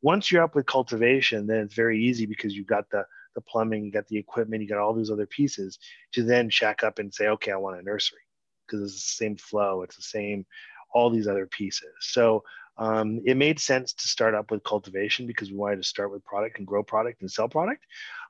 Once 0.02 0.32
you're 0.32 0.44
up 0.44 0.56
with 0.56 0.66
cultivation, 0.66 1.48
then 1.48 1.60
it's 1.60 1.76
very 1.76 2.04
easy 2.04 2.26
because 2.26 2.56
you've 2.56 2.68
got 2.68 2.90
the 2.90 3.06
the 3.38 3.42
plumbing, 3.42 3.86
you 3.86 3.92
got 3.92 4.08
the 4.08 4.18
equipment, 4.18 4.64
you 4.64 4.68
got 4.68 4.80
all 4.80 4.96
these 4.96 5.12
other 5.12 5.28
pieces 5.28 5.78
to 6.12 6.24
then 6.24 6.50
shack 6.50 6.84
up 6.84 6.98
and 6.98 7.14
say, 7.14 7.28
okay, 7.28 7.52
I 7.52 7.56
want 7.58 7.80
a 7.80 7.84
nursery 7.84 8.18
because 8.66 8.82
it's 8.82 8.96
the 8.96 9.26
same 9.26 9.38
flow, 9.38 9.84
it's 9.84 9.96
the 9.96 10.02
same, 10.02 10.44
all 10.92 11.12
these 11.12 11.28
other 11.28 11.46
pieces. 11.46 11.94
So 12.00 12.44
um, 12.78 13.22
it 13.26 13.38
made 13.38 13.60
sense 13.60 13.94
to 13.94 14.08
start 14.08 14.36
up 14.36 14.52
with 14.52 14.64
cultivation 14.64 15.26
because 15.26 15.50
we 15.50 15.58
wanted 15.58 15.78
to 15.78 15.88
start 15.88 16.12
with 16.12 16.24
product 16.24 16.58
and 16.58 16.68
grow 16.68 16.84
product 16.84 17.22
and 17.22 17.32
sell 17.32 17.50
product 17.50 17.84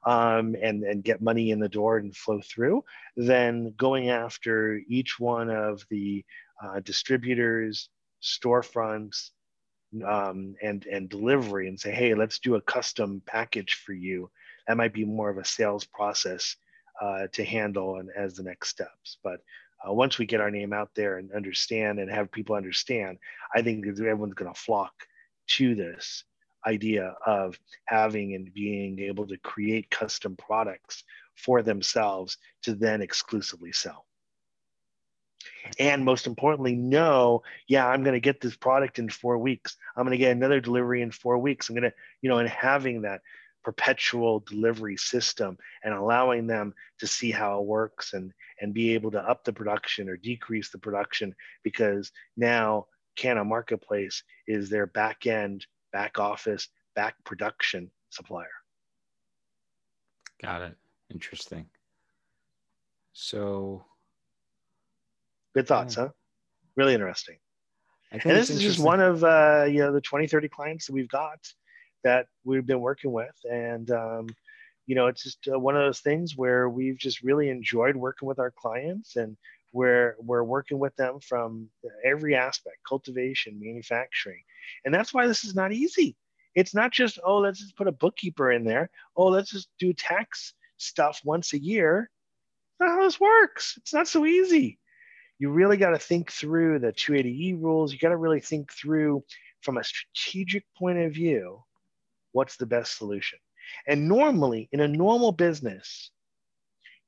um, 0.06 0.56
and, 0.62 0.84
and 0.84 1.04
get 1.04 1.22
money 1.22 1.52
in 1.52 1.60
the 1.60 1.70
door 1.70 1.98
and 1.98 2.16
flow 2.16 2.40
through. 2.42 2.84
Then 3.16 3.74
going 3.78 4.10
after 4.10 4.80
each 4.88 5.20
one 5.20 5.50
of 5.50 5.84
the 5.90 6.24
uh, 6.64 6.80
distributors, 6.80 7.90
storefronts, 8.24 9.32
um, 10.06 10.56
and, 10.62 10.86
and 10.86 11.10
delivery 11.10 11.68
and 11.68 11.80
say, 11.80 11.92
hey, 11.92 12.14
let's 12.14 12.40
do 12.40 12.56
a 12.56 12.62
custom 12.62 13.22
package 13.26 13.82
for 13.86 13.94
you. 13.94 14.30
That 14.68 14.78
might 14.78 14.94
be 14.94 15.06
more 15.06 15.30
of 15.30 15.38
a 15.38 15.46
sales 15.46 15.86
process 15.86 16.56
uh, 17.02 17.28
to 17.34 17.46
handle 17.46 17.98
and 17.98 18.10
as 18.16 18.36
the 18.36 18.44
next 18.44 18.70
steps. 18.70 19.18
But 19.24 19.40
uh, 19.86 19.94
once 19.94 20.18
we 20.18 20.26
get 20.26 20.42
our 20.42 20.52
name 20.52 20.74
out 20.74 20.90
there 20.96 21.18
and 21.18 21.32
understand 21.32 22.00
and 22.00 22.10
have 22.10 22.32
people 22.32 22.56
understand, 22.56 23.18
I 23.54 23.62
think 23.62 23.86
everyone's 23.88 24.34
going 24.34 24.54
to 24.54 24.60
flock 24.60 24.94
to 25.58 25.76
this 25.76 26.24
idea 26.66 27.16
of 27.26 27.58
having 27.86 28.34
and 28.34 28.54
being 28.54 29.00
able 29.00 29.28
to 29.28 29.38
create 29.38 29.90
custom 29.90 30.36
products 30.36 31.04
for 31.36 31.62
themselves 31.62 32.38
to 32.64 32.74
then 32.74 33.02
exclusively 33.02 33.72
sell. 33.72 34.06
And 35.80 36.04
most 36.04 36.28
importantly, 36.28 36.76
know, 36.76 37.44
yeah, 37.68 37.88
I'm 37.88 38.04
going 38.04 38.16
to 38.16 38.20
get 38.20 38.42
this 38.42 38.56
product 38.56 39.00
in 39.00 39.10
four 39.10 39.38
weeks. 39.38 39.78
I'm 39.96 40.04
going 40.04 40.12
to 40.12 40.18
get 40.18 40.32
another 40.32 40.60
delivery 40.60 41.02
in 41.02 41.12
four 41.12 41.38
weeks. 41.38 41.70
I'm 41.70 41.76
going 41.76 41.90
to, 41.90 41.94
you 42.22 42.30
know, 42.30 42.40
and 42.40 42.50
having 42.50 43.04
that 43.04 43.22
perpetual 43.64 44.40
delivery 44.42 44.98
system 44.98 45.58
and 45.84 45.94
allowing 45.94 46.48
them 46.48 46.74
to 47.00 47.08
see 47.08 47.32
how 47.32 47.60
it 47.60 47.66
works 47.66 48.14
and 48.14 48.34
and 48.62 48.74
be 48.74 48.94
able 48.94 49.12
to 49.12 49.20
up 49.20 49.44
the 49.44 49.54
production 49.54 50.10
or 50.10 50.18
decrease 50.18 50.70
the 50.70 50.78
production 50.78 51.36
because 51.64 52.12
now 52.36 52.86
Canna 53.16 53.44
Marketplace 53.44 54.24
is 54.48 54.70
their 54.70 54.88
back 54.88 55.26
end, 55.26 55.66
back 55.92 56.20
office, 56.20 56.70
back 56.96 57.16
production 57.26 57.92
supplier. 58.10 58.48
Got 60.42 60.62
it. 60.62 60.76
Interesting. 61.12 61.66
So 63.14 63.84
good 65.56 65.68
thoughts, 65.68 65.98
yeah. 65.98 66.04
huh? 66.04 66.10
Really 66.76 66.94
interesting. 66.94 67.38
and 68.12 68.22
this 68.22 68.50
is 68.50 68.62
just 68.62 68.80
one 68.80 69.00
of 69.00 69.24
uh, 69.24 69.66
you 69.68 69.80
know 69.80 69.92
the 69.92 70.02
20, 70.02 70.28
30 70.28 70.48
clients 70.50 70.86
that 70.86 70.94
we've 70.94 71.10
got 71.10 71.40
that 72.04 72.28
we've 72.44 72.66
been 72.66 72.80
working 72.80 73.12
with. 73.12 73.36
And 73.50 73.90
um, 73.92 74.28
you 74.88 74.96
know, 74.96 75.08
it's 75.08 75.22
just 75.22 75.48
uh, 75.54 75.60
one 75.60 75.76
of 75.76 75.82
those 75.82 76.00
things 76.00 76.36
where 76.36 76.70
we've 76.70 76.98
just 76.98 77.22
really 77.22 77.50
enjoyed 77.50 77.96
working 77.96 78.28
with 78.28 78.40
our 78.40 78.52
clients 78.52 79.18
and 79.18 79.38
we're, 79.74 80.16
we're 80.20 80.44
working 80.44 80.80
with 80.80 80.96
them 80.96 81.20
from 81.20 81.70
every 82.06 82.36
aspect, 82.36 82.78
cultivation, 82.88 83.60
manufacturing. 83.60 84.42
And 84.86 84.94
that's 84.94 85.14
why 85.14 85.28
this 85.28 85.44
is 85.44 85.54
not 85.54 85.74
easy. 85.74 86.16
It's 86.56 86.74
not 86.74 86.92
just, 86.92 87.20
oh, 87.24 87.40
let's 87.40 87.60
just 87.60 87.76
put 87.76 87.88
a 87.88 87.92
bookkeeper 87.92 88.52
in 88.52 88.64
there. 88.64 88.90
Oh, 89.16 89.28
let's 89.28 89.52
just 89.52 89.68
do 89.78 89.94
tax 89.94 90.54
stuff 90.78 91.22
once 91.24 91.54
a 91.54 91.62
year. 91.62 92.10
That's 92.80 92.92
how 92.92 93.04
this 93.04 93.20
works. 93.20 93.76
It's 93.78 93.94
not 93.94 94.08
so 94.08 94.26
easy. 94.26 94.80
You 95.38 95.52
really 95.52 95.78
got 95.78 95.92
to 95.92 96.00
think 96.00 96.32
through 96.32 96.80
the 96.80 96.94
280E 96.94 97.62
rules. 97.62 97.92
You 97.92 98.00
got 98.00 98.10
to 98.10 98.18
really 98.18 98.40
think 98.40 98.72
through 98.72 99.24
from 99.62 99.78
a 99.78 99.84
strategic 99.84 100.64
point 100.78 100.98
of 101.00 101.14
view 101.14 101.64
what's 102.32 102.56
the 102.56 102.66
best 102.66 102.98
solution. 102.98 103.38
And 103.88 104.08
normally, 104.08 104.70
in 104.72 104.80
a 104.80 104.88
normal 104.88 105.32
business, 105.32 106.12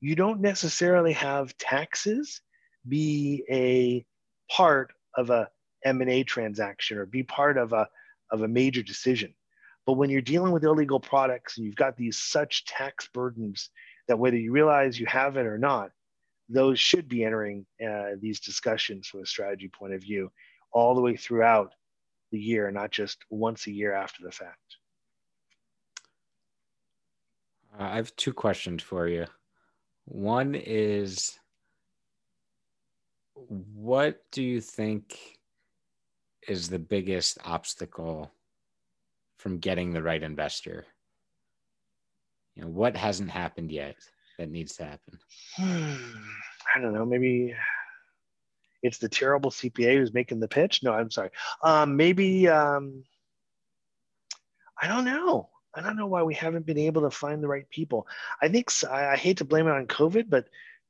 you 0.00 0.14
don't 0.14 0.40
necessarily 0.40 1.12
have 1.12 1.56
taxes 1.58 2.40
be 2.88 3.44
a 3.50 4.04
part 4.52 4.92
of 5.14 5.30
a 5.30 5.48
M&A 5.84 6.24
transaction 6.24 6.98
or 6.98 7.06
be 7.06 7.22
part 7.22 7.56
of 7.56 7.72
a, 7.72 7.88
of 8.30 8.42
a 8.42 8.48
major 8.48 8.82
decision. 8.82 9.34
But 9.86 9.94
when 9.94 10.10
you're 10.10 10.20
dealing 10.20 10.52
with 10.52 10.64
illegal 10.64 11.00
products 11.00 11.56
and 11.56 11.66
you've 11.66 11.74
got 11.74 11.96
these 11.96 12.18
such 12.18 12.64
tax 12.64 13.08
burdens 13.12 13.70
that 14.08 14.18
whether 14.18 14.36
you 14.36 14.52
realize 14.52 14.98
you 14.98 15.06
have 15.06 15.36
it 15.36 15.46
or 15.46 15.58
not, 15.58 15.90
those 16.48 16.80
should 16.80 17.08
be 17.08 17.24
entering 17.24 17.64
uh, 17.84 18.16
these 18.20 18.40
discussions 18.40 19.06
from 19.06 19.20
a 19.20 19.26
strategy 19.26 19.68
point 19.68 19.94
of 19.94 20.02
view 20.02 20.30
all 20.72 20.94
the 20.94 21.00
way 21.00 21.16
throughout 21.16 21.72
the 22.32 22.38
year, 22.38 22.70
not 22.70 22.90
just 22.90 23.18
once 23.30 23.66
a 23.66 23.72
year 23.72 23.92
after 23.94 24.22
the 24.22 24.32
fact. 24.32 24.76
Uh, 27.78 27.84
I 27.84 27.96
have 27.96 28.14
two 28.16 28.32
questions 28.32 28.82
for 28.82 29.08
you. 29.08 29.26
One 30.04 30.54
is 30.54 31.38
what 33.34 34.22
do 34.32 34.42
you 34.42 34.60
think 34.60 35.16
is 36.48 36.68
the 36.68 36.78
biggest 36.78 37.38
obstacle 37.44 38.30
from 39.38 39.58
getting 39.58 39.92
the 39.92 40.02
right 40.02 40.22
investor? 40.22 40.84
You 42.54 42.62
know, 42.62 42.68
what 42.68 42.96
hasn't 42.96 43.30
happened 43.30 43.70
yet 43.70 43.96
that 44.38 44.50
needs 44.50 44.76
to 44.76 44.84
happen? 44.84 45.18
I 45.58 46.80
don't 46.80 46.92
know. 46.92 47.06
Maybe 47.06 47.54
it's 48.82 48.98
the 48.98 49.08
terrible 49.08 49.50
CPA 49.50 49.96
who's 49.96 50.14
making 50.14 50.40
the 50.40 50.48
pitch. 50.48 50.82
No, 50.82 50.92
I'm 50.92 51.10
sorry. 51.10 51.30
Um, 51.62 51.96
maybe 51.96 52.48
um, 52.48 53.04
I 54.80 54.88
don't 54.88 55.04
know. 55.04 55.49
I 55.74 55.82
don't 55.82 55.96
know 55.96 56.06
why 56.06 56.22
we 56.22 56.34
haven't 56.34 56.66
been 56.66 56.78
able 56.78 57.02
to 57.02 57.10
find 57.10 57.42
the 57.42 57.48
right 57.48 57.68
people. 57.70 58.06
I 58.42 58.48
think 58.48 58.70
I, 58.90 59.10
I 59.10 59.16
hate 59.16 59.38
to 59.38 59.44
blame 59.44 59.68
it 59.68 59.72
on 59.72 59.86
COVID, 59.86 60.28
but 60.28 60.46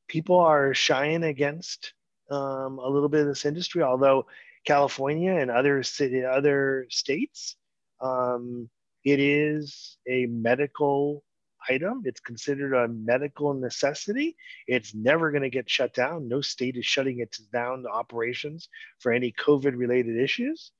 people 0.08 0.38
are 0.40 0.74
shying 0.74 1.22
against 1.22 1.92
um, 2.30 2.78
a 2.78 2.88
little 2.88 3.08
bit 3.08 3.22
of 3.22 3.26
this 3.26 3.44
industry. 3.44 3.82
Although 3.82 4.26
California 4.64 5.32
and 5.32 5.50
other 5.50 5.82
city, 5.82 6.24
other 6.24 6.86
states, 6.88 7.56
um, 8.00 8.70
it 9.04 9.20
is 9.20 9.98
a 10.08 10.26
medical 10.26 11.22
item. 11.68 12.02
It's 12.04 12.20
considered 12.20 12.74
a 12.74 12.88
medical 12.88 13.52
necessity. 13.54 14.36
It's 14.66 14.94
never 14.94 15.30
going 15.30 15.42
to 15.42 15.50
get 15.50 15.68
shut 15.68 15.92
down. 15.94 16.28
No 16.28 16.40
state 16.40 16.76
is 16.76 16.86
shutting 16.86 17.20
it 17.20 17.36
down 17.52 17.82
to 17.82 17.88
operations 17.90 18.68
for 18.98 19.12
any 19.12 19.32
COVID 19.32 19.76
related 19.76 20.16
issues. 20.16 20.72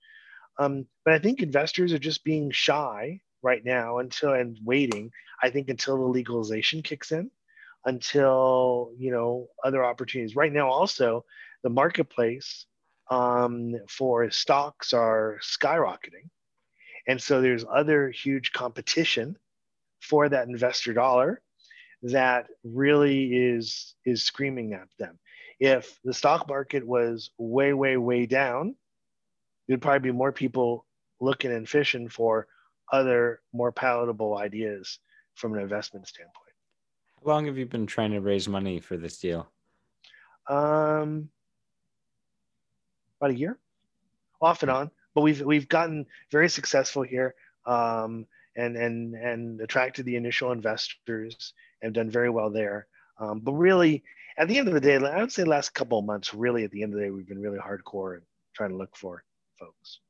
Um, 0.58 0.86
but 1.04 1.14
I 1.14 1.18
think 1.18 1.42
investors 1.42 1.92
are 1.92 1.98
just 1.98 2.24
being 2.24 2.50
shy 2.50 3.20
right 3.42 3.64
now 3.64 3.98
until 3.98 4.32
and 4.34 4.58
waiting 4.64 5.10
i 5.42 5.50
think 5.50 5.68
until 5.68 5.96
the 5.96 6.04
legalization 6.04 6.82
kicks 6.82 7.12
in 7.12 7.30
until 7.84 8.92
you 8.98 9.10
know 9.10 9.48
other 9.64 9.84
opportunities. 9.84 10.36
Right 10.36 10.52
now 10.52 10.68
also 10.68 11.24
the 11.62 11.70
marketplace 11.70 12.66
um, 13.10 13.74
for 13.88 14.30
stocks 14.30 14.92
are 14.92 15.38
skyrocketing. 15.42 16.28
And 17.08 17.20
so 17.20 17.40
there's 17.40 17.64
other 17.70 18.10
huge 18.10 18.52
competition 18.52 19.36
for 20.00 20.28
that 20.28 20.48
investor 20.48 20.92
dollar 20.92 21.42
that 22.02 22.46
really 22.64 23.34
is 23.34 23.94
is 24.04 24.22
screaming 24.22 24.74
at 24.74 24.88
them. 24.98 25.18
If 25.58 25.98
the 26.04 26.14
stock 26.14 26.48
market 26.48 26.86
was 26.86 27.30
way 27.38 27.72
way 27.72 27.96
way 27.96 28.26
down 28.26 28.76
there'd 29.68 29.82
probably 29.82 30.10
be 30.10 30.16
more 30.16 30.32
people 30.32 30.84
looking 31.20 31.52
and 31.52 31.68
fishing 31.68 32.08
for 32.08 32.48
other 32.92 33.40
more 33.52 33.72
palatable 33.72 34.36
ideas 34.36 34.98
from 35.34 35.54
an 35.54 35.60
investment 35.60 36.06
standpoint. 36.06 36.54
How 37.22 37.30
long 37.30 37.46
have 37.46 37.58
you 37.58 37.66
been 37.66 37.86
trying 37.86 38.12
to 38.12 38.20
raise 38.20 38.48
money 38.48 38.80
for 38.80 38.96
this 38.96 39.18
deal? 39.18 39.48
Um, 40.48 41.28
about 43.20 43.30
a 43.30 43.38
year, 43.38 43.58
off 44.40 44.62
and 44.62 44.70
on. 44.70 44.90
But 45.14 45.22
we've 45.22 45.42
we've 45.42 45.68
gotten 45.68 46.06
very 46.30 46.48
successful 46.48 47.02
here, 47.02 47.34
um, 47.66 48.26
and 48.56 48.76
and 48.76 49.14
and 49.14 49.60
attracted 49.60 50.06
the 50.06 50.16
initial 50.16 50.52
investors 50.52 51.52
and 51.82 51.92
done 51.92 52.10
very 52.10 52.30
well 52.30 52.50
there. 52.50 52.86
Um, 53.18 53.40
but 53.40 53.52
really, 53.52 54.02
at 54.38 54.48
the 54.48 54.58
end 54.58 54.68
of 54.68 54.74
the 54.74 54.80
day, 54.80 54.96
I 54.96 55.20
would 55.20 55.32
say 55.32 55.44
last 55.44 55.74
couple 55.74 55.98
of 55.98 56.04
months, 56.04 56.32
really 56.32 56.64
at 56.64 56.70
the 56.70 56.82
end 56.82 56.94
of 56.94 56.98
the 56.98 57.06
day, 57.06 57.10
we've 57.10 57.28
been 57.28 57.42
really 57.42 57.58
hardcore 57.58 58.14
and 58.14 58.22
trying 58.54 58.70
to 58.70 58.76
look 58.76 58.96
for 58.96 59.24
folks. 59.58 60.00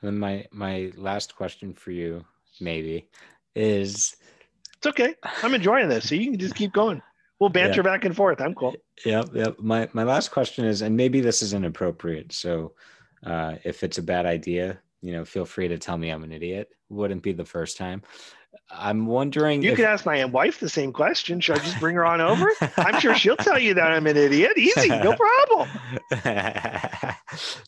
And 0.00 0.08
then 0.08 0.18
my 0.18 0.46
my 0.52 0.92
last 0.96 1.36
question 1.36 1.74
for 1.74 1.90
you, 1.90 2.24
maybe, 2.60 3.08
is 3.54 4.16
it's 4.76 4.86
okay. 4.86 5.14
I'm 5.42 5.54
enjoying 5.54 5.88
this. 5.88 6.08
So 6.08 6.14
you 6.14 6.30
can 6.30 6.38
just 6.38 6.54
keep 6.54 6.72
going. 6.72 7.02
We'll 7.40 7.50
banter 7.50 7.80
yeah. 7.80 7.82
back 7.82 8.04
and 8.04 8.14
forth. 8.14 8.40
I'm 8.40 8.54
cool. 8.54 8.74
Yep, 9.04 9.30
yep. 9.34 9.58
My 9.58 9.88
my 9.92 10.02
last 10.02 10.30
question 10.30 10.64
is, 10.64 10.82
and 10.82 10.96
maybe 10.96 11.20
this 11.20 11.42
is 11.42 11.54
inappropriate. 11.54 12.32
So 12.32 12.74
uh, 13.24 13.56
if 13.64 13.82
it's 13.82 13.98
a 13.98 14.02
bad 14.02 14.26
idea, 14.26 14.80
you 15.00 15.12
know, 15.12 15.24
feel 15.24 15.44
free 15.44 15.68
to 15.68 15.78
tell 15.78 15.98
me 15.98 16.10
I'm 16.10 16.24
an 16.24 16.32
idiot. 16.32 16.70
Wouldn't 16.88 17.22
be 17.22 17.32
the 17.32 17.44
first 17.44 17.76
time. 17.76 18.02
I'm 18.70 19.06
wondering. 19.06 19.62
You 19.62 19.70
if... 19.70 19.76
could 19.76 19.84
ask 19.84 20.04
my 20.04 20.24
wife 20.26 20.60
the 20.60 20.68
same 20.68 20.92
question. 20.92 21.40
Should 21.40 21.56
I 21.56 21.60
just 21.60 21.80
bring 21.80 21.96
her 21.96 22.04
on 22.04 22.20
over? 22.20 22.50
I'm 22.76 23.00
sure 23.00 23.14
she'll 23.14 23.36
tell 23.38 23.58
you 23.58 23.74
that 23.74 23.92
I'm 23.92 24.06
an 24.06 24.16
idiot. 24.16 24.52
Easy, 24.56 24.88
no 24.88 25.16
problem. 25.16 25.68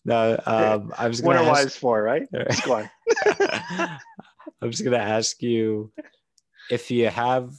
no, 0.04 0.40
um, 0.46 0.92
I 0.98 1.08
was 1.08 1.20
going 1.20 1.38
to 1.38 1.44
ask... 1.44 1.78
for 1.78 2.02
right. 2.02 2.28
Just 2.50 2.64
go 2.64 2.74
on. 2.74 2.90
I 3.26 4.66
was 4.66 4.80
going 4.80 4.92
to 4.92 5.02
ask 5.02 5.42
you 5.42 5.92
if 6.70 6.90
you 6.90 7.08
have. 7.08 7.52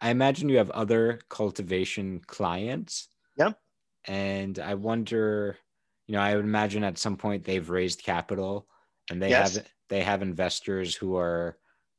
I 0.00 0.10
imagine 0.10 0.48
you 0.48 0.58
have 0.58 0.70
other 0.70 1.20
cultivation 1.28 2.20
clients. 2.26 3.08
Yep. 3.36 3.58
And 4.06 4.58
I 4.60 4.74
wonder, 4.74 5.58
you 6.06 6.14
know, 6.14 6.20
I 6.20 6.36
would 6.36 6.44
imagine 6.44 6.84
at 6.84 6.98
some 6.98 7.16
point 7.16 7.44
they've 7.44 7.68
raised 7.68 8.04
capital 8.04 8.68
and 9.10 9.20
they 9.20 9.30
yes. 9.30 9.56
have 9.56 9.66
they 9.88 10.02
have 10.02 10.22
investors 10.22 10.94
who 10.94 11.16
are 11.16 11.58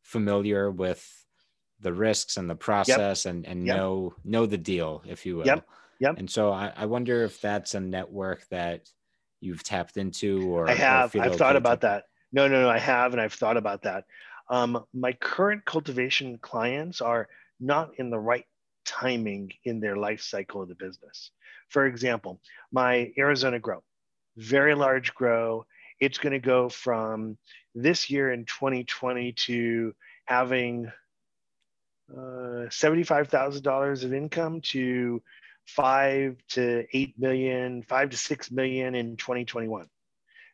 familiar 0.10 0.72
with 0.72 1.08
the 1.82 1.94
risks 1.94 2.38
and 2.38 2.50
the 2.50 2.56
process 2.56 3.26
yep. 3.26 3.34
and, 3.34 3.46
and 3.46 3.68
yep. 3.68 3.78
know 3.78 4.14
know 4.26 4.46
the 4.46 4.58
deal, 4.58 5.04
if 5.08 5.26
you 5.26 5.38
will. 5.38 5.46
Yep. 5.46 5.68
Yep. 6.00 6.16
And 6.18 6.30
so 6.30 6.52
I, 6.52 6.74
I 6.76 6.86
wonder 6.86 7.24
if 7.24 7.40
that's 7.42 7.76
a 7.76 7.80
network 7.80 8.48
that 8.50 8.90
you've 9.40 9.64
tapped 9.64 9.98
into 9.98 10.50
or 10.50 10.70
I 10.70 10.74
have. 10.74 11.16
Or 11.16 11.22
I've 11.22 11.36
thought 11.36 11.56
about 11.56 11.82
that. 11.82 12.06
No, 12.32 12.48
no, 12.48 12.62
no, 12.62 12.70
I 12.70 12.80
have 12.80 13.14
and 13.14 13.22
I've 13.22 13.34
thought 13.34 13.58
about 13.58 13.84
that. 13.84 14.06
Um, 14.50 14.84
my 14.94 15.14
current 15.14 15.64
cultivation 15.66 16.40
clients 16.40 17.02
are 17.02 17.28
not 17.60 17.92
in 17.98 18.10
the 18.10 18.20
right 18.20 18.46
timing 18.86 19.52
in 19.64 19.80
their 19.80 19.96
life 19.96 20.22
cycle 20.22 20.62
of 20.62 20.70
the 20.70 20.76
business. 20.76 21.32
For 21.70 21.86
example, 21.86 22.42
my 22.72 23.12
Arizona 23.18 23.60
grow, 23.60 23.84
very 24.38 24.74
large 24.74 25.14
grow. 25.14 25.66
It's 26.00 26.18
going 26.18 26.34
to 26.34 26.40
go 26.40 26.70
from 26.70 27.38
this 27.82 28.10
year 28.10 28.32
in 28.32 28.46
2020 28.46 29.34
to 29.34 29.94
having 30.26 30.92
uh, 32.12 32.68
$75,000 32.70 34.04
of 34.04 34.14
income 34.14 34.62
to 34.62 35.22
five 35.66 36.38
to 36.50 36.86
eight 36.94 37.14
million, 37.20 37.84
five 37.84 38.10
to 38.10 38.18
six 38.18 38.52
million 38.52 38.96
in 38.96 39.18
2021. 39.18 39.88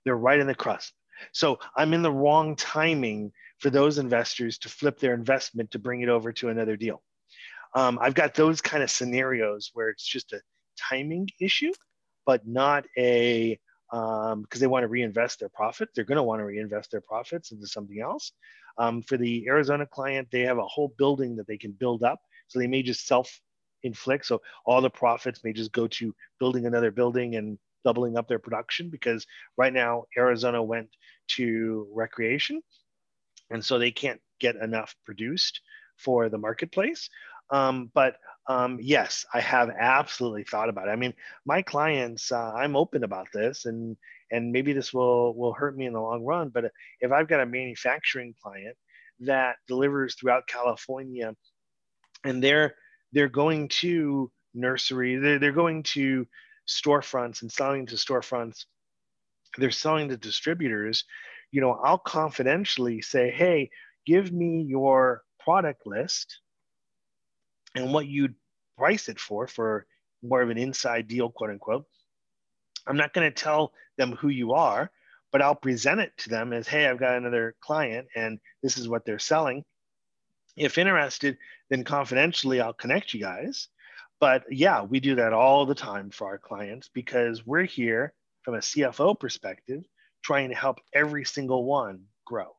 They're 0.04 0.16
right 0.16 0.40
in 0.40 0.48
the 0.48 0.56
crust. 0.56 0.94
So 1.32 1.60
I'm 1.76 1.94
in 1.94 2.02
the 2.02 2.12
wrong 2.12 2.56
timing 2.56 3.32
for 3.60 3.70
those 3.70 3.98
investors 3.98 4.58
to 4.60 4.70
flip 4.70 5.00
their 5.00 5.14
investment 5.14 5.72
to 5.72 5.80
bring 5.80 6.02
it 6.02 6.10
over 6.10 6.34
to 6.34 6.50
another 6.50 6.76
deal. 6.76 7.02
Um, 7.74 7.98
I've 8.02 8.14
got 8.14 8.34
those 8.34 8.62
kind 8.62 8.84
of 8.84 8.92
scenarios 8.92 9.72
where 9.74 9.90
it's 9.90 10.06
just 10.06 10.34
a 10.34 10.42
timing 10.78 11.30
issue, 11.40 11.72
but 12.26 12.46
not 12.48 12.86
a 12.98 13.60
because 13.90 14.34
um, 14.34 14.46
they 14.52 14.68
want 14.68 14.84
to 14.84 14.88
reinvest 14.88 15.40
their 15.40 15.50
profit. 15.50 15.90
They're 15.96 16.06
going 16.06 16.18
to 16.18 16.24
want 16.24 16.40
to 16.40 16.46
reinvest 16.46 16.92
their 16.92 17.02
profits 17.02 17.52
into 17.52 17.68
something 17.68 18.02
else. 18.02 18.32
Um, 18.78 19.02
for 19.04 19.18
the 19.18 19.46
Arizona 19.48 19.86
client, 19.86 20.28
they 20.32 20.42
have 20.42 20.58
a 20.58 20.68
whole 20.68 20.94
building 20.98 21.36
that 21.38 21.48
they 21.48 21.58
can 21.58 21.72
build 21.72 22.04
up. 22.04 22.20
So 22.48 22.60
they 22.60 22.68
may 22.68 22.84
just 22.84 23.08
self 23.08 23.40
inflict. 23.84 24.26
So 24.26 24.42
all 24.66 24.82
the 24.82 24.90
profits 24.90 25.44
may 25.44 25.54
just 25.54 25.72
go 25.72 25.88
to 25.88 26.14
building 26.40 26.66
another 26.66 26.92
building 26.92 27.36
and 27.36 27.58
doubling 27.84 28.18
up 28.18 28.28
their 28.28 28.40
production 28.40 28.90
because 28.90 29.26
right 29.58 29.72
now 29.72 30.06
Arizona 30.18 30.62
went 30.62 30.90
to 31.28 31.88
recreation. 31.94 32.62
And 33.52 33.64
so 33.64 33.78
they 33.78 33.92
can't 33.92 34.20
get 34.40 34.56
enough 34.56 34.96
produced 35.06 35.62
for 35.98 36.30
the 36.30 36.38
marketplace. 36.38 37.10
Um, 37.50 37.92
but 37.94 38.18
um, 38.48 38.80
yes, 38.82 39.26
I 39.34 39.40
have 39.40 39.70
absolutely 39.70 40.44
thought 40.44 40.70
about 40.70 40.88
it. 40.88 40.92
I 40.92 40.96
mean, 40.96 41.14
my 41.46 41.62
clients, 41.62 42.32
uh, 42.32 42.54
I'm 42.54 42.76
open 42.76 43.04
about 43.04 43.28
this, 43.34 43.66
and 43.66 43.98
and 44.32 44.52
maybe 44.52 44.74
this 44.74 44.94
will 44.94 45.36
will 45.36 45.54
hurt 45.54 45.76
me 45.78 45.86
in 45.86 45.94
the 45.94 46.02
long 46.02 46.24
run. 46.24 46.50
But 46.50 46.72
if 47.00 47.12
I've 47.12 47.28
got 47.28 47.42
a 47.42 47.46
manufacturing 47.46 48.36
client 48.42 48.76
that 49.22 49.56
delivers 49.68 50.16
throughout 50.16 50.48
California, 50.48 51.36
and 52.24 52.44
they're 52.44 52.76
they're 53.14 53.30
going 53.30 53.68
to 53.70 54.32
nursery, 54.54 55.18
they're, 55.18 55.40
they're 55.40 55.52
going 55.52 55.84
to 55.84 56.28
storefronts 56.68 57.42
and 57.42 57.52
selling 57.52 57.86
to 57.88 57.96
storefronts, 57.96 58.66
they're 59.58 59.72
selling 59.72 60.10
to 60.10 60.18
distributors. 60.18 61.04
You 61.52 61.62
know, 61.62 61.80
I'll 61.84 62.00
confidentially 62.00 63.02
say, 63.02 63.32
hey, 63.32 63.70
give 64.06 64.32
me 64.32 64.64
your 64.68 65.24
product 65.40 65.86
list 65.86 66.42
and 67.76 67.94
what 67.94 68.08
you'd 68.08 68.36
price 68.78 69.10
it 69.10 69.20
for 69.20 69.48
for 69.48 69.86
more 70.24 70.42
of 70.42 70.50
an 70.50 70.58
inside 70.58 71.08
deal, 71.08 71.30
quote 71.30 71.50
unquote. 71.50 71.86
I'm 72.88 72.98
not 72.98 73.14
going 73.14 73.30
to 73.30 73.44
tell 73.44 73.74
them 73.98 74.14
who 74.14 74.30
you 74.30 74.54
are, 74.54 74.92
but 75.32 75.42
I'll 75.42 75.56
present 75.56 76.02
it 76.02 76.14
to 76.20 76.30
them 76.30 76.54
as, 76.54 76.68
hey, 76.68 76.88
I've 76.88 77.00
got 77.00 77.18
another 77.18 77.56
client 77.62 78.08
and 78.16 78.40
this 78.64 78.78
is 78.78 78.88
what 78.88 79.06
they're 79.06 79.20
selling. 79.20 79.64
If 80.56 80.78
interested, 80.78 81.38
then 81.70 81.84
confidentially, 81.84 82.62
I'll 82.62 82.74
connect 82.74 83.14
you 83.14 83.20
guys. 83.20 83.68
But 84.20 84.44
yeah, 84.50 84.84
we 84.84 85.00
do 85.00 85.16
that 85.16 85.34
all 85.34 85.66
the 85.66 85.76
time 85.76 86.10
for 86.10 86.28
our 86.28 86.38
clients 86.38 86.90
because 86.94 87.46
we're 87.46 87.64
here 87.64 88.14
from 88.44 88.56
a 88.56 88.60
CFO 88.60 89.20
perspective, 89.20 89.84
trying 90.24 90.50
to 90.50 90.56
help 90.56 90.80
every 90.94 91.26
single 91.26 91.66
one 91.66 92.04
grow. 92.26 92.56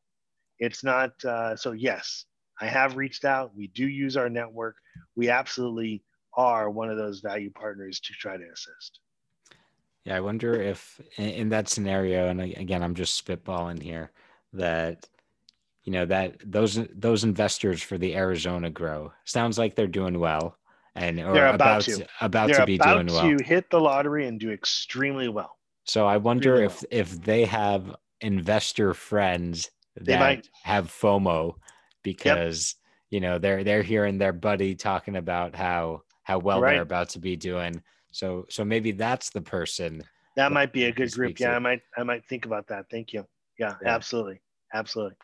It's 0.59 0.83
not, 0.83 1.11
uh, 1.25 1.55
so 1.55 1.71
yes, 1.71 2.25
I 2.59 2.67
have 2.67 2.95
reached 2.97 3.25
out. 3.25 3.55
We 3.55 3.67
do 3.67 3.87
use 3.87 4.17
our 4.17 4.29
network. 4.29 4.75
We 5.15 5.29
absolutely 5.29 6.03
are 6.33 6.69
one 6.69 6.89
of 6.89 6.97
those 6.97 7.19
value 7.19 7.51
partners 7.51 7.99
to 8.01 8.13
try 8.13 8.37
to 8.37 8.43
assist. 8.53 8.99
Yeah, 10.05 10.15
I 10.15 10.21
wonder 10.21 10.53
if 10.53 11.01
in 11.17 11.49
that 11.49 11.67
scenario, 11.67 12.29
and 12.29 12.39
again, 12.41 12.81
I'm 12.81 12.95
just 12.95 13.25
spitballing 13.25 13.81
here, 13.81 14.11
that 14.53 15.07
you 15.83 15.91
know 15.91 16.05
that 16.05 16.37
those 16.45 16.79
those 16.95 17.23
investors 17.23 17.81
for 17.81 17.97
the 17.97 18.15
Arizona 18.15 18.69
grow 18.69 19.11
sounds 19.25 19.57
like 19.57 19.75
they're 19.75 19.87
doing 19.87 20.19
well, 20.19 20.57
and 20.95 21.19
or 21.19 21.33
they're 21.33 21.47
about 21.47 21.87
about 21.87 21.97
to 21.97 22.07
about 22.21 22.47
they're 22.47 22.59
to 22.59 22.65
be 22.65 22.75
about 22.75 23.05
doing 23.05 23.07
well. 23.07 23.37
to 23.37 23.43
hit 23.43 23.69
the 23.69 23.79
lottery 23.79 24.27
and 24.27 24.39
do 24.39 24.51
extremely 24.51 25.27
well. 25.27 25.57
So 25.83 26.05
I 26.07 26.17
wonder 26.17 26.53
Really 26.53 26.65
if 26.65 26.83
if 26.89 27.21
they 27.21 27.45
have 27.45 27.95
investor 28.21 28.93
friends 28.93 29.69
They 29.99 30.13
that 30.13 30.19
might. 30.19 30.49
have 30.63 30.87
FOMO 30.89 31.55
because 32.07 32.75
you 33.09 33.19
know 33.19 33.37
they're 33.37 33.63
they're 33.63 33.83
hearing 33.83 34.17
their 34.17 34.33
buddy 34.33 34.75
talking 34.75 35.15
about 35.17 35.55
how 35.55 36.03
how 36.23 36.39
well 36.39 36.61
Right. 36.61 36.73
they're 36.73 36.81
about 36.81 37.09
to 37.09 37.19
be 37.19 37.35
doing. 37.35 37.81
So 38.11 38.45
so 38.49 38.63
maybe 38.63 38.91
that's 38.91 39.29
the 39.29 39.41
person. 39.41 39.99
That 39.99 40.05
that 40.35 40.51
might 40.51 40.71
be 40.71 40.85
a 40.85 40.91
good 40.91 41.11
group. 41.11 41.39
Yeah. 41.39 41.55
I 41.55 41.59
might 41.59 41.81
I 41.97 42.03
might 42.03 42.25
think 42.27 42.45
about 42.45 42.67
that. 42.67 42.85
Thank 42.89 43.11
you. 43.13 43.25
Yeah, 43.59 43.75
Yeah. 43.81 43.95
absolutely, 43.95 44.41
absolutely. 44.73 45.15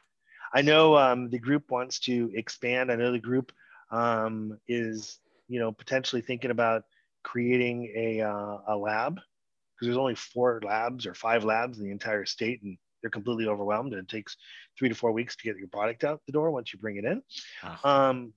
I 0.53 0.61
know 0.61 0.97
um, 0.97 1.29
the 1.29 1.39
group 1.39 1.71
wants 1.71 1.99
to 2.01 2.31
expand. 2.35 2.91
I 2.91 2.95
know 2.95 3.11
the 3.11 3.19
group 3.19 3.51
um, 3.91 4.57
is 4.67 5.19
you 5.47 5.59
know 5.59 5.71
potentially 5.71 6.21
thinking 6.21 6.51
about 6.51 6.83
creating 7.23 7.91
a 7.95 8.21
uh, 8.21 8.57
a 8.67 8.75
lab 8.75 9.15
because 9.15 9.87
there's 9.87 9.97
only 9.97 10.15
four 10.15 10.59
labs 10.63 11.05
or 11.05 11.13
five 11.13 11.43
labs 11.45 11.77
in 11.79 11.85
the 11.85 11.91
entire 11.91 12.25
state, 12.25 12.61
and 12.63 12.77
they're 13.03 13.11
completely 13.11 13.45
overwhelmed. 13.47 13.93
And 13.93 14.01
it 14.01 14.07
takes 14.07 14.37
three 14.79 14.89
to 14.89 14.95
four 14.95 15.11
weeks 15.11 15.35
to 15.35 15.43
get 15.43 15.57
your 15.57 15.67
product 15.67 16.03
out 16.03 16.21
the 16.25 16.31
door 16.31 16.49
once 16.49 16.73
you 16.73 16.79
bring 16.79 16.95
it 16.95 17.05
in. 17.05 17.21
Oh, 17.63 17.77
Um, 17.83 18.33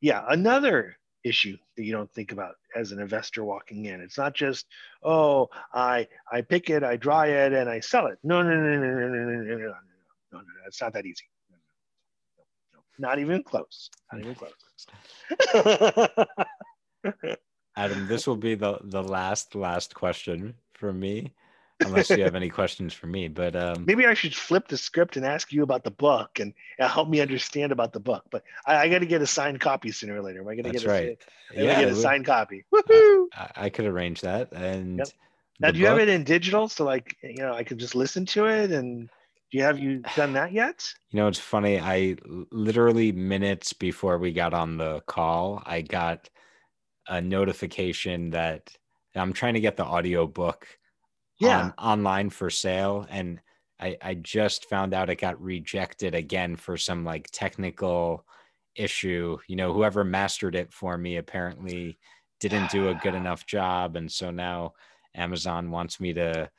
yeah, 0.00 0.24
another 0.26 0.96
issue 1.22 1.58
that 1.76 1.82
you 1.84 1.92
don't 1.92 2.10
think 2.12 2.32
about 2.32 2.54
as 2.74 2.92
an 2.92 3.00
investor 3.00 3.44
walking 3.44 3.84
in. 3.84 4.00
It's 4.00 4.16
not 4.16 4.34
just, 4.34 4.64
oh, 5.02 5.50
I 5.74 6.08
I 6.32 6.40
pick 6.40 6.70
it, 6.70 6.82
I 6.82 6.96
dry 6.96 7.26
it, 7.26 7.52
and 7.52 7.68
I 7.68 7.80
sell 7.80 8.06
it. 8.06 8.18
No, 8.22 8.40
no, 8.42 8.48
no, 8.48 8.56
no, 8.56 8.78
no, 8.78 9.08
no, 9.08 9.08
no, 9.08 9.24
no, 9.24 9.42
no, 9.42 9.44
no, 9.44 9.66
no, 9.66 9.74
no, 10.32 10.38
no. 10.38 10.44
It's 10.66 10.80
not 10.80 10.94
that 10.94 11.04
easy. 11.04 11.24
No, 11.50 11.56
no, 11.58 11.62
no, 12.72 12.80
no. 13.02 13.08
Not 13.08 13.18
even 13.18 13.42
close. 13.42 13.90
Not 14.10 14.22
even 14.22 14.34
close. 14.34 14.54
Adam, 17.76 18.06
this 18.08 18.26
will 18.26 18.36
be 18.36 18.54
the 18.54 18.78
the 18.84 19.02
last 19.02 19.54
last 19.54 19.94
question 19.94 20.54
for 20.74 20.92
me, 20.92 21.32
unless 21.80 22.10
you 22.10 22.22
have 22.22 22.34
any 22.34 22.48
questions 22.48 22.92
for 22.92 23.06
me. 23.06 23.28
But 23.28 23.56
um, 23.56 23.84
Maybe 23.86 24.06
I 24.06 24.14
should 24.14 24.34
flip 24.34 24.68
the 24.68 24.76
script 24.76 25.16
and 25.16 25.24
ask 25.24 25.52
you 25.52 25.62
about 25.62 25.84
the 25.84 25.90
book 25.90 26.40
and 26.40 26.52
uh, 26.78 26.88
help 26.88 27.08
me 27.08 27.20
understand 27.20 27.72
about 27.72 27.92
the 27.92 28.00
book. 28.00 28.24
But 28.30 28.44
I, 28.66 28.76
I 28.76 28.88
got 28.88 29.00
to 29.00 29.06
get 29.06 29.22
a 29.22 29.26
signed 29.26 29.60
copy 29.60 29.92
sooner 29.92 30.16
or 30.16 30.22
later. 30.22 30.40
Am 30.40 30.48
I 30.48 30.54
going 30.54 30.64
to 30.64 30.70
get 30.70 30.84
a, 30.84 30.88
right. 30.88 31.18
I 31.50 31.60
yeah, 31.60 31.80
get 31.80 31.88
a 31.88 31.96
signed 31.96 32.26
copy? 32.26 32.64
Woohoo! 32.72 33.26
I, 33.34 33.50
I 33.56 33.68
could 33.70 33.86
arrange 33.86 34.20
that. 34.22 34.52
And 34.52 34.98
Yep. 34.98 35.08
Now, 35.60 35.70
do 35.70 35.78
you 35.78 35.86
have 35.86 35.98
it 35.98 36.08
in 36.08 36.24
digital 36.24 36.68
so 36.68 36.84
like 36.84 37.16
you 37.22 37.36
know 37.36 37.52
I 37.52 37.64
could 37.64 37.78
just 37.78 37.94
listen 37.94 38.24
to 38.26 38.46
it? 38.46 38.72
And 38.72 39.08
do 39.50 39.58
you 39.58 39.62
have 39.62 39.78
you 39.78 39.98
done 40.16 40.32
that 40.32 40.52
yet? 40.52 40.92
You 41.10 41.18
know, 41.18 41.28
it's 41.28 41.38
funny. 41.38 41.78
I 41.78 42.16
literally 42.50 43.12
minutes 43.12 43.72
before 43.72 44.18
we 44.18 44.32
got 44.32 44.54
on 44.54 44.78
the 44.78 45.00
call, 45.06 45.62
I 45.66 45.82
got 45.82 46.30
a 47.08 47.20
notification 47.20 48.30
that 48.30 48.74
I'm 49.14 49.32
trying 49.32 49.54
to 49.54 49.60
get 49.60 49.76
the 49.76 49.84
audio 49.84 50.26
book 50.26 50.66
Yeah. 51.40 51.72
on, 51.78 52.00
online 52.00 52.30
for 52.30 52.50
sale. 52.50 53.06
And 53.10 53.40
I, 53.80 53.96
I 54.02 54.14
just 54.14 54.66
found 54.66 54.92
out 54.94 55.10
it 55.10 55.16
got 55.16 55.40
rejected 55.40 56.14
again 56.14 56.56
for 56.56 56.76
some 56.76 57.04
like 57.04 57.30
technical 57.32 58.26
issue. 58.76 59.38
You 59.48 59.56
know, 59.56 59.72
whoever 59.72 60.04
mastered 60.04 60.54
it 60.54 60.72
for 60.72 60.98
me 60.98 61.16
apparently 61.16 61.98
didn't 62.40 62.70
do 62.70 62.88
a 62.88 62.94
good 62.94 63.14
enough 63.14 63.46
job. 63.46 63.96
And 63.96 64.10
so 64.10 64.30
now 64.30 64.74
Amazon 65.14 65.70
wants 65.70 65.98
me 65.98 66.12
to 66.14 66.50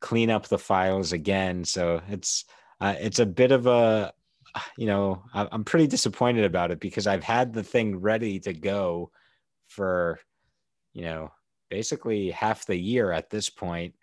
clean 0.00 0.30
up 0.30 0.48
the 0.48 0.58
files 0.58 1.12
again. 1.12 1.64
So 1.64 2.02
it's, 2.08 2.44
uh, 2.80 2.94
it's 2.98 3.18
a 3.18 3.26
bit 3.26 3.52
of 3.52 3.66
a, 3.66 4.12
you 4.76 4.86
know, 4.86 5.22
I'm 5.32 5.64
pretty 5.64 5.86
disappointed 5.86 6.44
about 6.44 6.70
it 6.70 6.80
because 6.80 7.06
I've 7.06 7.22
had 7.22 7.52
the 7.52 7.62
thing 7.62 8.00
ready 8.00 8.40
to 8.40 8.52
go 8.52 9.12
for, 9.68 10.18
you 10.92 11.02
know, 11.02 11.30
basically 11.68 12.30
half 12.30 12.66
the 12.66 12.76
year 12.76 13.12
at 13.12 13.30
this 13.30 13.48
point, 13.48 13.94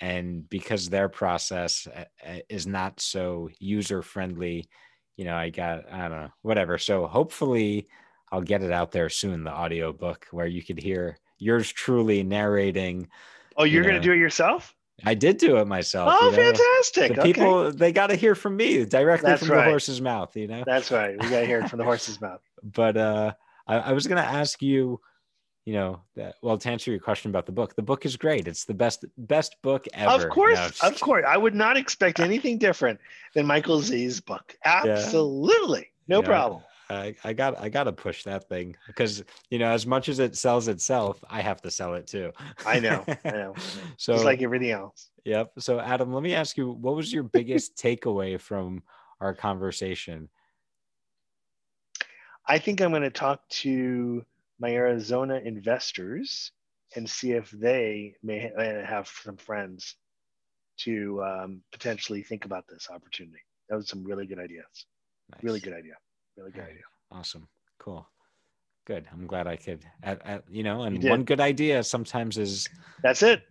and 0.00 0.48
because 0.48 0.88
their 0.88 1.08
process 1.08 1.86
uh, 1.86 2.04
uh, 2.26 2.38
is 2.48 2.66
not 2.66 3.00
so 3.00 3.48
user 3.58 4.02
friendly, 4.02 4.68
you 5.16 5.24
know, 5.24 5.34
I 5.36 5.50
got 5.50 5.90
I 5.90 6.08
don't 6.08 6.22
know 6.22 6.30
whatever. 6.42 6.78
So 6.78 7.06
hopefully, 7.06 7.88
I'll 8.30 8.42
get 8.42 8.62
it 8.62 8.72
out 8.72 8.92
there 8.92 9.08
soon. 9.08 9.44
The 9.44 9.50
audio 9.50 9.92
book 9.92 10.26
where 10.30 10.46
you 10.46 10.62
could 10.62 10.78
hear 10.78 11.18
yours 11.38 11.70
truly 11.72 12.22
narrating. 12.22 13.08
Oh, 13.56 13.64
you're 13.64 13.82
Yeah. 13.84 13.90
gonna 13.90 14.02
do 14.02 14.12
it 14.12 14.18
yourself? 14.18 14.74
I 15.04 15.14
did 15.14 15.36
do 15.36 15.58
it 15.58 15.66
myself. 15.66 16.14
Oh, 16.18 16.24
you 16.30 16.36
know? 16.36 16.52
fantastic! 16.52 17.14
The 17.14 17.20
Okay. 17.20 17.32
people 17.32 17.70
they 17.72 17.92
got 17.92 18.06
to 18.08 18.16
hear 18.16 18.34
from 18.34 18.56
me 18.56 18.84
directly 18.86 19.30
That's 19.30 19.40
from 19.40 19.50
right. 19.50 19.64
the 19.64 19.70
horse's 19.70 20.00
mouth. 20.00 20.34
You 20.36 20.46
know. 20.48 20.64
That's 20.64 20.90
right. 20.90 21.20
We 21.20 21.28
gotta 21.28 21.46
hear 21.46 21.60
it 21.60 21.68
from 21.68 21.78
the 21.78 21.84
horse's 21.84 22.20
mouth. 22.20 22.40
but 22.62 22.96
uh 22.96 23.34
I, 23.66 23.76
I 23.76 23.92
was 23.92 24.06
gonna 24.06 24.22
ask 24.22 24.62
you 24.62 25.00
you 25.66 25.72
know 25.74 26.00
that 26.14 26.36
well 26.42 26.56
to 26.56 26.70
answer 26.70 26.90
your 26.90 27.00
question 27.00 27.28
about 27.28 27.44
the 27.44 27.52
book 27.52 27.74
the 27.74 27.82
book 27.82 28.06
is 28.06 28.16
great 28.16 28.48
it's 28.48 28.64
the 28.64 28.72
best 28.72 29.04
best 29.18 29.56
book 29.62 29.84
ever 29.92 30.28
Of 30.28 30.30
course, 30.30 30.54
No, 30.54 30.64
of 30.88 30.94
kidding. 30.94 30.98
course. 31.04 31.24
I 31.28 31.36
would 31.36 31.54
not 31.54 31.76
expect 31.76 32.20
anything 32.20 32.56
different 32.56 32.98
than 33.34 33.44
Michael 33.46 33.80
Z's 33.80 34.20
book. 34.20 34.56
Absolutely, 34.64 35.88
no 36.08 36.20
Yeah. 36.22 36.26
problem. 36.26 36.62
I, 36.88 37.16
I 37.24 37.32
got 37.32 37.58
i 37.60 37.68
gotta 37.68 37.92
push 37.92 38.22
that 38.22 38.48
thing 38.48 38.76
because 38.86 39.24
you 39.50 39.58
know 39.58 39.66
as 39.72 39.88
much 39.88 40.08
as 40.08 40.20
it 40.20 40.36
sells 40.36 40.68
itself 40.68 41.18
i 41.28 41.40
have 41.40 41.60
to 41.62 41.70
sell 41.72 41.94
it 41.94 42.06
too 42.06 42.30
I 42.64 42.78
know, 42.78 43.04
I 43.24 43.30
know. 43.32 43.54
so 43.96 44.12
Just 44.12 44.24
like 44.24 44.40
everything 44.40 44.70
else. 44.70 45.10
yep 45.24 45.50
so 45.58 45.80
adam 45.80 46.14
let 46.14 46.22
me 46.22 46.32
ask 46.32 46.56
you 46.56 46.70
what 46.70 46.94
was 46.94 47.12
your 47.12 47.24
biggest 47.24 47.76
takeaway 47.82 48.40
from 48.40 48.84
our 49.20 49.34
conversation 49.34 50.28
I 52.46 52.58
think 52.58 52.80
I'm 52.80 52.90
going 52.90 53.02
to 53.02 53.10
talk 53.10 53.40
to 53.48 54.24
my 54.58 54.70
Arizona 54.70 55.40
investors 55.44 56.52
and 56.94 57.08
see 57.08 57.32
if 57.32 57.50
they 57.50 58.14
may 58.22 58.50
have 58.86 59.08
some 59.08 59.36
friends 59.36 59.96
to 60.78 61.22
um, 61.24 61.62
potentially 61.72 62.22
think 62.22 62.44
about 62.44 62.64
this 62.68 62.88
opportunity. 62.90 63.40
That 63.68 63.76
was 63.76 63.88
some 63.88 64.04
really 64.04 64.26
good 64.26 64.38
ideas. 64.38 64.86
Really 65.42 65.60
good 65.60 65.72
idea. 65.72 65.94
Really 66.36 66.50
good 66.52 66.60
Alright. 66.60 66.72
idea. 66.72 66.84
awesome 67.10 67.48
cool 67.78 68.06
good 68.86 69.06
i'm 69.12 69.26
glad 69.26 69.46
i 69.46 69.54
could 69.56 69.84
at, 70.02 70.24
at, 70.26 70.42
you 70.50 70.62
know 70.62 70.82
and 70.82 71.00
did. 71.00 71.10
one 71.10 71.24
good 71.24 71.40
idea 71.40 71.82
sometimes 71.82 72.36
is 72.38 72.68
That's 73.02 73.22
it. 73.22 73.42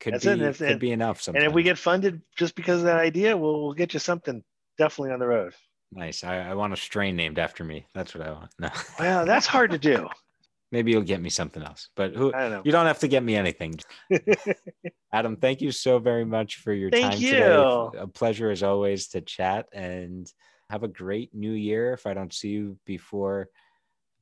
could 0.00 0.14
That's 0.14 0.24
be 0.24 0.30
it, 0.30 0.40
if- 0.42 0.58
could 0.58 0.68
and- 0.70 0.80
be 0.80 0.92
enough 0.92 1.20
sometimes. 1.20 1.42
And 1.44 1.50
if 1.50 1.54
we 1.54 1.62
get 1.62 1.78
funded 1.78 2.22
just 2.36 2.54
because 2.54 2.78
of 2.80 2.84
that 2.84 2.98
idea, 3.00 3.36
we'll, 3.36 3.60
we'll 3.62 3.72
get 3.74 3.92
you 3.94 4.00
something 4.00 4.42
definitely 4.78 5.12
on 5.12 5.18
the 5.18 5.26
road. 5.26 5.52
Nice, 5.92 6.24
I, 6.24 6.50
I 6.50 6.54
want 6.54 6.72
a 6.72 6.76
strain 6.76 7.16
named 7.16 7.38
after 7.38 7.64
me. 7.64 7.86
That's 7.94 8.14
what 8.14 8.26
I 8.26 8.32
want. 8.32 8.50
No, 8.58 8.68
Well, 8.98 9.26
that's 9.26 9.46
hard 9.46 9.70
to 9.72 9.78
do. 9.78 10.08
maybe 10.72 10.90
you'll 10.92 11.02
get 11.02 11.20
me 11.20 11.30
something 11.30 11.62
else, 11.62 11.88
but 11.96 12.14
who? 12.14 12.32
I 12.34 12.42
don't 12.42 12.50
know. 12.52 12.62
You 12.64 12.72
don't 12.72 12.86
have 12.86 12.98
to 13.00 13.08
get 13.08 13.22
me 13.22 13.36
anything. 13.36 13.78
Adam, 15.12 15.36
thank 15.36 15.60
you 15.60 15.72
so 15.72 15.98
very 15.98 16.24
much 16.24 16.56
for 16.56 16.72
your 16.72 16.90
Thank 16.90 17.12
time 17.12 17.20
today. 17.20 17.38
you. 17.38 18.00
A 18.00 18.06
pleasure 18.06 18.50
as 18.50 18.62
always 18.62 19.08
to 19.08 19.20
chat, 19.20 19.66
and 19.72 20.30
have 20.70 20.82
a 20.82 20.88
great 20.88 21.34
new 21.34 21.52
year 21.52 21.92
if 21.94 22.06
I 22.06 22.12
don't 22.14 22.32
see 22.32 22.48
you 22.50 22.78
before 22.84 23.48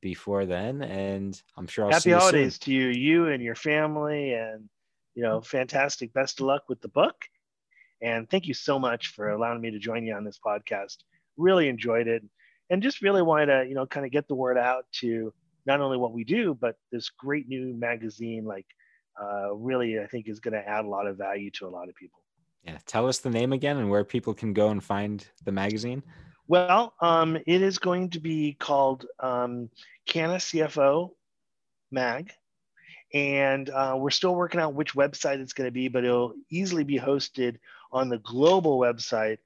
before 0.01 0.45
then. 0.45 0.81
And 0.81 1.39
I'm 1.57 1.67
sure 1.67 1.85
I'll 1.85 1.91
Happy 1.91 2.01
see 2.03 2.09
you 2.11 2.15
Happy 2.15 2.23
holidays 2.23 2.53
soon. 2.55 2.59
to 2.65 2.71
you, 2.73 2.87
you 2.87 3.27
and 3.27 3.43
your 3.43 3.55
family, 3.55 4.33
and 4.33 4.69
you 5.15 5.23
know, 5.23 5.41
fantastic. 5.41 6.13
Best 6.13 6.39
of 6.39 6.45
luck 6.45 6.63
with 6.69 6.79
the 6.81 6.87
book. 6.89 7.15
And 8.01 8.29
thank 8.29 8.45
you 8.45 8.53
so 8.53 8.77
much 8.77 9.07
for 9.07 9.31
allowing 9.31 9.59
me 9.59 9.71
to 9.71 9.79
join 9.79 10.05
you 10.05 10.13
on 10.13 10.23
this 10.23 10.39
podcast. 10.45 10.97
Really 11.37 11.69
enjoyed 11.69 12.07
it, 12.07 12.23
and 12.69 12.83
just 12.83 13.01
really 13.01 13.21
wanted 13.21 13.45
to, 13.47 13.65
you 13.67 13.75
know, 13.75 13.85
kind 13.85 14.05
of 14.05 14.11
get 14.11 14.27
the 14.27 14.35
word 14.35 14.57
out 14.57 14.85
to 14.99 15.33
not 15.65 15.81
only 15.81 15.97
what 15.97 16.13
we 16.13 16.23
do, 16.23 16.53
but 16.59 16.75
this 16.91 17.09
great 17.09 17.47
new 17.47 17.73
magazine. 17.73 18.45
Like, 18.45 18.65
uh, 19.21 19.53
really, 19.53 19.99
I 19.99 20.07
think 20.07 20.27
is 20.27 20.39
going 20.39 20.53
to 20.53 20.67
add 20.67 20.85
a 20.85 20.89
lot 20.89 21.07
of 21.07 21.17
value 21.17 21.51
to 21.51 21.67
a 21.67 21.69
lot 21.69 21.89
of 21.89 21.95
people. 21.95 22.19
Yeah. 22.63 22.77
Tell 22.85 23.07
us 23.07 23.19
the 23.19 23.29
name 23.29 23.53
again 23.53 23.77
and 23.77 23.89
where 23.89 24.03
people 24.03 24.33
can 24.33 24.53
go 24.53 24.69
and 24.69 24.83
find 24.83 25.25
the 25.45 25.51
magazine. 25.51 26.03
Well, 26.47 26.93
um, 27.01 27.37
it 27.45 27.61
is 27.61 27.77
going 27.77 28.09
to 28.11 28.19
be 28.19 28.53
called 28.53 29.05
um, 29.19 29.69
CannaCFO 30.09 31.11
Mag, 31.91 32.31
and 33.13 33.69
uh, 33.69 33.95
we're 33.97 34.09
still 34.09 34.35
working 34.35 34.59
out 34.59 34.73
which 34.73 34.95
website 34.95 35.39
it's 35.39 35.53
going 35.53 35.67
to 35.67 35.73
be, 35.73 35.87
but 35.87 36.05
it'll 36.05 36.33
easily 36.49 36.83
be 36.83 36.99
hosted 36.99 37.57
on 37.91 38.09
the 38.09 38.19
global 38.19 38.79
website 38.79 39.37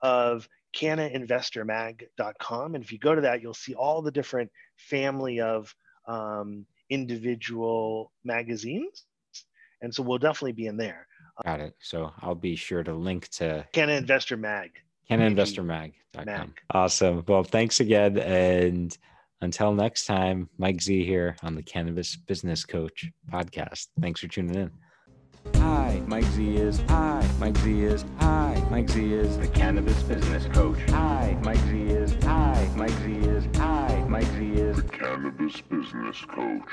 of 0.00 0.48
cannainvestormag.com. 0.76 2.74
And 2.74 2.84
if 2.84 2.92
you 2.92 2.98
go 2.98 3.14
to 3.14 3.20
that, 3.22 3.42
you'll 3.42 3.54
see 3.54 3.74
all 3.74 4.02
the 4.02 4.10
different 4.10 4.50
family 4.76 5.40
of 5.40 5.74
um, 6.06 6.66
individual 6.88 8.12
magazines. 8.24 9.04
And 9.82 9.94
so 9.94 10.02
we'll 10.02 10.18
definitely 10.18 10.52
be 10.52 10.66
in 10.66 10.76
there. 10.76 11.06
Got 11.44 11.60
it. 11.60 11.74
So 11.80 12.12
I'll 12.20 12.34
be 12.34 12.56
sure 12.56 12.82
to 12.82 12.92
link 12.92 13.28
to 13.30 13.66
Canna 15.08 15.24
Investor 15.24 15.62
Mag. 15.62 15.94
Mag. 16.26 16.60
Awesome. 16.72 17.24
Well, 17.26 17.42
thanks 17.42 17.80
again. 17.80 18.18
And 18.18 18.96
until 19.40 19.72
next 19.72 20.04
time, 20.04 20.48
Mike 20.58 20.82
Z 20.82 21.04
here 21.04 21.36
on 21.42 21.54
the 21.54 21.62
Cannabis 21.62 22.14
Business 22.14 22.64
Coach 22.64 23.10
podcast. 23.32 23.88
Thanks 24.00 24.20
for 24.20 24.28
tuning 24.28 24.54
in. 24.54 24.70
Hi, 25.56 26.02
Mike 26.06 26.24
Z 26.24 26.56
is. 26.56 26.80
Hi, 26.88 27.28
Mike 27.38 27.56
Z 27.58 27.82
is. 27.82 28.04
Hi, 28.18 28.66
Mike 28.70 28.88
Z 28.88 29.12
is. 29.12 29.38
The 29.38 29.48
Cannabis 29.48 30.02
Business 30.02 30.46
Coach. 30.46 30.78
Hi, 30.90 31.36
Mike 31.42 31.58
Z 31.68 31.82
is. 31.82 32.14
Hi, 32.24 32.68
Mike 32.76 32.90
Z 32.90 33.12
is. 33.12 33.44
Hi, 33.56 34.04
Mike 34.08 34.26
Z 34.26 34.44
is. 34.52 34.76
The 34.76 34.82
Cannabis 34.82 35.60
Business 35.60 36.16
Coach. 36.28 36.68